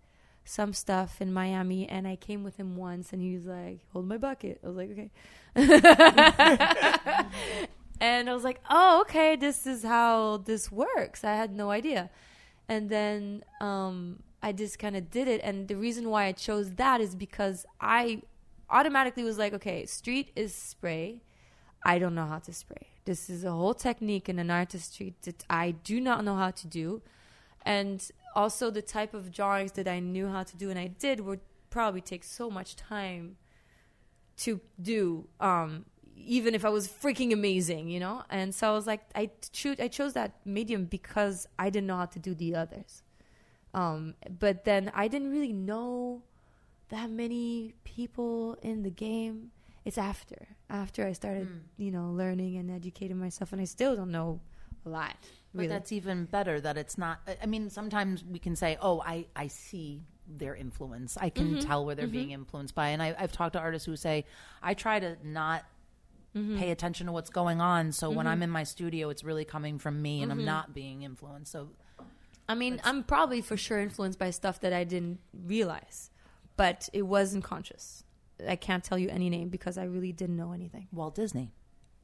some 0.45 0.73
stuff 0.73 1.21
in 1.21 1.33
Miami 1.33 1.89
and 1.89 2.09
I 2.09 2.17
came 2.17 2.43
with 2.43 2.57
him 2.57 2.77
once 2.77 3.13
and 3.13 3.23
he 3.23 3.35
was 3.35 3.47
like, 3.47 3.81
Hold 3.93 4.07
my 4.07 4.19
bucket. 4.19 4.61
I 4.65 4.69
was 4.69 4.77
like, 4.77 4.91
Okay. 4.91 5.11
and 8.01 8.29
I 8.29 8.35
was 8.35 8.45
like, 8.45 8.61
Oh, 8.71 9.01
okay, 9.03 9.37
this 9.37 9.67
is 9.67 9.83
how 9.83 10.39
this 10.39 10.71
works. 10.71 11.25
I 11.25 11.35
had 11.35 11.55
no 11.55 11.71
idea. 11.71 12.11
And 12.69 12.89
then 12.91 13.45
um 13.61 14.23
I 14.43 14.53
just 14.53 14.79
kind 14.79 14.97
of 14.97 15.11
did 15.11 15.27
it 15.27 15.41
and 15.43 15.67
the 15.67 15.77
reason 15.77 16.11
why 16.11 16.27
I 16.27 16.33
chose 16.33 16.75
that 16.75 17.01
is 17.01 17.15
because 17.15 17.67
I 17.81 18.23
automatically 18.71 19.25
was 19.25 19.39
like, 19.39 19.53
okay, 19.55 19.87
street 19.87 20.31
is 20.37 20.55
spray. 20.55 21.23
I 21.85 21.99
don't 21.99 22.15
know 22.15 22.27
how 22.27 22.39
to 22.41 22.53
spray. 22.53 22.89
This 23.05 23.31
is 23.31 23.45
a 23.45 23.51
whole 23.51 23.75
technique 23.75 24.29
in 24.29 24.39
an 24.39 24.51
artistry 24.51 25.15
that 25.23 25.45
I 25.49 25.73
do 25.73 26.01
not 26.01 26.25
know 26.25 26.37
how 26.37 26.51
to 26.51 26.67
do. 26.67 27.03
And 27.65 28.07
also 28.35 28.71
the 28.71 28.83
type 28.83 29.15
of 29.15 29.33
drawings 29.33 29.73
that 29.73 29.89
I 29.89 30.01
knew 30.01 30.29
how 30.29 30.43
to 30.43 30.57
do 30.57 30.71
and 30.71 30.79
I 30.79 30.89
did 30.89 31.21
would 31.21 31.41
probably 31.71 32.01
take 32.01 32.25
so 32.25 32.51
much 32.51 32.77
time 32.77 33.37
to 34.39 34.61
do 34.81 35.27
um 35.41 35.85
even 36.25 36.55
if 36.55 36.65
I 36.65 36.69
was 36.69 36.89
freaking 36.89 37.33
amazing, 37.33 37.89
you 37.89 38.01
know? 38.01 38.23
And 38.31 38.55
so 38.55 38.69
I 38.71 38.73
was 38.73 38.87
like 38.87 39.03
I 39.15 39.31
choose 39.53 39.79
I 39.81 39.89
chose 39.89 40.13
that 40.15 40.33
medium 40.45 40.85
because 40.87 41.47
I 41.59 41.71
didn't 41.71 41.87
know 41.87 41.97
how 41.97 42.07
to 42.07 42.19
do 42.19 42.35
the 42.35 42.55
others. 42.55 43.03
Um 43.75 44.15
but 44.39 44.65
then 44.65 44.91
I 44.95 45.09
didn't 45.09 45.31
really 45.31 45.53
know 45.53 46.23
that 46.91 47.11
many 47.11 47.75
people 47.85 48.57
in 48.63 48.83
the 48.83 48.91
game. 48.91 49.51
It's 49.85 49.99
after 49.99 50.49
after 50.71 51.07
I 51.07 51.13
started, 51.13 51.49
Mm. 51.49 51.61
you 51.77 51.91
know, 51.91 52.11
learning 52.11 52.57
and 52.57 52.71
educating 52.71 53.19
myself, 53.19 53.53
and 53.53 53.61
I 53.61 53.65
still 53.65 53.95
don't 53.97 54.11
know 54.11 54.41
a 54.85 54.89
lot. 54.89 55.17
But 55.55 55.69
that's 55.69 55.93
even 55.93 56.27
better 56.27 56.61
that 56.61 56.77
it's 56.77 56.99
not. 56.99 57.21
I- 57.43 57.47
mean, 57.47 57.71
sometimes 57.71 58.23
we 58.25 58.39
can 58.39 58.55
say, 58.55 58.77
"Oh, 58.81 59.01
I 59.01 59.27
I 59.35 59.47
see 59.49 60.03
their 60.27 60.55
influence. 60.55 61.17
I 61.17 61.31
can 61.31 61.57
Mhm, 61.57 61.61
tell 61.67 61.87
where 61.87 61.95
they're 61.95 62.07
mhm. 62.07 62.13
being 62.21 62.31
influenced 62.33 62.75
by." 62.75 62.89
And 62.91 63.03
I, 63.03 63.15
I've 63.19 63.33
talked 63.33 63.55
to 63.55 63.59
artists 63.61 63.87
who 63.87 63.97
say, 63.97 64.25
"I 64.63 64.75
try 64.75 65.01
to 65.01 65.17
not." 65.25 65.65
Mhm. 66.37 66.59
Pay 66.59 66.71
attention 66.71 67.07
to 67.07 67.13
what's 67.13 67.31
going 67.31 67.61
on. 67.61 67.93
So 67.93 68.11
when 68.11 68.27
Mhm. 68.27 68.31
I'm 68.31 68.43
in 68.43 68.51
my 68.51 68.63
studio, 68.65 69.09
it's 69.09 69.25
really 69.25 69.45
coming 69.45 69.79
from 69.79 70.01
me, 70.03 70.23
and 70.23 70.31
Mhm. 70.31 70.35
I'm 70.37 70.45
not 70.45 70.75
being 70.75 71.03
influenced. 71.03 71.51
So 71.53 71.71
I 72.51 72.55
mean, 72.55 72.81
I'm 72.85 73.03
probably 73.05 73.43
for 73.43 73.57
sure 73.59 73.79
influenced 73.79 74.19
by 74.19 74.31
stuff 74.31 74.61
that 74.61 74.73
I 74.73 74.85
didn't 74.85 75.21
realize, 75.35 76.11
but 76.57 76.89
it 76.95 77.03
wasn't 77.03 77.45
conscious. 77.45 78.05
I 78.47 78.57
can't 78.57 78.83
tell 78.83 78.99
you 78.99 79.09
any 79.11 79.29
name 79.29 79.49
because 79.51 79.77
I 79.77 79.85
really 79.85 80.13
didn't 80.13 80.37
know 80.37 80.53
anything. 80.53 80.89
Walt 80.93 81.15
Disney. 81.15 81.53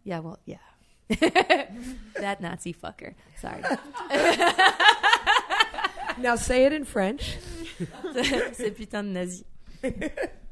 Yeah, 0.02 0.18
well, 0.18 0.38
yeah. 0.44 0.58
that 1.08 2.40
Nazi 2.40 2.74
fucker. 2.74 3.14
Sorry. 3.40 3.62
Now 6.18 6.36
say 6.36 6.64
it 6.66 6.72
in 6.72 6.84
French. 6.84 7.36
C'est 8.52 8.70
putain 8.76 9.02
de 9.02 9.10
nazi. 9.12 9.44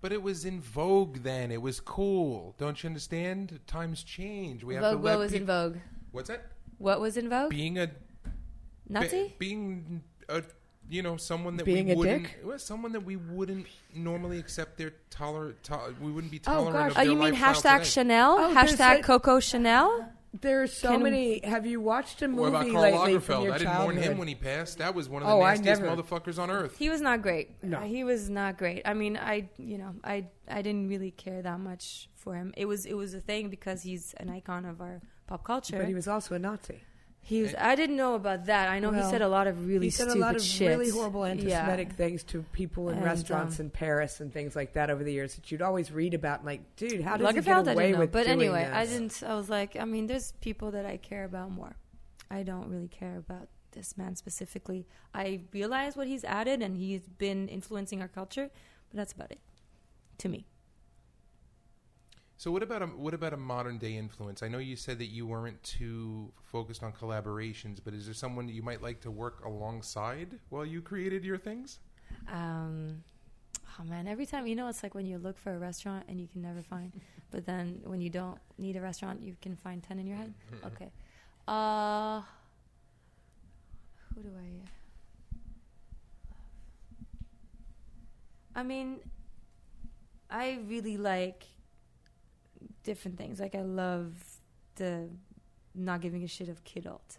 But 0.00 0.12
it 0.12 0.22
was 0.22 0.44
in 0.44 0.60
vogue 0.60 1.18
then. 1.22 1.50
It 1.50 1.60
was 1.60 1.78
cool. 1.80 2.54
Don't 2.58 2.82
you 2.82 2.88
understand? 2.88 3.60
Times 3.66 4.02
change. 4.02 4.64
We 4.64 4.74
have 4.74 4.82
Vogue, 4.82 4.92
to 4.92 4.98
what 4.98 5.10
let 5.10 5.18
was 5.18 5.32
in 5.34 5.44
vogue? 5.46 5.76
What's 6.12 6.28
that? 6.28 6.46
What 6.78 7.00
was 7.00 7.16
in 7.18 7.28
vogue? 7.28 7.50
Being 7.50 7.78
a 7.78 7.90
Nazi? 8.88 9.28
be- 9.28 9.34
being 9.38 10.02
a 10.28 10.42
you 10.88 11.02
know 11.02 11.16
someone 11.16 11.56
that 11.56 11.64
Being 11.64 11.86
we 11.86 11.92
a 11.92 11.96
wouldn't 11.96 12.22
dick? 12.24 12.40
well, 12.42 12.58
someone 12.58 12.92
that 12.92 13.04
we 13.04 13.16
wouldn't 13.16 13.66
normally 13.94 14.38
accept 14.38 14.76
their 14.78 14.92
tolerant. 15.10 15.62
To- 15.64 15.94
we 16.00 16.10
wouldn't 16.10 16.32
be 16.32 16.40
Oh, 16.46 16.52
tolerant 16.64 16.72
gosh. 16.74 16.90
of 16.92 16.96
Oh, 16.96 17.00
their 17.00 17.04
you 17.04 17.16
mean 17.16 17.32
lifestyle 17.40 17.54
hashtag 17.54 17.78
today. 17.80 17.90
Chanel? 17.90 18.36
Oh, 18.38 18.54
there's 18.54 18.72
hashtag 18.76 18.98
a- 18.98 19.02
Coco 19.02 19.38
Chanel? 19.40 20.12
There's 20.32 20.72
so 20.72 20.90
Can- 20.92 21.02
many. 21.02 21.40
Have 21.44 21.66
you 21.66 21.80
watched 21.80 22.22
a 22.22 22.28
movie 22.28 22.40
What 22.42 22.48
about 22.50 22.70
Karl 22.70 22.82
lately 22.82 23.18
from 23.18 23.34
Lagerfeld? 23.40 23.44
your 23.44 23.52
I 23.54 23.58
didn't 23.58 23.72
mourn 23.74 23.86
childhood? 23.96 24.12
him 24.12 24.18
when 24.18 24.28
he 24.28 24.34
passed. 24.36 24.78
That 24.78 24.94
was 24.94 25.08
one 25.08 25.22
of 25.22 25.28
the 25.28 25.34
Oh, 25.34 25.40
I 25.42 25.54
nastiest 25.56 25.82
never- 25.82 26.02
motherfuckers 26.02 26.38
on 26.38 26.50
earth. 26.50 26.78
He 26.78 26.88
was 26.88 27.00
not 27.00 27.20
great. 27.20 27.62
No. 27.64 27.80
He 27.80 28.04
was 28.04 28.30
not 28.30 28.56
great. 28.56 28.82
I 28.84 28.94
mean, 28.94 29.16
I 29.16 29.50
you 29.58 29.76
know, 29.78 29.94
I 30.04 30.28
I 30.48 30.62
didn't 30.62 30.88
really 30.88 31.10
care 31.10 31.42
that 31.42 31.58
much 31.58 32.08
for 32.14 32.36
him. 32.36 32.54
It 32.56 32.66
was 32.66 32.86
it 32.86 32.94
was 32.94 33.12
a 33.14 33.20
thing 33.20 33.48
because 33.50 33.82
he's 33.82 34.14
an 34.18 34.30
icon 34.30 34.64
of 34.66 34.80
our 34.80 35.00
pop 35.26 35.42
culture. 35.44 35.78
but 35.78 35.88
he 35.88 35.94
was 35.94 36.06
also 36.06 36.34
a 36.36 36.38
Nazi. 36.38 36.80
He 37.22 37.42
was. 37.42 37.54
I 37.56 37.74
didn't 37.76 37.96
know 37.96 38.14
about 38.14 38.46
that. 38.46 38.68
I 38.68 38.78
know 38.80 38.90
Well, 38.90 39.04
he 39.04 39.10
said 39.10 39.22
a 39.22 39.28
lot 39.28 39.46
of 39.46 39.66
really 39.66 39.86
he 39.86 39.90
said 39.90 40.08
a 40.08 40.14
lot 40.14 40.34
of 40.34 40.42
shit. 40.42 40.68
really 40.68 40.90
horrible 40.90 41.24
anti-Semitic 41.24 41.88
Yeah. 41.88 41.94
things 41.94 42.22
to 42.24 42.42
people 42.52 42.88
in 42.88 42.96
And, 42.96 43.04
restaurants 43.04 43.60
um, 43.60 43.66
in 43.66 43.70
Paris 43.70 44.20
and 44.20 44.32
things 44.32 44.56
like 44.56 44.72
that 44.72 44.90
over 44.90 45.04
the 45.04 45.12
years 45.12 45.34
that 45.36 45.52
you'd 45.52 45.62
always 45.62 45.92
read 45.92 46.14
about. 46.14 46.44
Like, 46.44 46.74
dude, 46.76 47.02
how 47.02 47.16
does 47.16 47.34
he 47.34 47.40
get 47.42 47.68
away 47.68 47.94
with 47.94 48.10
But 48.10 48.26
anyway, 48.26 48.64
I 48.72 48.86
didn't. 48.86 49.22
I 49.22 49.34
was 49.34 49.48
like, 49.48 49.76
I 49.76 49.84
mean, 49.84 50.06
there's 50.08 50.32
people 50.40 50.70
that 50.72 50.86
I 50.86 50.96
care 50.96 51.24
about 51.24 51.50
more. 51.52 51.76
I 52.30 52.42
don't 52.42 52.68
really 52.68 52.88
care 52.88 53.16
about 53.18 53.48
this 53.72 53.96
man 53.96 54.16
specifically. 54.16 54.86
I 55.14 55.42
realize 55.52 55.96
what 55.96 56.06
he's 56.08 56.24
added, 56.24 56.62
and 56.62 56.76
he's 56.76 57.06
been 57.06 57.48
influencing 57.48 58.00
our 58.00 58.08
culture, 58.08 58.50
but 58.90 58.96
that's 58.96 59.12
about 59.12 59.30
it. 59.30 59.40
To 60.18 60.28
me, 60.28 60.46
So 62.40 62.50
what 62.50 62.62
about 62.62 62.80
a 62.80 62.86
what 62.86 63.12
about 63.12 63.34
a 63.34 63.36
modern 63.36 63.76
day 63.76 63.98
influence? 63.98 64.42
I 64.42 64.48
know 64.48 64.56
you 64.56 64.74
said 64.74 64.98
that 65.00 65.08
you 65.08 65.26
weren't 65.26 65.62
too 65.62 66.32
focused 66.42 66.82
on 66.82 66.90
collaborations, 66.90 67.80
but 67.84 67.92
is 67.92 68.06
there 68.06 68.14
someone 68.14 68.46
that 68.46 68.54
you 68.54 68.62
might 68.62 68.80
like 68.80 69.02
to 69.02 69.10
work 69.10 69.44
alongside 69.44 70.38
while 70.48 70.64
you 70.64 70.80
created 70.80 71.22
your 71.22 71.36
things? 71.36 71.80
um, 72.32 73.04
oh 73.78 73.84
man, 73.84 74.08
every 74.08 74.24
time 74.24 74.46
you 74.46 74.56
know, 74.56 74.68
it's 74.68 74.82
like 74.82 74.94
when 74.94 75.04
you 75.04 75.18
look 75.18 75.36
for 75.36 75.54
a 75.54 75.58
restaurant 75.58 76.06
and 76.08 76.18
you 76.18 76.26
can 76.28 76.40
never 76.40 76.62
find, 76.62 76.98
but 77.30 77.44
then 77.44 77.78
when 77.84 78.00
you 78.00 78.08
don't 78.08 78.38
need 78.56 78.74
a 78.74 78.80
restaurant, 78.80 79.20
you 79.20 79.36
can 79.42 79.54
find 79.54 79.82
ten 79.82 79.98
in 79.98 80.06
your 80.06 80.16
head. 80.16 80.32
Okay. 80.64 80.90
Uh, 81.46 82.22
who 84.14 84.22
do 84.22 84.30
I? 88.56 88.60
I 88.60 88.62
mean, 88.62 89.00
I 90.30 90.60
really 90.66 90.96
like 90.96 91.44
different 92.82 93.18
things. 93.18 93.40
Like 93.40 93.54
I 93.54 93.62
love 93.62 94.12
the 94.76 95.08
not 95.74 96.00
giving 96.00 96.24
a 96.24 96.28
shit 96.28 96.48
of 96.48 96.64
Kidult. 96.64 97.18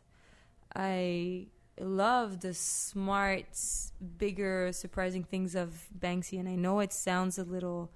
I 0.76 1.48
love 1.80 2.42
the 2.42 2.54
smart, 2.54 3.58
bigger, 4.18 4.72
surprising 4.72 5.24
things 5.24 5.56
of 5.56 5.88
Banksy, 5.98 6.40
and 6.40 6.48
I 6.48 6.56
know 6.56 6.80
it 6.80 6.94
sounds 6.94 7.38
a 7.38 7.44
little 7.44 7.92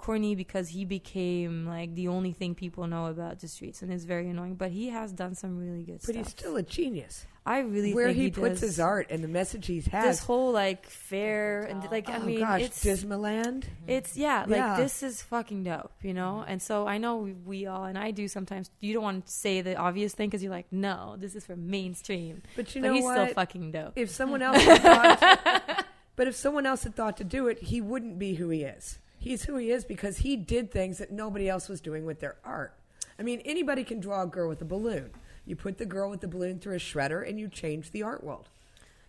corny 0.00 0.34
because 0.34 0.68
he 0.70 0.84
became 0.84 1.66
like 1.66 1.94
the 1.94 2.08
only 2.08 2.32
thing 2.32 2.54
people 2.54 2.86
know 2.86 3.06
about 3.06 3.40
the 3.40 3.48
streets, 3.48 3.82
and 3.82 3.92
it's 3.92 4.04
very 4.04 4.28
annoying. 4.28 4.54
But 4.54 4.70
he 4.70 4.88
has 4.88 5.12
done 5.12 5.34
some 5.34 5.58
really 5.58 5.82
good 5.82 6.00
But 6.00 6.02
stuff. 6.02 6.16
But 6.16 6.24
he's 6.24 6.30
still 6.30 6.56
a 6.56 6.62
genius. 6.62 7.26
I 7.46 7.60
really 7.60 7.94
Where 7.94 8.06
think 8.08 8.18
he, 8.18 8.24
he, 8.24 8.30
puts 8.30 8.60
his 8.60 8.78
art 8.78 9.06
and 9.10 9.24
the 9.24 9.28
message 9.28 9.66
he 9.66 9.80
This 9.80 10.20
whole 10.20 10.52
like 10.52 10.84
fair 10.86 11.62
and 11.62 11.82
like 11.90 12.08
I 12.08 12.18
oh 12.18 12.20
mean 12.20 12.40
gosh, 12.40 12.60
it's 12.60 12.84
Dismaland. 12.84 13.62
Mm-hmm. 13.64 13.88
it's 13.88 14.16
yeah 14.16 14.40
like 14.46 14.58
Yeah. 14.58 14.76
this 14.76 15.02
is 15.02 15.22
fucking 15.22 15.64
dope 15.64 15.90
you 16.02 16.12
know 16.12 16.40
mm-hmm. 16.42 16.50
and 16.52 16.62
so 16.62 16.86
I 16.86 16.98
know 16.98 17.16
we, 17.16 17.32
we 17.32 17.66
all 17.66 17.84
and 17.84 17.96
I 17.96 18.10
do 18.10 18.28
sometimes 18.28 18.70
you 18.80 18.92
don't 18.92 19.02
want 19.02 19.26
to 19.26 19.32
say 19.32 19.62
the 19.62 19.74
obvious 19.76 20.14
thing 20.14 20.28
because 20.28 20.42
you're 20.42 20.52
like 20.52 20.70
no 20.70 21.16
this 21.18 21.34
is 21.34 21.46
for 21.46 21.56
mainstream 21.56 22.42
But 22.56 22.74
you 22.74 22.82
but 22.82 22.88
know 22.88 22.94
he's 22.94 23.04
what? 23.04 23.14
still 23.14 23.34
fucking 23.34 23.72
dope 23.72 23.92
if 23.96 24.10
someone 24.10 24.42
else 24.48 24.62
had 24.62 24.82
thought, 24.82 25.84
but 26.16 26.28
if 26.28 26.36
someone 26.36 26.66
else 26.66 26.82
had 26.84 26.94
thought 26.94 27.16
to 27.16 27.24
do 27.24 27.48
it, 27.48 27.58
he 27.62 27.80
wouldn't 27.80 28.18
be 28.18 28.34
who 28.34 28.50
he 28.50 28.62
is. 28.64 28.98
He's 29.20 29.44
who 29.44 29.56
he 29.56 29.70
is 29.70 29.84
because 29.84 30.18
he 30.18 30.34
did 30.34 30.70
things 30.72 30.96
that 30.96 31.12
nobody 31.12 31.46
else 31.46 31.68
was 31.68 31.82
doing 31.82 32.06
with 32.06 32.20
their 32.20 32.38
art. 32.42 32.74
I 33.18 33.22
mean, 33.22 33.40
anybody 33.44 33.84
can 33.84 34.00
draw 34.00 34.22
a 34.22 34.26
girl 34.26 34.48
with 34.48 34.62
a 34.62 34.64
balloon. 34.64 35.10
You 35.44 35.56
put 35.56 35.76
the 35.76 35.84
girl 35.84 36.08
with 36.08 36.22
the 36.22 36.26
balloon 36.26 36.58
through 36.58 36.76
a 36.76 36.78
shredder, 36.78 37.28
and 37.28 37.38
you 37.38 37.46
change 37.46 37.90
the 37.90 38.02
art 38.02 38.24
world. 38.24 38.48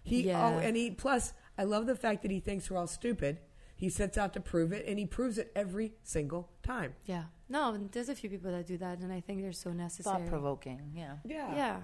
He 0.04 0.24
Yeah. 0.24 0.46
oh, 0.46 0.60
and 0.60 0.76
he 0.76 0.92
plus, 0.92 1.32
I 1.58 1.64
love 1.64 1.86
the 1.86 1.96
fact 1.96 2.24
that 2.24 2.32
he 2.32 2.42
thinks 2.42 2.70
we're 2.70 2.78
all 2.78 2.88
stupid. 2.88 3.40
He 3.74 3.90
sets 3.90 4.18
out 4.18 4.34
to 4.34 4.42
prove 4.42 4.74
it, 4.74 4.86
and 4.86 5.00
he 5.00 5.06
proves 5.06 5.38
it 5.38 5.50
every 5.56 5.94
single 6.04 6.50
time. 6.62 6.94
Yeah. 7.06 7.26
No, 7.48 7.78
there's 7.92 8.10
a 8.10 8.16
few 8.16 8.30
people 8.30 8.52
that 8.52 8.68
do 8.68 8.78
that, 8.80 9.00
and 9.00 9.14
I 9.14 9.22
think 9.22 9.42
they're 9.42 9.54
so 9.54 9.72
necessary. 9.72 10.20
Thought 10.20 10.28
provoking. 10.28 10.92
Yeah. 10.94 11.16
Yeah. 11.24 11.56
Yeah, 11.56 11.80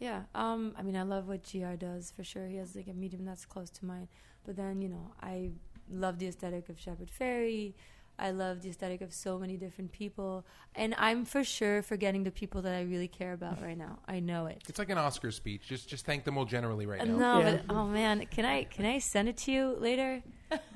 yeah. 0.00 0.22
Um, 0.34 0.74
I 0.76 0.82
mean, 0.82 0.96
I 0.96 1.02
love 1.02 1.28
what 1.28 1.44
JR 1.44 1.74
does 1.74 2.10
for 2.10 2.24
sure. 2.24 2.48
He 2.48 2.56
has 2.56 2.74
like 2.74 2.88
a 2.88 2.92
medium 2.92 3.24
that's 3.24 3.44
close 3.46 3.70
to 3.70 3.84
mine. 3.84 4.08
But 4.44 4.56
then, 4.56 4.80
you 4.80 4.88
know, 4.88 5.12
I 5.20 5.50
love 5.90 6.18
the 6.18 6.26
aesthetic 6.28 6.68
of 6.68 6.78
Shepard 6.78 7.10
Fairey. 7.10 7.74
I 8.20 8.32
love 8.32 8.62
the 8.62 8.68
aesthetic 8.70 9.00
of 9.00 9.12
so 9.12 9.38
many 9.38 9.56
different 9.56 9.92
people, 9.92 10.44
and 10.74 10.92
I'm 10.98 11.24
for 11.24 11.44
sure 11.44 11.82
forgetting 11.82 12.24
the 12.24 12.32
people 12.32 12.62
that 12.62 12.74
I 12.74 12.82
really 12.82 13.06
care 13.06 13.32
about 13.32 13.62
right 13.66 13.78
now. 13.78 14.00
I 14.08 14.18
know 14.18 14.46
it. 14.46 14.62
It's 14.68 14.78
like 14.80 14.90
an 14.90 14.98
Oscar 14.98 15.30
speech. 15.30 15.68
Just 15.68 15.88
just 15.88 16.04
thank 16.04 16.24
them 16.24 16.36
all 16.36 16.44
generally 16.44 16.84
right 16.84 17.00
Uh, 17.00 17.04
now. 17.04 17.16
No, 17.16 17.38
Yeah. 17.40 17.60
but 17.66 17.74
oh 17.76 17.86
man, 17.86 18.26
can 18.26 18.44
I 18.44 18.64
can 18.64 18.86
I 18.86 18.98
send 18.98 19.28
it 19.28 19.36
to 19.38 19.52
you 19.52 19.76
later? 19.78 20.22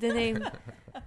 The 0.01 0.13
name, 0.13 0.45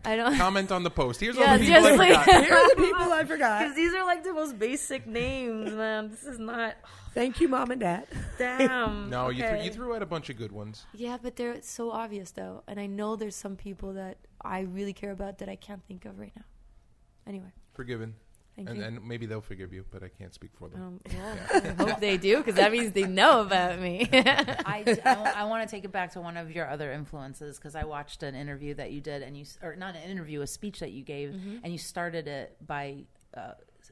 I 0.03 0.15
don't. 0.15 0.37
Comment 0.45 0.71
on 0.71 0.83
the 0.83 0.89
post. 0.89 1.19
Here's 1.19 1.35
Yeah, 1.37 1.51
all 1.53 1.57
the 1.59 1.65
people 1.65 1.75
I 1.75 1.81
seriously. 1.81 2.07
forgot. 2.15 2.43
Here 2.45 2.53
are 2.55 2.69
the 2.69 2.81
people 2.81 3.13
I 3.13 3.23
forgot. 3.25 3.59
Because 3.63 3.75
these 3.75 3.93
are 3.93 4.05
like 4.05 4.23
the 4.23 4.33
most 4.33 4.57
basic 4.57 5.05
names, 5.05 5.71
man. 5.71 6.09
This 6.09 6.23
is 6.23 6.39
not. 6.39 6.75
Thank 7.13 7.39
you, 7.39 7.47
mom 7.47 7.71
and 7.71 7.79
dad. 7.81 8.07
Damn. 8.37 9.09
No, 9.09 9.29
you, 9.29 9.43
okay. 9.43 9.55
threw, 9.55 9.63
you 9.65 9.71
threw 9.71 9.95
out 9.95 10.01
a 10.01 10.05
bunch 10.05 10.29
of 10.29 10.37
good 10.37 10.51
ones. 10.51 10.85
Yeah, 10.93 11.17
but 11.21 11.35
they're 11.35 11.61
so 11.61 11.91
obvious 11.91 12.31
though, 12.31 12.63
and 12.67 12.79
I 12.79 12.87
know 12.87 13.15
there's 13.15 13.35
some 13.35 13.55
people 13.55 13.93
that 13.93 14.17
I 14.41 14.61
really 14.61 14.93
care 14.93 15.11
about 15.11 15.37
that 15.39 15.49
I 15.49 15.55
can't 15.55 15.83
think 15.87 16.05
of 16.05 16.17
right 16.19 16.33
now. 16.35 16.45
Anyway, 17.27 17.51
Forgiven. 17.73 18.15
Thank 18.55 18.69
And, 18.69 18.77
you. 18.77 18.83
and 18.83 19.07
maybe 19.07 19.25
they'll 19.25 19.41
forgive 19.41 19.73
you, 19.73 19.85
but 19.91 20.03
I 20.03 20.09
can't 20.09 20.33
speak 20.33 20.51
for 20.57 20.69
them. 20.69 20.81
um, 20.81 20.99
well, 21.15 21.37
I 21.79 21.83
hope 21.91 21.99
they 21.99 22.17
do 22.17 22.37
because 22.37 22.55
that 22.55 22.71
means 22.71 22.91
they 22.93 23.03
know 23.03 23.41
about 23.41 23.79
me. 23.79 24.07
I, 24.13 25.45
want 25.49 25.67
to 25.67 25.75
take 25.75 25.83
it 25.85 25.91
back 25.91 26.11
to 26.13 26.21
one 26.21 26.37
of 26.37 26.51
your 26.51 26.69
other 26.69 26.91
influences 26.91 27.57
because 27.57 27.75
I 27.75 27.83
watched 27.83 28.23
an 28.23 28.35
interview 28.35 28.73
that 28.75 28.91
you 28.91 29.01
did, 29.01 29.21
and 29.23 29.35
you 29.37 29.43
s- 29.43 29.57
or 29.61 29.75
not 29.75 29.95
an 29.95 30.03
interview, 30.09 30.41
a 30.41 30.47
speech 30.47 30.79
that 30.79 30.91
you 30.91 31.03
gave, 31.03 31.29
Mm-hmm. 31.31 31.57
and 31.63 31.73
you 31.73 31.79
started 31.79 32.27
it 32.27 32.55
by 32.65 33.05
uh, 33.35 33.51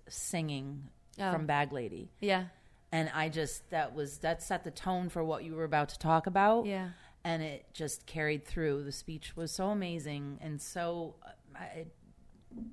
singing 0.10 0.90
Oh. 1.20 1.32
from 1.32 1.46
Bag 1.46 1.72
Lady, 1.72 2.10
yeah, 2.22 2.46
and 2.92 3.08
I 3.14 3.30
just 3.30 3.70
that 3.70 3.94
was 3.94 4.18
that 4.20 4.42
set 4.42 4.64
the 4.64 4.72
tone 4.72 5.10
for 5.10 5.24
what 5.24 5.44
you 5.44 5.54
were 5.56 5.64
about 5.64 5.90
to 5.90 6.00
talk 6.00 6.26
about, 6.26 6.66
yeah. 6.66 6.90
and 7.24 7.44
it 7.44 7.66
just 7.72 8.08
carried 8.08 8.46
through. 8.48 8.84
The 8.84 8.92
speech 8.92 9.36
was 9.36 9.52
so 9.52 9.68
amazing 9.68 10.40
and 10.42 10.60
so. 10.60 11.16
Uh, 11.24 11.30
I, 11.56 11.86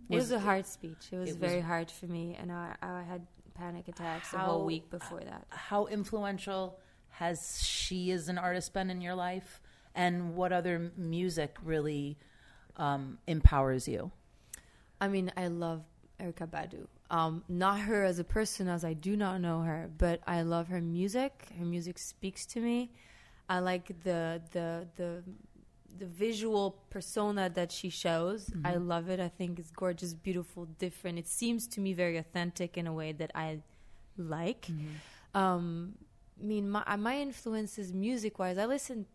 It 0.08 0.16
was 0.16 0.32
a 0.32 0.40
hard 0.40 0.66
speech. 0.66 1.08
It 1.12 1.18
was 1.18 1.30
it 1.30 1.32
was- 1.40 1.50
very 1.50 1.60
hard 1.60 1.90
for 1.90 2.06
me, 2.06 2.36
and 2.40 2.50
I, 2.52 2.74
I 2.82 3.02
had 3.02 3.26
panic 3.54 3.88
attacks 3.88 4.30
the 4.30 4.38
How- 4.38 4.46
whole 4.46 4.64
week 4.64 4.90
before 4.90 5.20
that. 5.20 5.46
how 5.50 5.86
influential 5.86 6.78
has 7.10 7.62
she 7.62 8.10
as 8.12 8.28
an 8.28 8.38
artist 8.38 8.72
been 8.72 8.88
in 8.90 9.00
your 9.00 9.14
life 9.14 9.60
and 9.94 10.34
what 10.34 10.52
other 10.52 10.90
music 10.96 11.56
really 11.62 12.16
um, 12.76 13.18
empowers 13.26 13.86
you 13.88 14.10
I 15.02 15.08
mean, 15.08 15.32
I 15.36 15.46
love 15.48 15.82
Erykah 16.20 16.48
Badu. 16.48 16.86
Um, 17.10 17.42
not 17.48 17.80
her 17.80 18.04
as 18.04 18.18
a 18.18 18.24
person, 18.24 18.68
as 18.68 18.84
I 18.84 18.92
do 18.92 19.16
not 19.16 19.40
know 19.40 19.62
her, 19.62 19.90
but 19.96 20.20
I 20.26 20.42
love 20.42 20.68
her 20.68 20.80
music. 20.82 21.48
Her 21.58 21.64
music 21.64 21.98
speaks 21.98 22.44
to 22.46 22.60
me. 22.60 22.90
I 23.48 23.60
like 23.60 23.86
the 24.04 24.42
the 24.52 24.86
the 24.96 25.22
the 25.98 26.06
visual 26.06 26.82
persona 26.90 27.50
that 27.50 27.72
she 27.72 27.90
shows. 27.90 28.50
I 28.64 28.72
mm-hmm. 28.72 28.88
love 28.88 29.08
it. 29.10 29.20
I 29.20 29.28
think 29.28 29.58
it's 29.58 29.70
gorgeous, 29.70 30.14
beautiful, 30.14 30.66
different. 30.78 31.18
It 31.18 31.28
seems 31.28 31.66
to 31.68 31.80
me 31.80 31.92
very 31.92 32.16
authentic 32.16 32.76
in 32.76 32.86
a 32.86 32.92
way 32.92 33.12
that 33.12 33.30
I 33.34 33.60
like. 34.16 34.66
Mm-hmm. 34.66 35.38
Um, 35.38 35.94
I 36.40 36.44
mean, 36.44 36.70
my 36.70 36.82
uh, 36.86 36.96
my 36.96 37.20
influences 37.20 37.92
music 37.92 38.38
wise, 38.38 38.58
I 38.58 38.66
listen 38.66 39.06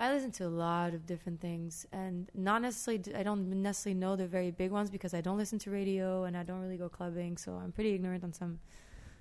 I 0.00 0.12
listen 0.12 0.30
to 0.32 0.46
a 0.46 0.48
lot 0.48 0.94
of 0.94 1.06
different 1.06 1.40
things, 1.40 1.84
and 1.92 2.30
not 2.32 2.62
necessarily. 2.62 3.02
I 3.16 3.24
don't 3.24 3.62
necessarily 3.62 3.98
know 3.98 4.14
the 4.14 4.28
very 4.28 4.52
big 4.52 4.70
ones 4.70 4.90
because 4.90 5.12
I 5.12 5.20
don't 5.20 5.36
listen 5.36 5.58
to 5.60 5.70
radio 5.70 6.24
and 6.24 6.36
I 6.36 6.44
don't 6.44 6.60
really 6.60 6.76
go 6.76 6.88
clubbing, 6.88 7.36
so 7.36 7.52
I'm 7.52 7.72
pretty 7.72 7.94
ignorant 7.94 8.22
on 8.22 8.32
some 8.32 8.60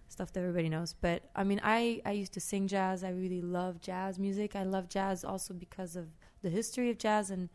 stuff 0.08 0.32
that 0.34 0.40
everybody 0.40 0.70
knows. 0.70 0.94
But 0.94 1.24
I 1.36 1.44
mean, 1.44 1.60
I 1.64 2.02
I 2.06 2.12
used 2.12 2.34
to 2.34 2.40
sing 2.40 2.68
jazz. 2.68 3.04
I 3.04 3.10
really 3.10 3.42
love 3.42 3.82
jazz 3.82 4.20
music. 4.20 4.56
I 4.56 4.64
love 4.64 4.88
jazz 4.88 5.24
also 5.24 5.54
because 5.54 5.96
of 5.96 6.08
the 6.42 6.50
history 6.50 6.90
of 6.90 6.98
jazz 6.98 7.30
and 7.30 7.50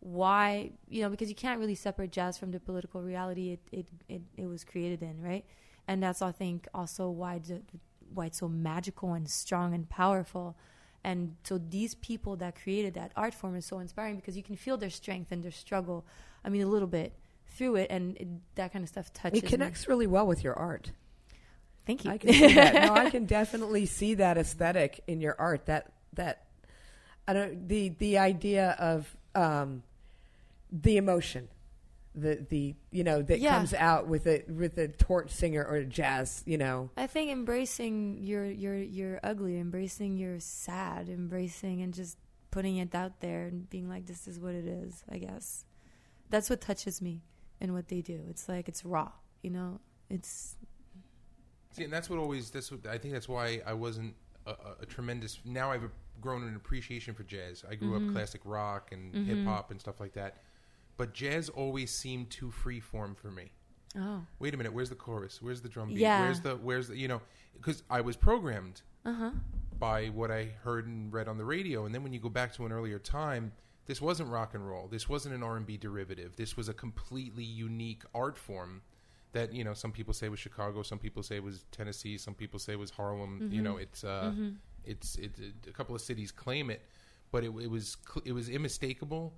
why 0.00 0.70
you 0.88 1.02
know 1.02 1.08
because 1.08 1.28
you 1.28 1.34
can't 1.34 1.58
really 1.58 1.74
separate 1.74 2.12
jazz 2.12 2.38
from 2.38 2.52
the 2.52 2.60
political 2.60 3.02
reality 3.02 3.52
it 3.52 3.60
it 3.72 3.86
it, 4.08 4.22
it 4.36 4.46
was 4.46 4.64
created 4.64 5.02
in, 5.02 5.20
right? 5.22 5.44
And 5.86 6.02
that's 6.02 6.22
I 6.22 6.32
think 6.32 6.68
also 6.74 7.08
why 7.08 7.38
the, 7.38 7.62
why 8.12 8.26
it's 8.26 8.38
so 8.38 8.48
magical 8.48 9.14
and 9.14 9.28
strong 9.28 9.74
and 9.74 9.88
powerful. 9.88 10.56
And 11.04 11.36
so 11.44 11.58
these 11.58 11.94
people 11.94 12.36
that 12.36 12.60
created 12.60 12.94
that 12.94 13.12
art 13.16 13.32
form 13.32 13.56
is 13.56 13.64
so 13.64 13.78
inspiring 13.78 14.16
because 14.16 14.36
you 14.36 14.42
can 14.42 14.56
feel 14.56 14.76
their 14.76 14.90
strength 14.90 15.32
and 15.32 15.42
their 15.42 15.52
struggle. 15.52 16.04
I 16.44 16.48
mean, 16.48 16.62
a 16.62 16.66
little 16.66 16.88
bit 16.88 17.14
through 17.46 17.76
it, 17.76 17.90
and 17.90 18.16
it, 18.16 18.28
that 18.56 18.72
kind 18.72 18.82
of 18.82 18.88
stuff 18.88 19.12
touches. 19.12 19.38
It 19.38 19.44
me. 19.44 19.50
connects 19.50 19.88
really 19.88 20.06
well 20.06 20.26
with 20.26 20.44
your 20.44 20.54
art. 20.54 20.92
Thank 21.86 22.04
you. 22.04 22.10
I 22.10 22.18
can 22.18 22.32
see 22.32 22.54
that. 22.54 22.74
No, 22.74 22.94
I 22.94 23.10
can 23.10 23.24
definitely 23.24 23.86
see 23.86 24.14
that 24.14 24.36
aesthetic 24.36 25.02
in 25.06 25.20
your 25.20 25.36
art. 25.38 25.66
That 25.66 25.92
that 26.14 26.47
I 27.28 27.32
don't 27.34 27.68
the 27.68 27.90
the 27.90 28.18
idea 28.18 28.70
of 28.78 29.16
um, 29.34 29.82
the 30.72 30.96
emotion, 30.96 31.48
the 32.14 32.44
the 32.48 32.74
you 32.90 33.04
know 33.04 33.22
that 33.22 33.38
Yeah. 33.38 33.56
comes 33.56 33.74
out 33.74 34.08
with 34.08 34.26
a 34.26 34.42
with 34.48 34.78
a 34.78 34.88
torch 34.88 35.30
singer 35.30 35.62
or 35.64 35.76
a 35.76 35.84
jazz. 35.84 36.42
You 36.46 36.58
know, 36.58 36.90
I 36.96 37.06
think 37.06 37.30
embracing 37.30 38.18
your 38.18 38.46
your 38.46 38.76
your 38.76 39.20
ugly, 39.22 39.58
embracing 39.58 40.16
your 40.16 40.40
sad, 40.40 41.08
embracing 41.08 41.82
and 41.82 41.92
just 41.94 42.16
putting 42.50 42.78
it 42.78 42.94
out 42.94 43.20
there 43.20 43.46
and 43.46 43.68
being 43.68 43.88
like, 43.90 44.06
this 44.06 44.26
is 44.26 44.40
what 44.40 44.54
it 44.54 44.66
is. 44.66 45.04
I 45.10 45.18
guess 45.18 45.66
that's 46.30 46.48
what 46.48 46.60
touches 46.62 47.02
me 47.02 47.20
in 47.60 47.74
what 47.74 47.88
they 47.88 48.00
do. 48.00 48.20
It's 48.30 48.48
like 48.48 48.68
it's 48.68 48.84
raw, 48.86 49.12
you 49.42 49.50
know. 49.50 49.80
It's 50.08 50.56
See, 51.72 51.84
and 51.84 51.92
that's 51.92 52.08
what 52.08 52.18
always. 52.18 52.50
That's 52.50 52.70
what 52.70 52.86
I 52.86 52.96
think. 52.96 53.12
That's 53.12 53.28
why 53.28 53.60
I 53.66 53.74
wasn't 53.74 54.14
a, 54.46 54.52
a, 54.52 54.56
a 54.82 54.86
tremendous. 54.86 55.38
Now 55.44 55.70
I've 55.70 55.90
grown 56.20 56.42
an 56.42 56.54
appreciation 56.56 57.14
for 57.14 57.22
jazz. 57.24 57.64
I 57.70 57.74
grew 57.74 57.90
Mm-hmm. 57.92 58.08
up 58.08 58.14
classic 58.14 58.40
rock 58.44 58.92
and 58.92 59.26
hip 59.26 59.44
hop 59.44 59.70
and 59.70 59.80
stuff 59.80 60.00
like 60.00 60.12
that, 60.14 60.42
but 60.96 61.14
jazz 61.14 61.48
always 61.48 61.90
seemed 61.90 62.30
too 62.30 62.50
free 62.50 62.80
form 62.80 63.14
for 63.14 63.30
me. 63.30 63.52
oh 63.96 64.24
Wait 64.38 64.54
a 64.54 64.56
minute, 64.56 64.72
where's 64.72 64.88
the 64.90 64.94
chorus? 64.96 65.40
Where's 65.42 65.62
the 65.62 65.68
drum 65.68 65.88
beat? 65.88 65.98
Yeah. 65.98 66.22
Where's 66.22 66.40
the 66.40 66.56
where's 66.56 66.88
the 66.88 66.96
you 66.96 67.08
know? 67.08 67.20
Because 67.54 67.82
I 67.90 68.00
was 68.00 68.16
programmed 68.16 68.82
uh 69.04 69.12
huh 69.12 69.30
by 69.78 70.06
what 70.06 70.30
I 70.30 70.50
heard 70.64 70.86
and 70.88 71.12
read 71.12 71.28
on 71.28 71.38
the 71.38 71.44
radio, 71.44 71.86
and 71.86 71.94
then 71.94 72.02
when 72.02 72.12
you 72.12 72.18
go 72.20 72.28
back 72.28 72.52
to 72.54 72.66
an 72.66 72.72
earlier 72.72 72.98
time, 72.98 73.52
this 73.86 74.00
wasn't 74.02 74.28
rock 74.28 74.54
and 74.54 74.68
roll. 74.68 74.88
This 74.88 75.08
wasn't 75.08 75.34
an 75.36 75.42
R 75.42 75.56
and 75.56 75.64
B 75.64 75.76
derivative. 75.76 76.34
This 76.36 76.56
was 76.56 76.68
a 76.68 76.74
completely 76.74 77.44
unique 77.44 78.02
art 78.14 78.36
form 78.36 78.82
that 79.32 79.52
you 79.52 79.62
know 79.62 79.74
some 79.74 79.92
people 79.92 80.12
say 80.14 80.28
was 80.28 80.40
Chicago, 80.40 80.82
some 80.82 80.98
people 80.98 81.22
say 81.22 81.38
was 81.38 81.64
Tennessee, 81.70 82.18
some 82.18 82.34
people 82.34 82.58
say 82.58 82.74
was 82.76 82.90
Harlem. 82.90 83.50
You 83.52 83.62
know, 83.62 83.76
it's 83.76 84.02
uh, 84.02 84.32
it's 84.88 85.16
it, 85.16 85.32
a 85.68 85.72
couple 85.72 85.94
of 85.94 86.00
cities 86.00 86.30
claim 86.32 86.70
it, 86.70 86.82
but 87.30 87.44
it, 87.44 87.48
it 87.60 87.70
was 87.70 87.96
it 88.24 88.32
was 88.32 88.48
unmistakable, 88.48 89.34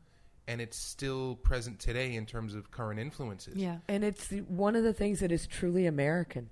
and 0.49 0.61
it's 0.61 0.77
still 0.77 1.37
present 1.37 1.79
today 1.79 2.15
in 2.15 2.27
terms 2.27 2.55
of 2.55 2.71
current 2.71 2.99
influences. 3.01 3.57
yeah. 3.57 3.79
and 3.89 4.05
it's 4.05 4.31
one 4.49 4.75
of 4.77 4.85
the 4.85 4.93
things 4.93 5.21
that 5.21 5.33
is 5.33 5.47
truly 5.47 5.87
American 5.87 6.49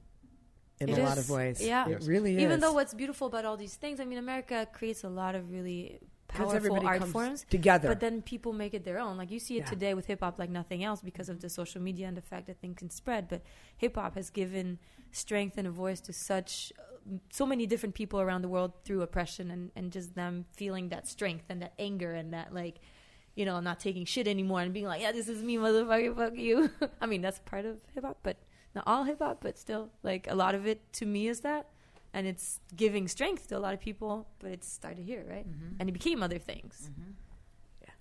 in 0.80 0.88
It 0.90 0.98
a 0.98 1.02
lot 1.02 1.18
of 1.18 1.28
ways. 1.30 1.60
Yeah. 1.64 1.86
it 1.86 1.90
Yes. 1.90 2.06
really 2.06 2.36
is. 2.36 2.42
Even 2.42 2.60
though 2.60 2.72
what's 2.72 2.94
beautiful 2.94 3.26
about 3.26 3.44
all 3.44 3.56
these 3.56 3.74
things, 3.74 3.98
I 4.00 4.04
mean, 4.04 4.18
America 4.18 4.66
creates 4.72 5.02
a 5.04 5.08
lot 5.08 5.34
of 5.34 5.50
really 5.50 5.98
'Cause 6.00 6.07
powerful 6.28 6.56
everybody 6.56 6.86
art 6.86 6.98
comes 7.00 7.12
forms. 7.12 7.46
together. 7.50 7.88
But 7.88 8.00
then 8.00 8.22
people 8.22 8.52
make 8.52 8.74
it 8.74 8.84
their 8.84 8.98
own. 8.98 9.16
Like 9.16 9.30
you 9.30 9.38
see 9.38 9.56
it 9.56 9.60
Yeah. 9.60 9.70
today 9.70 9.94
with 9.94 10.06
hip 10.06 10.20
hop 10.20 10.38
like 10.38 10.50
nothing 10.50 10.84
else 10.84 11.00
because 11.00 11.28
of 11.28 11.40
the 11.40 11.48
social 11.48 11.80
media 11.80 12.06
and 12.06 12.16
the 12.16 12.22
fact 12.22 12.46
that 12.46 12.60
things 12.60 12.78
can 12.78 12.90
spread. 12.90 13.28
But 13.28 13.42
hip 13.76 13.96
hop 13.96 14.14
has 14.14 14.30
given 14.30 14.78
strength 15.10 15.56
and 15.58 15.66
a 15.66 15.70
voice 15.70 16.00
to 16.02 16.12
such 16.12 16.72
so 17.30 17.46
many 17.46 17.66
different 17.66 17.94
people 17.94 18.20
around 18.20 18.42
the 18.42 18.48
world 18.48 18.72
through 18.84 19.00
oppression 19.00 19.50
and, 19.50 19.70
and 19.74 19.90
just 19.90 20.14
them 20.14 20.44
feeling 20.52 20.90
that 20.90 21.08
strength 21.08 21.46
and 21.48 21.62
that 21.62 21.72
anger 21.78 22.12
and 22.14 22.32
that 22.34 22.52
like 22.54 22.76
you 23.34 23.44
know, 23.44 23.60
not 23.60 23.78
taking 23.78 24.04
shit 24.04 24.26
anymore 24.26 24.60
and 24.62 24.74
being 24.74 24.86
like, 24.86 25.00
Yeah, 25.00 25.12
this 25.12 25.28
is 25.28 25.42
me, 25.44 25.56
motherfucker, 25.56 26.14
fuck 26.16 26.36
you. 26.36 26.70
I 27.00 27.06
mean, 27.06 27.22
that's 27.22 27.38
part 27.40 27.64
of 27.64 27.76
hip 27.94 28.04
hop, 28.04 28.18
but 28.24 28.36
not 28.74 28.82
all 28.86 29.04
hip 29.04 29.20
hop, 29.20 29.38
but 29.40 29.56
still 29.56 29.90
like 30.02 30.26
a 30.28 30.34
lot 30.34 30.54
of 30.56 30.66
it 30.66 30.92
to 30.94 31.06
me 31.06 31.28
is 31.28 31.40
that. 31.40 31.68
And 32.18 32.26
it's 32.26 32.60
giving 32.84 33.06
strength 33.08 33.42
to 33.48 33.54
a 33.56 33.62
lot 33.66 33.74
of 33.74 33.80
people, 33.88 34.26
but 34.40 34.50
it 34.56 34.64
started 34.64 35.04
here, 35.12 35.24
right? 35.34 35.46
And 35.78 35.88
it 35.88 35.92
became 35.92 36.20
other 36.28 36.40
things. 36.50 36.90
Yeah. 37.82 37.94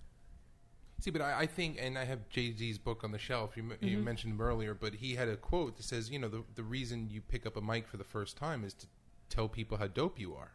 See, 1.00 1.10
but 1.12 1.22
I, 1.22 1.30
I 1.42 1.46
think, 1.46 1.78
and 1.80 1.96
I 1.96 2.04
have 2.04 2.28
Jay 2.28 2.52
Z's 2.60 2.78
book 2.78 3.04
on 3.04 3.12
the 3.12 3.18
shelf. 3.18 3.56
You, 3.56 3.62
you 3.80 3.96
Mm-hmm. 3.96 4.04
mentioned 4.10 4.32
him 4.34 4.40
earlier, 4.40 4.74
but 4.74 4.94
he 4.94 5.14
had 5.14 5.28
a 5.28 5.36
quote 5.36 5.76
that 5.76 5.84
says, 5.84 6.10
"You 6.10 6.18
know, 6.18 6.28
the 6.28 6.42
the 6.60 6.64
reason 6.64 7.08
you 7.10 7.20
pick 7.20 7.46
up 7.46 7.56
a 7.56 7.60
mic 7.60 7.86
for 7.86 7.96
the 7.96 8.04
first 8.16 8.36
time 8.36 8.64
is 8.64 8.74
to 8.74 8.86
tell 9.28 9.48
people 9.48 9.78
how 9.78 9.86
dope 9.86 10.18
you 10.18 10.34
are." 10.34 10.52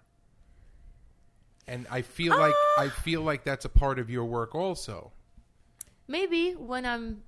And 1.66 1.88
I 1.90 2.02
feel 2.02 2.38
like 2.38 2.56
Ah! 2.78 2.82
I 2.86 2.90
feel 2.90 3.22
like 3.22 3.44
that's 3.46 3.66
a 3.66 3.70
part 3.70 3.98
of 4.00 4.10
your 4.10 4.26
work 4.26 4.54
also. 4.54 5.14
Maybe 6.08 6.52
when 6.54 6.86
I'm, 6.86 7.24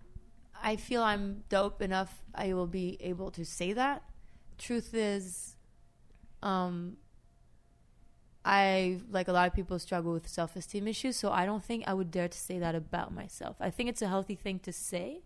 I 0.61 0.75
feel 0.75 1.01
I'm 1.01 1.43
dope 1.49 1.81
enough, 1.81 2.21
I 2.33 2.53
will 2.53 2.67
be 2.67 2.97
able 2.99 3.31
to 3.31 3.45
say 3.45 3.71
that. 3.73 4.03
Truth 4.57 4.93
is, 4.93 5.54
um, 6.45 6.97
I 8.45 8.99
like 9.11 9.27
a 9.27 9.31
lot 9.33 9.47
of 9.47 9.53
people 9.55 9.77
struggle 9.79 10.13
with 10.13 10.27
self 10.27 10.55
esteem 10.55 10.87
issues, 10.87 11.15
so 11.17 11.31
I 11.31 11.45
don't 11.45 11.63
think 11.63 11.83
I 11.87 11.93
would 11.93 12.11
dare 12.11 12.27
to 12.27 12.37
say 12.37 12.59
that 12.59 12.75
about 12.75 13.11
myself. 13.13 13.55
I 13.59 13.71
think 13.71 13.89
it's 13.89 14.03
a 14.03 14.07
healthy 14.07 14.35
thing 14.35 14.59
to 14.59 14.71
say, 14.71 15.21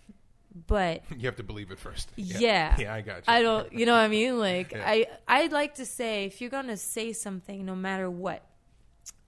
but 0.66 1.02
You 1.14 1.26
have 1.26 1.36
to 1.36 1.42
believe 1.42 1.70
it 1.70 1.78
first. 1.78 2.08
Yeah. 2.16 2.74
Yeah, 2.78 2.94
I 2.94 3.02
got 3.02 3.16
you. 3.18 3.22
I 3.26 3.42
don't, 3.42 3.70
you 3.72 3.84
know 3.84 3.92
what 3.92 4.00
I 4.00 4.08
mean? 4.08 4.38
Like, 4.50 4.72
Yeah. 4.72 4.82
I, 4.86 5.06
I'd 5.28 5.52
like 5.52 5.74
to 5.74 5.84
say 5.84 6.24
if 6.24 6.40
you're 6.40 6.50
gonna 6.50 6.78
say 6.78 7.12
something, 7.12 7.64
no 7.66 7.76
matter 7.76 8.10
what, 8.10 8.42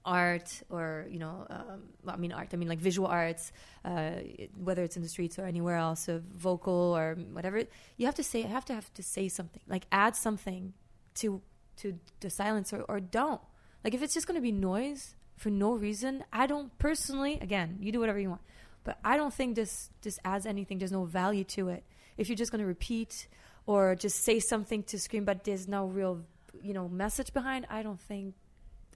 art 0.07 0.63
or 0.71 1.05
you 1.11 1.19
know, 1.19 1.47
um, 1.51 1.83
well, 2.05 2.15
I 2.15 2.19
mean 2.19 2.33
art. 2.33 2.49
I 2.55 2.57
mean 2.57 2.69
like 2.69 2.79
visual 2.79 3.09
arts, 3.09 3.53
uh, 3.85 4.13
whether 4.57 4.83
it's 4.83 4.97
in 4.97 5.03
the 5.03 5.09
streets 5.09 5.39
or 5.39 5.45
anywhere 5.45 5.77
else, 5.77 6.09
or 6.09 6.23
vocal 6.35 6.97
or 6.97 7.17
whatever. 7.33 7.65
You 7.99 8.07
have 8.07 8.15
to 8.15 8.25
say, 8.25 8.45
I 8.45 8.47
have 8.47 8.65
to 8.67 8.75
have 8.75 8.95
to 8.95 9.03
say 9.03 9.29
something, 9.29 9.61
like 9.69 9.85
add 9.93 10.17
something 10.17 10.73
to 11.17 11.41
to 11.79 11.99
the 12.21 12.31
silence, 12.31 12.73
or, 12.73 12.83
or 12.89 13.01
don't. 13.01 13.41
Like 13.85 13.95
if 13.95 14.03
it's 14.03 14.15
just 14.15 14.27
gonna 14.27 14.41
be 14.41 14.53
noise 14.53 15.15
for 15.37 15.51
no 15.51 15.75
reason, 15.75 16.25
I 16.33 16.47
don't 16.47 16.77
personally. 16.79 17.39
Again, 17.41 17.79
you 17.81 17.93
do 17.93 18.01
whatever 18.01 18.19
you 18.19 18.31
want, 18.31 18.43
but 18.85 18.99
I 19.05 19.17
don't 19.17 19.35
think 19.35 19.57
this 19.57 19.91
this 20.03 20.19
adds 20.25 20.47
anything. 20.47 20.79
There's 20.79 20.93
no 20.93 21.05
value 21.05 21.45
to 21.45 21.69
it 21.69 21.85
if 22.17 22.29
you're 22.29 22.37
just 22.37 22.51
going 22.51 22.61
to 22.61 22.67
repeat 22.67 23.29
or 23.67 23.95
just 23.95 24.23
say 24.23 24.41
something 24.41 24.83
to 24.85 24.99
scream 24.99 25.25
but 25.25 25.45
there's 25.45 25.69
no 25.69 25.87
real 25.87 26.23
you 26.63 26.73
know 26.73 26.89
message 26.89 27.33
behind 27.33 27.67
i 27.69 27.83
don't 27.83 28.01
think 28.01 28.35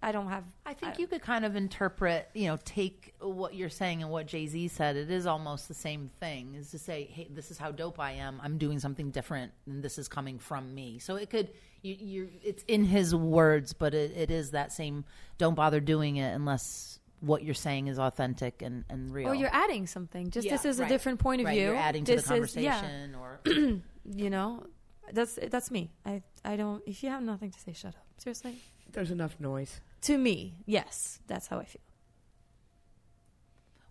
i 0.03 0.13
don't 0.13 0.29
have 0.29 0.45
I 0.65 0.75
think 0.75 0.99
you 1.01 1.09
could 1.09 1.21
kind 1.21 1.45
of 1.45 1.57
interpret, 1.57 2.29
you 2.33 2.47
know, 2.47 2.57
take 2.65 3.13
what 3.21 3.55
you're 3.55 3.69
saying 3.69 4.03
and 4.03 4.11
what 4.11 4.27
Jay 4.27 4.47
Z 4.47 4.69
said. 4.69 4.95
It 4.97 5.11
is 5.11 5.27
almost 5.27 5.67
the 5.67 5.75
same 5.75 6.11
thing. 6.21 6.55
Is 6.55 6.71
to 6.71 6.79
say, 6.79 7.09
hey, 7.13 7.27
this 7.29 7.51
is 7.51 7.59
how 7.59 7.73
dope 7.73 7.99
I 7.99 8.13
am. 8.13 8.41
I'm 8.41 8.57
doing 8.57 8.79
something 8.79 9.11
different, 9.11 9.51
and 9.67 9.83
this 9.83 9.99
is 9.99 10.07
coming 10.07 10.39
from 10.39 10.73
me. 10.73 11.01
So 11.01 11.17
it 11.17 11.29
could, 11.29 11.51
you, 11.83 11.97
you're, 11.99 12.27
it's 12.43 12.63
in 12.69 12.85
his 12.85 13.15
words, 13.15 13.73
but 13.73 13.95
it, 13.95 14.13
it 14.17 14.31
is 14.31 14.51
that 14.53 14.73
same. 14.73 15.05
Don't 15.39 15.55
bother 15.55 15.81
doing 15.81 16.17
it 16.17 16.35
unless 16.35 16.99
what 17.21 17.43
you're 17.43 17.55
saying 17.55 17.89
is 17.89 17.99
authentic 17.99 18.63
and, 18.63 18.85
and 18.89 19.13
real. 19.13 19.29
or 19.29 19.35
you're 19.35 19.55
adding 19.55 19.87
something 19.87 20.31
just 20.31 20.47
Yeah, 20.47 20.53
this 20.53 20.65
is 20.65 20.79
right. 20.79 20.87
a 20.87 20.89
different 20.89 21.19
point 21.21 21.41
of 21.43 21.47
Right, 21.47 21.55
view 21.55 21.67
You're 21.67 21.77
adding 21.77 22.05
to 22.05 22.17
this 22.17 22.25
the 22.25 22.35
is- 22.37 22.57
yeah, 22.57 22.81
conversation, 22.81 23.15
or 23.15 23.41
you 24.17 24.31
know 24.31 24.65
that's 25.13 25.39
that's 25.51 25.71
me 25.71 25.91
i 26.07 26.23
i 26.47 26.57
don't 26.57 26.83
if 26.87 27.03
you 27.03 27.11
have 27.11 27.23
nothing 27.23 27.51
to 27.51 27.59
say 27.61 27.73
shut 27.75 27.95
up 27.95 28.07
seriously 28.17 28.57
There's 28.93 29.11
enough 29.11 29.39
noise. 29.39 29.81
to 30.03 30.17
me 30.17 30.55
yes 30.67 31.19
that's 31.27 31.47
how 31.49 31.59
i 31.59 31.65
feel 31.67 31.83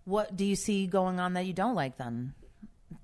what 0.06 0.36
do 0.36 0.46
you 0.46 0.56
see 0.56 0.88
going 0.88 1.20
on 1.20 1.34
that 1.34 1.46
you 1.46 1.54
don't 1.54 1.76
like 1.76 1.98
then 1.98 2.34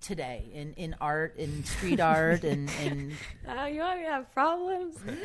today 0.01 0.49
in 0.53 0.73
in 0.73 0.95
art, 0.99 1.36
in 1.38 1.63
street 1.63 1.99
art, 1.99 2.43
and 2.43 2.69
in 2.83 3.13
uh, 3.47 3.65
you 3.71 3.79
want 3.79 3.99
me 3.99 4.05
to 4.05 4.11
have 4.11 4.31
problems 4.33 4.97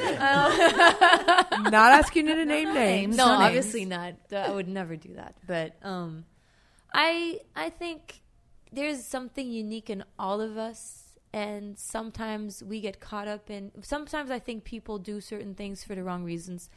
Not 1.70 1.92
asking 1.92 2.28
you 2.28 2.34
to 2.34 2.44
name 2.44 2.74
names. 2.74 3.16
no, 3.16 3.28
names. 3.28 3.40
obviously 3.40 3.84
not. 3.84 4.14
I 4.34 4.50
would 4.50 4.68
never 4.68 4.96
do 4.96 5.14
that. 5.14 5.34
But 5.46 5.74
um, 5.82 6.24
I 6.92 7.40
I 7.54 7.70
think 7.70 8.20
there's 8.72 9.04
something 9.04 9.50
unique 9.50 9.90
in 9.90 10.04
all 10.18 10.40
of 10.40 10.56
us, 10.56 11.18
and 11.32 11.78
sometimes 11.78 12.62
we 12.62 12.80
get 12.80 13.00
caught 13.00 13.28
up 13.28 13.50
in. 13.50 13.70
Sometimes 13.82 14.30
I 14.30 14.38
think 14.38 14.64
people 14.64 14.98
do 14.98 15.20
certain 15.20 15.54
things 15.54 15.84
for 15.84 15.94
the 15.94 16.02
wrong 16.02 16.24
reasons, 16.24 16.68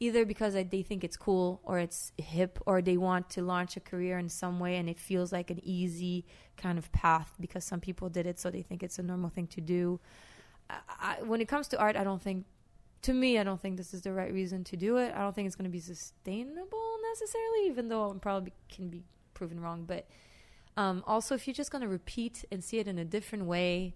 either 0.00 0.24
because 0.24 0.54
they 0.54 0.82
think 0.82 1.04
it's 1.04 1.16
cool 1.16 1.60
or 1.62 1.78
it's 1.78 2.12
hip, 2.16 2.58
or 2.66 2.80
they 2.82 2.96
want 2.96 3.28
to 3.30 3.42
launch 3.42 3.76
a 3.76 3.80
career 3.80 4.18
in 4.18 4.28
some 4.28 4.58
way, 4.58 4.76
and 4.76 4.88
it 4.88 4.98
feels 4.98 5.30
like 5.30 5.50
an 5.50 5.60
easy 5.62 6.24
kind 6.56 6.78
of 6.78 6.90
path 6.90 7.34
because 7.38 7.64
some 7.64 7.80
people 7.80 8.08
did 8.08 8.26
it, 8.26 8.40
so 8.40 8.50
they 8.50 8.62
think 8.62 8.82
it's 8.82 8.98
a 8.98 9.02
normal 9.02 9.30
thing 9.30 9.46
to 9.46 9.60
do. 9.60 10.00
I, 10.70 10.76
I, 11.00 11.22
when 11.22 11.40
it 11.40 11.48
comes 11.48 11.68
to 11.68 11.78
art, 11.78 11.96
I 11.96 12.04
don't 12.04 12.22
think 12.22 12.46
to 13.02 13.12
me, 13.12 13.38
I 13.38 13.44
don't 13.44 13.60
think 13.60 13.76
this 13.76 13.94
is 13.94 14.02
the 14.02 14.12
right 14.12 14.32
reason 14.32 14.64
to 14.64 14.76
do 14.76 14.96
it. 14.96 15.12
I 15.14 15.20
don't 15.20 15.34
think 15.34 15.46
it's 15.46 15.56
going 15.56 15.64
to 15.64 15.70
be 15.70 15.80
sustainable 15.80 16.96
necessarily, 17.10 17.66
even 17.66 17.88
though 17.88 18.10
it 18.10 18.20
probably 18.20 18.52
can 18.68 18.88
be 18.88 19.02
proven 19.34 19.60
wrong. 19.60 19.84
But 19.84 20.06
um, 20.76 21.02
also, 21.06 21.34
if 21.34 21.46
you're 21.46 21.54
just 21.54 21.70
going 21.70 21.82
to 21.82 21.88
repeat 21.88 22.44
and 22.52 22.62
see 22.62 22.78
it 22.78 22.88
in 22.88 22.98
a 22.98 23.04
different 23.04 23.44
way 23.44 23.94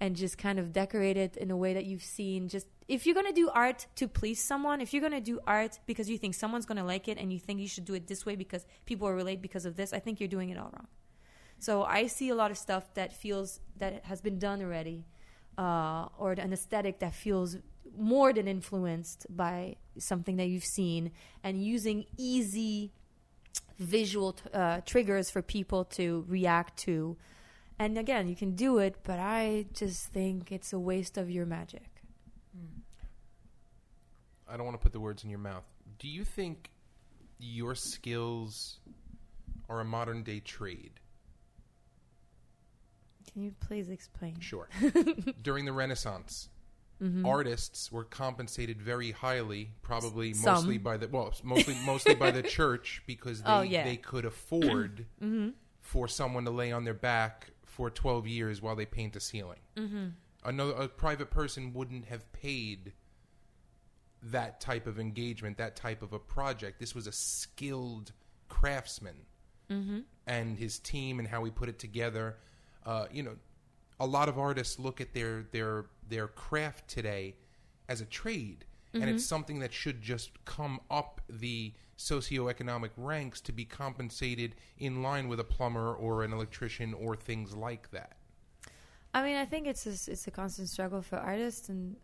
and 0.00 0.14
just 0.14 0.36
kind 0.36 0.58
of 0.58 0.72
decorate 0.72 1.16
it 1.16 1.36
in 1.36 1.50
a 1.50 1.56
way 1.56 1.74
that 1.74 1.86
you've 1.86 2.02
seen, 2.02 2.48
just 2.48 2.66
if 2.88 3.06
you're 3.06 3.14
to 3.26 3.32
do 3.32 3.48
art 3.50 3.86
to 3.96 4.06
please 4.06 4.42
someone, 4.42 4.80
if 4.80 4.92
you're 4.92 5.00
to 5.12 5.20
do 5.20 5.40
art 5.46 5.78
because 5.86 6.08
you 6.08 6.18
think 6.18 6.34
someone's 6.34 6.66
to 6.76 6.84
like 6.84 7.08
it 7.08 7.18
and 7.18 7.32
you 7.32 7.38
think 7.38 7.60
you 7.60 7.68
should 7.68 7.84
do 7.84 7.94
it 7.94 8.06
this 8.06 8.24
way 8.26 8.36
because 8.36 8.66
people 8.84 9.10
relate 9.10 9.40
because 9.40 9.64
of 9.64 9.76
this, 9.76 9.92
I 9.92 9.98
think 9.98 10.20
you're 10.20 10.28
doing 10.28 10.50
it 10.50 10.58
all 10.58 10.70
wrong. 10.72 10.86
So 11.58 11.84
I 11.84 12.06
see 12.06 12.28
a 12.28 12.34
lot 12.34 12.50
of 12.50 12.58
stuff 12.58 12.92
that 12.94 13.12
feels 13.12 13.60
that 13.78 14.04
has 14.04 14.20
been 14.20 14.38
done 14.38 14.62
already, 14.62 15.06
uh, 15.56 16.08
or 16.18 16.32
an 16.32 16.52
aesthetic 16.52 16.98
that 17.00 17.14
feels 17.14 17.56
more 17.96 18.32
than 18.32 18.46
influenced 18.46 19.26
by 19.34 19.76
something 19.98 20.36
that 20.36 20.48
you've 20.48 20.64
seen, 20.64 21.12
and 21.42 21.64
using 21.64 22.04
easy 22.18 22.92
visual 23.78 24.32
t- 24.32 24.50
uh, 24.52 24.80
triggers 24.84 25.30
for 25.30 25.42
people 25.42 25.84
to 25.84 26.24
react 26.28 26.78
to. 26.80 27.16
And 27.78 27.98
again, 27.98 28.28
you 28.28 28.36
can 28.36 28.54
do 28.54 28.78
it, 28.78 28.96
but 29.02 29.18
I 29.18 29.66
just 29.74 30.06
think 30.06 30.50
it's 30.50 30.72
a 30.72 30.78
waste 30.78 31.18
of 31.18 31.30
your 31.30 31.44
magic. 31.46 31.88
I 34.48 34.56
don't 34.56 34.64
want 34.64 34.78
to 34.78 34.82
put 34.82 34.92
the 34.92 35.00
words 35.00 35.24
in 35.24 35.30
your 35.30 35.38
mouth. 35.40 35.64
Do 35.98 36.08
you 36.08 36.24
think 36.24 36.70
your 37.38 37.74
skills 37.74 38.78
are 39.68 39.80
a 39.80 39.84
modern 39.84 40.22
day 40.22 40.40
trade? 40.40 41.00
Can 43.32 43.42
you 43.42 43.52
please 43.60 43.90
explain? 43.90 44.38
Sure. 44.40 44.68
During 45.42 45.64
the 45.64 45.72
Renaissance, 45.72 46.48
Mm-hmm. 47.02 47.26
artists 47.26 47.92
were 47.92 48.04
compensated 48.04 48.80
very 48.80 49.10
highly, 49.10 49.72
probably 49.82 50.32
Some. 50.32 50.54
mostly 50.54 50.78
by 50.78 50.96
the 50.96 51.08
well, 51.08 51.30
mostly 51.44 51.76
mostly 51.84 52.14
by 52.14 52.30
the 52.30 52.42
church 52.58 53.02
because 53.06 53.42
they 53.42 53.50
Oh, 53.50 53.60
yeah. 53.60 53.84
they 53.84 53.98
could 53.98 54.24
afford 54.24 55.04
Mm-hmm. 55.22 55.48
for 55.82 56.08
someone 56.08 56.46
to 56.46 56.50
lay 56.50 56.72
on 56.72 56.84
their 56.84 56.94
back 56.94 57.50
for 57.76 57.90
12 57.90 58.26
years 58.26 58.62
while 58.62 58.74
they 58.74 58.86
paint 58.86 59.14
a 59.16 59.20
ceiling. 59.20 59.58
Mm-hmm. 59.76 60.06
Another 60.46 60.72
a 60.72 60.88
private 60.88 61.30
person 61.30 61.74
wouldn't 61.74 62.06
have 62.06 62.32
paid 62.32 62.94
that 64.22 64.62
type 64.62 64.86
of 64.86 64.98
engagement, 64.98 65.58
that 65.58 65.76
type 65.76 66.00
of 66.00 66.14
a 66.14 66.18
project. 66.18 66.80
This 66.80 66.94
was 66.94 67.06
a 67.06 67.12
skilled 67.12 68.12
craftsman 68.48 69.16
Mm-hmm. 69.68 69.98
and 70.28 70.56
his 70.56 70.78
team 70.78 71.18
and 71.18 71.26
how 71.26 71.42
he 71.42 71.50
put 71.50 71.68
it 71.68 71.80
together. 71.80 72.36
Uh, 72.84 73.06
you 73.10 73.24
know, 73.24 73.34
a 73.98 74.06
lot 74.06 74.28
of 74.28 74.38
artists 74.38 74.78
look 74.78 75.00
at 75.00 75.12
their 75.12 75.42
their 75.50 75.86
their 76.08 76.28
craft 76.28 76.86
today 76.86 77.34
as 77.88 78.00
a 78.00 78.04
trade, 78.04 78.64
and 78.98 79.04
Mm-hmm. 79.04 79.14
it's 79.14 79.24
something 79.24 79.58
that 79.60 79.72
should 79.72 80.02
just 80.02 80.44
come 80.44 80.80
up 80.90 81.20
the 81.28 81.74
socioeconomic 81.98 82.90
ranks 82.96 83.40
to 83.42 83.52
be 83.52 83.64
compensated 83.64 84.54
in 84.78 85.02
line 85.02 85.28
with 85.28 85.40
a 85.40 85.44
plumber 85.44 85.94
or 85.94 86.22
an 86.24 86.32
electrician 86.32 86.94
or 86.94 87.16
things 87.16 87.54
like 87.54 87.90
that. 87.90 88.16
I 89.14 89.22
mean, 89.22 89.36
I 89.36 89.44
think 89.46 89.66
it's 89.66 89.86
a, 89.86 90.12
it's 90.12 90.26
a 90.26 90.30
constant 90.30 90.68
struggle 90.68 91.00
for 91.02 91.16
artists, 91.16 91.68
and 91.68 91.96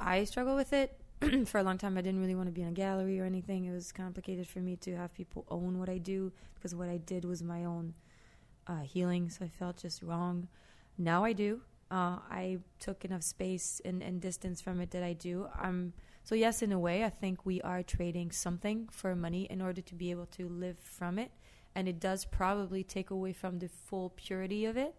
I 0.00 0.24
struggle 0.24 0.56
with 0.56 0.72
it. 0.72 0.98
for 1.46 1.58
a 1.58 1.62
long 1.62 1.78
time, 1.78 1.96
I 1.96 2.02
didn't 2.02 2.20
really 2.20 2.34
want 2.34 2.48
to 2.48 2.52
be 2.52 2.62
in 2.62 2.68
a 2.68 2.72
gallery 2.72 3.20
or 3.20 3.24
anything. 3.24 3.64
It 3.64 3.72
was 3.72 3.92
complicated 3.92 4.46
for 4.46 4.60
me 4.60 4.76
to 4.76 4.96
have 4.96 5.14
people 5.14 5.44
own 5.50 5.78
what 5.78 5.88
I 5.88 5.98
do 5.98 6.32
because 6.54 6.74
what 6.74 6.88
I 6.88 6.98
did 6.98 7.24
was 7.24 7.42
my 7.42 7.64
own 7.64 7.94
uh, 8.66 8.80
healing, 8.80 9.30
so 9.30 9.44
I 9.44 9.48
felt 9.48 9.78
just 9.78 10.02
wrong. 10.02 10.48
Now 10.98 11.24
I 11.24 11.32
do. 11.32 11.60
Uh, 11.90 12.18
I 12.30 12.58
took 12.80 13.04
enough 13.04 13.22
space 13.22 13.80
and, 13.84 14.02
and 14.02 14.20
distance 14.20 14.60
from 14.60 14.80
it 14.80 14.90
that 14.90 15.02
I 15.02 15.12
do. 15.12 15.48
Um, 15.62 15.92
so 16.26 16.34
yes, 16.34 16.60
in 16.60 16.72
a 16.72 16.78
way, 16.78 17.04
I 17.04 17.08
think 17.08 17.46
we 17.46 17.60
are 17.62 17.84
trading 17.84 18.32
something 18.32 18.88
for 18.90 19.14
money 19.14 19.46
in 19.48 19.62
order 19.62 19.80
to 19.80 19.94
be 19.94 20.10
able 20.10 20.26
to 20.38 20.48
live 20.48 20.76
from 20.80 21.20
it, 21.20 21.30
and 21.76 21.86
it 21.86 22.00
does 22.00 22.24
probably 22.24 22.82
take 22.82 23.10
away 23.10 23.32
from 23.32 23.60
the 23.60 23.68
full 23.68 24.10
purity 24.16 24.64
of 24.64 24.76
it. 24.76 24.92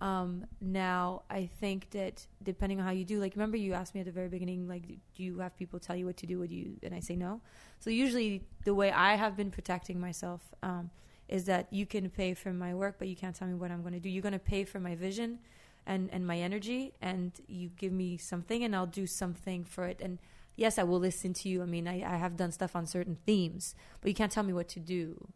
Um, 0.00 0.46
now, 0.60 1.22
I 1.30 1.48
think 1.60 1.90
that 1.90 2.26
depending 2.42 2.80
on 2.80 2.86
how 2.86 2.90
you 2.90 3.04
do, 3.04 3.20
like, 3.20 3.36
remember 3.36 3.56
you 3.56 3.72
asked 3.72 3.94
me 3.94 4.00
at 4.00 4.06
the 4.06 4.12
very 4.12 4.28
beginning, 4.28 4.66
like, 4.66 4.82
do 4.88 5.22
you 5.22 5.38
have 5.38 5.56
people 5.56 5.78
tell 5.78 5.94
you 5.94 6.06
what 6.06 6.16
to 6.16 6.26
do? 6.26 6.40
Would 6.40 6.50
you? 6.50 6.72
And 6.82 6.92
I 6.92 6.98
say 6.98 7.14
no. 7.14 7.40
So 7.78 7.90
usually, 7.90 8.42
the 8.64 8.74
way 8.74 8.90
I 8.90 9.14
have 9.14 9.36
been 9.36 9.52
protecting 9.52 10.00
myself 10.00 10.42
um, 10.64 10.90
is 11.28 11.44
that 11.44 11.72
you 11.72 11.86
can 11.86 12.10
pay 12.10 12.34
for 12.34 12.52
my 12.52 12.74
work, 12.74 12.96
but 12.98 13.06
you 13.06 13.14
can't 13.14 13.36
tell 13.36 13.46
me 13.46 13.54
what 13.54 13.70
I'm 13.70 13.82
going 13.82 13.94
to 13.94 14.00
do. 14.00 14.08
You're 14.08 14.22
going 14.22 14.32
to 14.32 14.40
pay 14.40 14.64
for 14.64 14.80
my 14.80 14.96
vision 14.96 15.38
and 15.86 16.10
and 16.12 16.26
my 16.26 16.38
energy, 16.38 16.94
and 17.00 17.30
you 17.46 17.70
give 17.76 17.92
me 17.92 18.16
something, 18.16 18.64
and 18.64 18.74
I'll 18.74 18.86
do 18.86 19.06
something 19.06 19.64
for 19.64 19.84
it. 19.84 20.00
And 20.02 20.18
yes, 20.58 20.78
I 20.78 20.82
will 20.82 21.00
listen 21.00 21.32
to 21.32 21.48
you. 21.48 21.62
I 21.62 21.64
mean, 21.64 21.88
I, 21.88 22.02
I 22.02 22.16
have 22.18 22.36
done 22.36 22.52
stuff 22.52 22.76
on 22.76 22.84
certain 22.84 23.16
themes, 23.24 23.74
but 24.02 24.10
you 24.10 24.14
can't 24.14 24.30
tell 24.30 24.42
me 24.42 24.52
what 24.52 24.68
to 24.68 24.80
do 24.80 25.28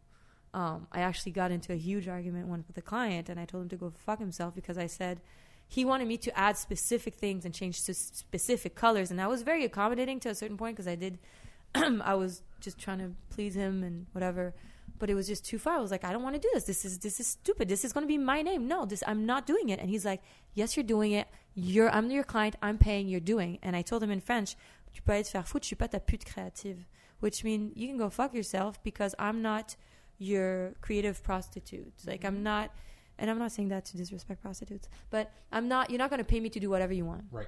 um, 0.53 0.87
I 0.91 1.01
actually 1.01 1.31
got 1.31 1.51
into 1.51 1.73
a 1.73 1.75
huge 1.75 2.07
argument 2.07 2.47
one 2.47 2.63
with 2.67 2.77
a 2.77 2.81
client, 2.81 3.27
and 3.29 3.39
I 3.39 3.45
told 3.45 3.63
him 3.63 3.69
to 3.69 3.75
go 3.75 3.91
fuck 4.05 4.19
himself 4.19 4.53
because 4.53 4.77
I 4.77 4.85
said 4.85 5.19
he 5.67 5.83
wanted 5.83 6.07
me 6.07 6.17
to 6.17 6.37
add 6.37 6.57
specific 6.57 7.15
things 7.15 7.43
and 7.43 7.53
change 7.53 7.83
to 7.85 7.93
specific 7.93 8.75
colors, 8.75 9.09
and 9.09 9.19
I 9.19 9.27
was 9.27 9.41
very 9.41 9.65
accommodating 9.65 10.19
to 10.21 10.29
a 10.29 10.35
certain 10.35 10.57
point 10.57 10.75
because 10.75 10.87
I 10.87 10.95
did. 10.95 11.17
I 11.75 12.13
was 12.13 12.43
just 12.59 12.77
trying 12.77 12.99
to 12.99 13.11
please 13.31 13.55
him 13.55 13.81
and 13.83 14.05
whatever, 14.11 14.53
but 14.99 15.09
it 15.09 15.15
was 15.15 15.27
just 15.27 15.43
too 15.43 15.57
far. 15.57 15.77
I 15.77 15.81
was 15.81 15.89
like, 15.89 16.03
I 16.03 16.13
don't 16.13 16.21
want 16.21 16.35
to 16.35 16.41
do 16.41 16.49
this. 16.53 16.65
This 16.65 16.85
is 16.85 16.99
this 16.99 17.19
is 17.19 17.25
stupid. 17.25 17.67
This 17.67 17.83
is 17.83 17.91
going 17.91 18.03
to 18.03 18.07
be 18.07 18.19
my 18.19 18.43
name. 18.43 18.67
No, 18.67 18.85
this 18.85 19.03
I'm 19.07 19.25
not 19.25 19.47
doing 19.47 19.69
it. 19.69 19.79
And 19.79 19.89
he's 19.89 20.05
like, 20.05 20.21
Yes, 20.53 20.77
you're 20.77 20.83
doing 20.83 21.13
it. 21.13 21.27
You're 21.55 21.89
I'm 21.89 22.11
your 22.11 22.23
client. 22.23 22.57
I'm 22.61 22.77
paying. 22.77 23.07
You're 23.07 23.19
doing. 23.19 23.57
And 23.63 23.75
I 23.75 23.81
told 23.81 24.03
him 24.03 24.11
in 24.11 24.21
French, 24.21 24.55
tu 24.93 25.01
peux 25.01 25.11
aller 25.11 25.23
te 25.23 25.29
faire 25.29 25.47
foutre, 25.47 25.63
je 25.63 25.67
suis 25.67 25.75
pas 25.75 25.87
ta 25.87 25.99
pute 25.99 26.23
créative. 26.23 26.85
Which 27.19 27.43
means 27.43 27.71
you 27.75 27.87
can 27.87 27.97
go 27.97 28.09
fuck 28.09 28.33
yourself 28.33 28.81
because 28.83 29.15
I'm 29.17 29.41
not 29.41 29.75
your 30.17 30.73
creative 30.81 31.23
prostitute. 31.23 31.93
Like 32.05 32.25
I'm 32.25 32.35
mm-hmm. 32.35 32.43
not, 32.43 32.71
and 33.17 33.29
I'm 33.29 33.39
not 33.39 33.51
saying 33.51 33.69
that 33.69 33.85
to 33.85 33.97
disrespect 33.97 34.41
prostitutes, 34.41 34.89
but 35.09 35.31
I'm 35.51 35.67
not. 35.67 35.89
You're 35.89 35.99
not 35.99 36.09
going 36.09 36.19
to 36.19 36.25
pay 36.25 36.39
me 36.39 36.49
to 36.49 36.59
do 36.59 36.69
whatever 36.69 36.93
you 36.93 37.05
want. 37.05 37.23
Right. 37.31 37.47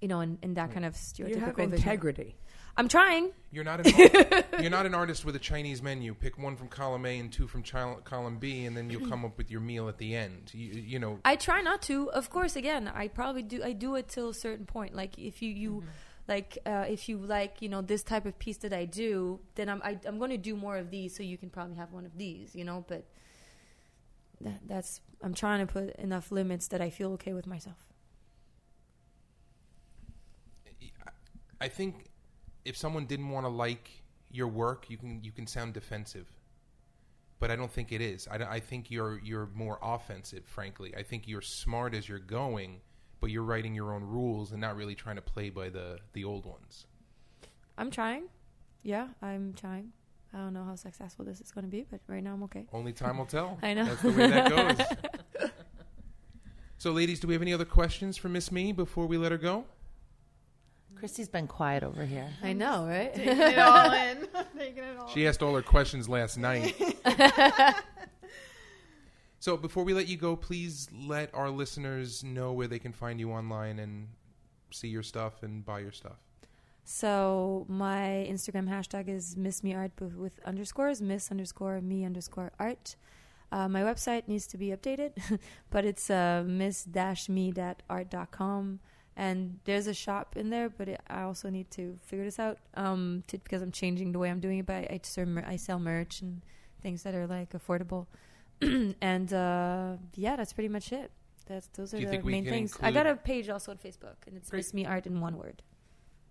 You 0.00 0.08
know, 0.08 0.20
in, 0.20 0.38
in 0.42 0.54
that 0.54 0.62
Right. 0.62 0.72
kind 0.72 0.84
of 0.86 0.94
You 0.94 1.24
stereotypical 1.24 1.40
have 1.40 1.56
vision. 1.56 1.72
integrity. 1.74 2.36
I'm 2.76 2.88
trying. 2.88 3.32
You're 3.50 3.64
not 3.64 3.84
an 3.84 3.92
art- 3.92 4.46
you're 4.60 4.70
not 4.70 4.86
an 4.86 4.94
artist 4.94 5.24
with 5.24 5.34
a 5.36 5.40
Chinese 5.40 5.82
menu. 5.82 6.14
Pick 6.14 6.38
one 6.38 6.56
from 6.56 6.68
column 6.68 7.04
A 7.04 7.18
and 7.18 7.32
two 7.32 7.46
from 7.48 7.62
chil- 7.62 8.00
column 8.04 8.38
B, 8.38 8.64
and 8.64 8.76
then 8.76 8.88
you'll 8.88 9.08
come 9.08 9.24
up 9.24 9.36
with 9.36 9.50
your 9.50 9.60
meal 9.60 9.88
at 9.88 9.98
the 9.98 10.14
end. 10.14 10.52
You, 10.54 10.80
you 10.80 10.98
know, 10.98 11.18
I 11.24 11.36
try 11.36 11.60
not 11.60 11.82
to. 11.82 12.10
Of 12.12 12.30
course, 12.30 12.56
again, 12.56 12.90
I 12.94 13.08
probably 13.08 13.42
do. 13.42 13.62
I 13.62 13.72
do 13.72 13.96
it 13.96 14.08
till 14.08 14.30
a 14.30 14.34
certain 14.34 14.64
point. 14.64 14.94
Like 14.94 15.18
if 15.18 15.42
you 15.42 15.50
you 15.50 15.70
mm-hmm. 15.72 15.88
Like 16.30 16.58
uh, 16.64 16.86
if 16.88 17.08
you 17.08 17.18
like 17.18 17.60
you 17.60 17.68
know 17.68 17.82
this 17.82 18.02
type 18.02 18.24
of 18.24 18.38
piece 18.38 18.58
that 18.58 18.72
I 18.72 18.84
do, 18.86 19.40
then 19.56 19.68
I'm 19.68 19.82
I, 19.84 19.98
I'm 20.06 20.18
going 20.18 20.30
to 20.30 20.38
do 20.38 20.56
more 20.56 20.76
of 20.78 20.90
these, 20.90 21.14
so 21.14 21.22
you 21.22 21.36
can 21.36 21.50
probably 21.50 21.76
have 21.76 21.92
one 21.92 22.06
of 22.06 22.16
these. 22.16 22.54
You 22.54 22.64
know, 22.64 22.84
but 22.88 23.04
that, 24.40 24.60
that's 24.66 25.00
I'm 25.22 25.34
trying 25.34 25.66
to 25.66 25.70
put 25.70 25.96
enough 25.96 26.30
limits 26.32 26.68
that 26.68 26.80
I 26.80 26.88
feel 26.88 27.12
okay 27.14 27.34
with 27.34 27.46
myself. 27.46 27.76
I 31.60 31.68
think 31.68 32.06
if 32.64 32.76
someone 32.76 33.04
didn't 33.04 33.28
want 33.28 33.44
to 33.44 33.50
like 33.50 33.90
your 34.30 34.48
work, 34.48 34.88
you 34.88 34.96
can 34.96 35.22
you 35.22 35.32
can 35.32 35.46
sound 35.46 35.74
defensive. 35.74 36.28
But 37.40 37.50
I 37.50 37.56
don't 37.56 37.72
think 37.72 37.90
it 37.90 38.02
is. 38.02 38.28
I, 38.28 38.36
I 38.36 38.60
think 38.60 38.90
you're 38.90 39.20
you're 39.24 39.48
more 39.54 39.78
offensive. 39.82 40.44
Frankly, 40.46 40.94
I 40.96 41.02
think 41.02 41.26
you're 41.26 41.42
smart 41.42 41.94
as 41.94 42.08
you're 42.08 42.18
going, 42.18 42.80
but 43.20 43.30
you're 43.30 43.42
writing 43.42 43.74
your 43.74 43.94
own 43.94 44.02
rules 44.04 44.52
and 44.52 44.60
not 44.60 44.76
really 44.76 44.94
trying 44.94 45.16
to 45.16 45.22
play 45.22 45.50
by 45.50 45.68
the 45.68 45.98
the 46.12 46.24
old 46.24 46.46
ones. 46.46 46.86
I'm 47.78 47.90
trying. 47.90 48.24
Yeah, 48.82 49.08
I'm 49.22 49.54
trying. 49.54 49.92
I 50.32 50.38
don't 50.38 50.52
know 50.52 50.64
how 50.64 50.76
successful 50.76 51.24
this 51.24 51.40
is 51.40 51.50
going 51.50 51.64
to 51.64 51.70
be, 51.70 51.84
but 51.90 52.00
right 52.06 52.22
now 52.22 52.34
I'm 52.34 52.42
okay. 52.44 52.66
Only 52.72 52.92
time 52.92 53.18
will 53.18 53.26
tell. 53.26 53.58
I 53.62 53.74
know. 53.74 53.84
That's 53.84 54.02
the 54.02 54.10
way 54.10 54.28
that 54.28 54.48
goes. 54.48 55.50
so, 56.78 56.92
ladies, 56.92 57.18
do 57.20 57.26
we 57.26 57.34
have 57.34 57.42
any 57.42 57.52
other 57.52 57.64
questions 57.64 58.16
for 58.16 58.28
Miss 58.28 58.52
Me 58.52 58.72
before 58.72 59.06
we 59.06 59.16
let 59.16 59.32
her 59.32 59.38
go? 59.38 59.64
Christy's 60.94 61.28
been 61.28 61.46
quiet 61.46 61.82
over 61.82 62.04
here. 62.04 62.28
I 62.42 62.52
know, 62.52 62.86
right? 62.86 63.12
Taking 63.14 63.38
it 63.38 63.58
all 63.58 63.90
in. 63.90 64.28
Taking 64.58 64.84
it 64.84 64.98
all 64.98 65.08
She 65.08 65.26
asked 65.26 65.42
all 65.42 65.54
her 65.54 65.62
questions 65.62 66.08
last 66.08 66.36
night. 66.36 66.76
So 69.40 69.56
before 69.56 69.82
we 69.84 69.94
let 69.94 70.06
you 70.06 70.18
go, 70.18 70.36
please 70.36 70.86
let 70.92 71.34
our 71.34 71.48
listeners 71.48 72.22
know 72.22 72.52
where 72.52 72.68
they 72.68 72.78
can 72.78 72.92
find 72.92 73.18
you 73.18 73.32
online 73.32 73.78
and 73.78 74.08
see 74.70 74.88
your 74.88 75.02
stuff 75.02 75.42
and 75.42 75.64
buy 75.64 75.78
your 75.80 75.92
stuff. 75.92 76.18
So 76.84 77.64
my 77.68 78.26
Instagram 78.28 78.68
hashtag 78.68 79.08
is 79.08 79.38
Miss 79.38 79.64
Me 79.64 79.74
Art 79.74 79.92
with 79.98 80.38
underscores, 80.44 81.00
Miss 81.00 81.30
underscore 81.30 81.80
Me 81.80 82.04
underscore 82.04 82.52
Art. 82.58 82.96
Uh, 83.50 83.66
my 83.66 83.80
website 83.80 84.28
needs 84.28 84.46
to 84.48 84.58
be 84.58 84.68
updated, 84.68 85.12
but 85.70 85.86
it's 85.86 86.10
uh, 86.10 86.44
miss-me.art.com. 86.46 88.80
And 89.16 89.58
there's 89.64 89.86
a 89.86 89.94
shop 89.94 90.36
in 90.36 90.50
there, 90.50 90.68
but 90.68 90.88
it, 90.88 91.00
I 91.08 91.22
also 91.22 91.48
need 91.50 91.70
to 91.72 91.98
figure 92.02 92.26
this 92.26 92.38
out 92.38 92.58
um, 92.74 93.24
to, 93.28 93.38
because 93.38 93.62
I'm 93.62 93.72
changing 93.72 94.12
the 94.12 94.18
way 94.18 94.30
I'm 94.30 94.40
doing 94.40 94.58
it. 94.58 94.66
But 94.66 94.76
I, 94.76 95.00
I, 95.00 95.00
I 95.46 95.56
sell 95.56 95.78
merch 95.78 96.20
and 96.20 96.42
things 96.82 97.04
that 97.04 97.14
are 97.14 97.26
like 97.26 97.52
affordable. 97.52 98.06
and 99.00 99.32
uh, 99.32 99.96
yeah, 100.14 100.36
that's 100.36 100.52
pretty 100.52 100.68
much 100.68 100.92
it. 100.92 101.10
That's 101.46 101.66
those 101.68 101.92
are 101.94 101.98
the 101.98 102.20
main 102.22 102.44
things. 102.44 102.76
I 102.80 102.90
got 102.92 103.06
a 103.06 103.16
page 103.16 103.48
also 103.48 103.72
on 103.72 103.78
Facebook, 103.78 104.16
and 104.26 104.36
it's 104.36 104.50
Great. 104.50 104.58
Miss 104.60 104.74
Me 104.74 104.86
Art 104.86 105.06
in 105.06 105.20
one 105.20 105.36
word. 105.36 105.62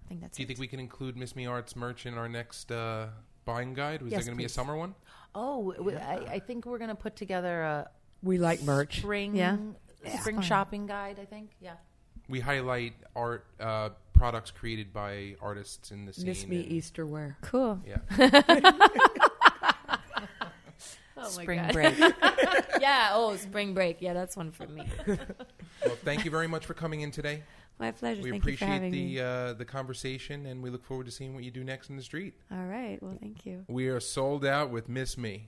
I 0.06 0.08
think 0.08 0.22
that's 0.22 0.36
it. 0.36 0.38
Do 0.38 0.42
you 0.44 0.46
it. 0.46 0.48
think 0.48 0.60
we 0.60 0.68
can 0.68 0.80
include 0.80 1.18
Miss 1.18 1.36
Me 1.36 1.46
Arts 1.46 1.76
merch 1.76 2.06
in 2.06 2.14
our 2.16 2.30
next 2.30 2.72
uh, 2.72 3.08
buying 3.46 3.74
guide? 3.74 4.02
Was 4.02 4.12
Yes, 4.12 4.22
there 4.22 4.28
going 4.32 4.38
to 4.38 4.42
be 4.42 4.46
a 4.46 4.50
summer 4.50 4.76
one? 4.78 4.96
Oh, 5.36 5.74
w- 5.74 5.98
I, 5.98 6.16
I 6.36 6.40
think 6.40 6.66
we're 6.66 6.78
gonna 6.80 6.96
put 6.96 7.16
together 7.16 7.62
a 7.62 7.90
We 8.24 8.38
like 8.38 8.62
merch. 8.64 9.00
spring 9.00 9.36
Yeah. 9.36 9.58
spring 10.20 10.38
Fun. 10.38 10.44
shopping 10.44 10.86
guide. 10.88 11.20
I 11.22 11.26
think. 11.26 11.52
Yeah. 11.60 11.74
We 12.30 12.40
highlight 12.40 12.94
art 13.16 13.46
uh, 13.60 13.90
products 14.14 14.52
created 14.52 14.94
by 14.94 15.36
artists 15.42 15.92
in 15.92 16.06
the 16.06 16.14
scene. 16.14 16.26
Miss 16.28 16.48
me 16.48 16.58
and- 16.64 16.72
Easter 16.72 17.06
wear. 17.06 17.38
Cool. 17.42 17.80
Yeah. 17.86 17.98
Oh 21.22 21.30
spring 21.30 21.61
break. 21.72 21.97
yeah. 22.82 23.11
Oh, 23.13 23.36
spring 23.36 23.74
break. 23.74 24.01
Yeah, 24.01 24.13
that's 24.13 24.36
one 24.38 24.51
for 24.51 24.67
me. 24.67 24.88
Well, 25.86 25.95
thank 26.03 26.26
you 26.26 26.32
very 26.32 26.47
much 26.47 26.65
for 26.65 26.74
coming 26.74 27.01
in 27.01 27.11
today. 27.11 27.41
My 27.80 27.91
pleasure. 27.91 28.22
We 28.22 28.32
thank 28.32 28.43
you 28.45 28.57
for 28.57 28.65
appreciate 28.65 28.67
having 28.67 28.91
me. 28.91 29.15
the 29.15 29.24
uh, 29.24 29.53
the 29.53 29.63
conversation, 29.63 30.45
and 30.45 30.61
we 30.61 30.70
look 30.70 30.84
forward 30.84 31.05
to 31.05 31.11
seeing 31.11 31.34
what 31.34 31.45
you 31.45 31.51
do 31.51 31.63
next 31.63 31.89
in 31.89 31.95
the 31.95 32.03
street. 32.03 32.34
All 32.51 32.65
right. 32.65 33.01
Well, 33.01 33.17
thank 33.20 33.45
you. 33.45 33.63
We 33.70 33.88
are 33.88 34.01
sold 34.01 34.45
out 34.45 34.72
with 34.72 34.89
Miss 34.89 35.17
Me. 35.17 35.47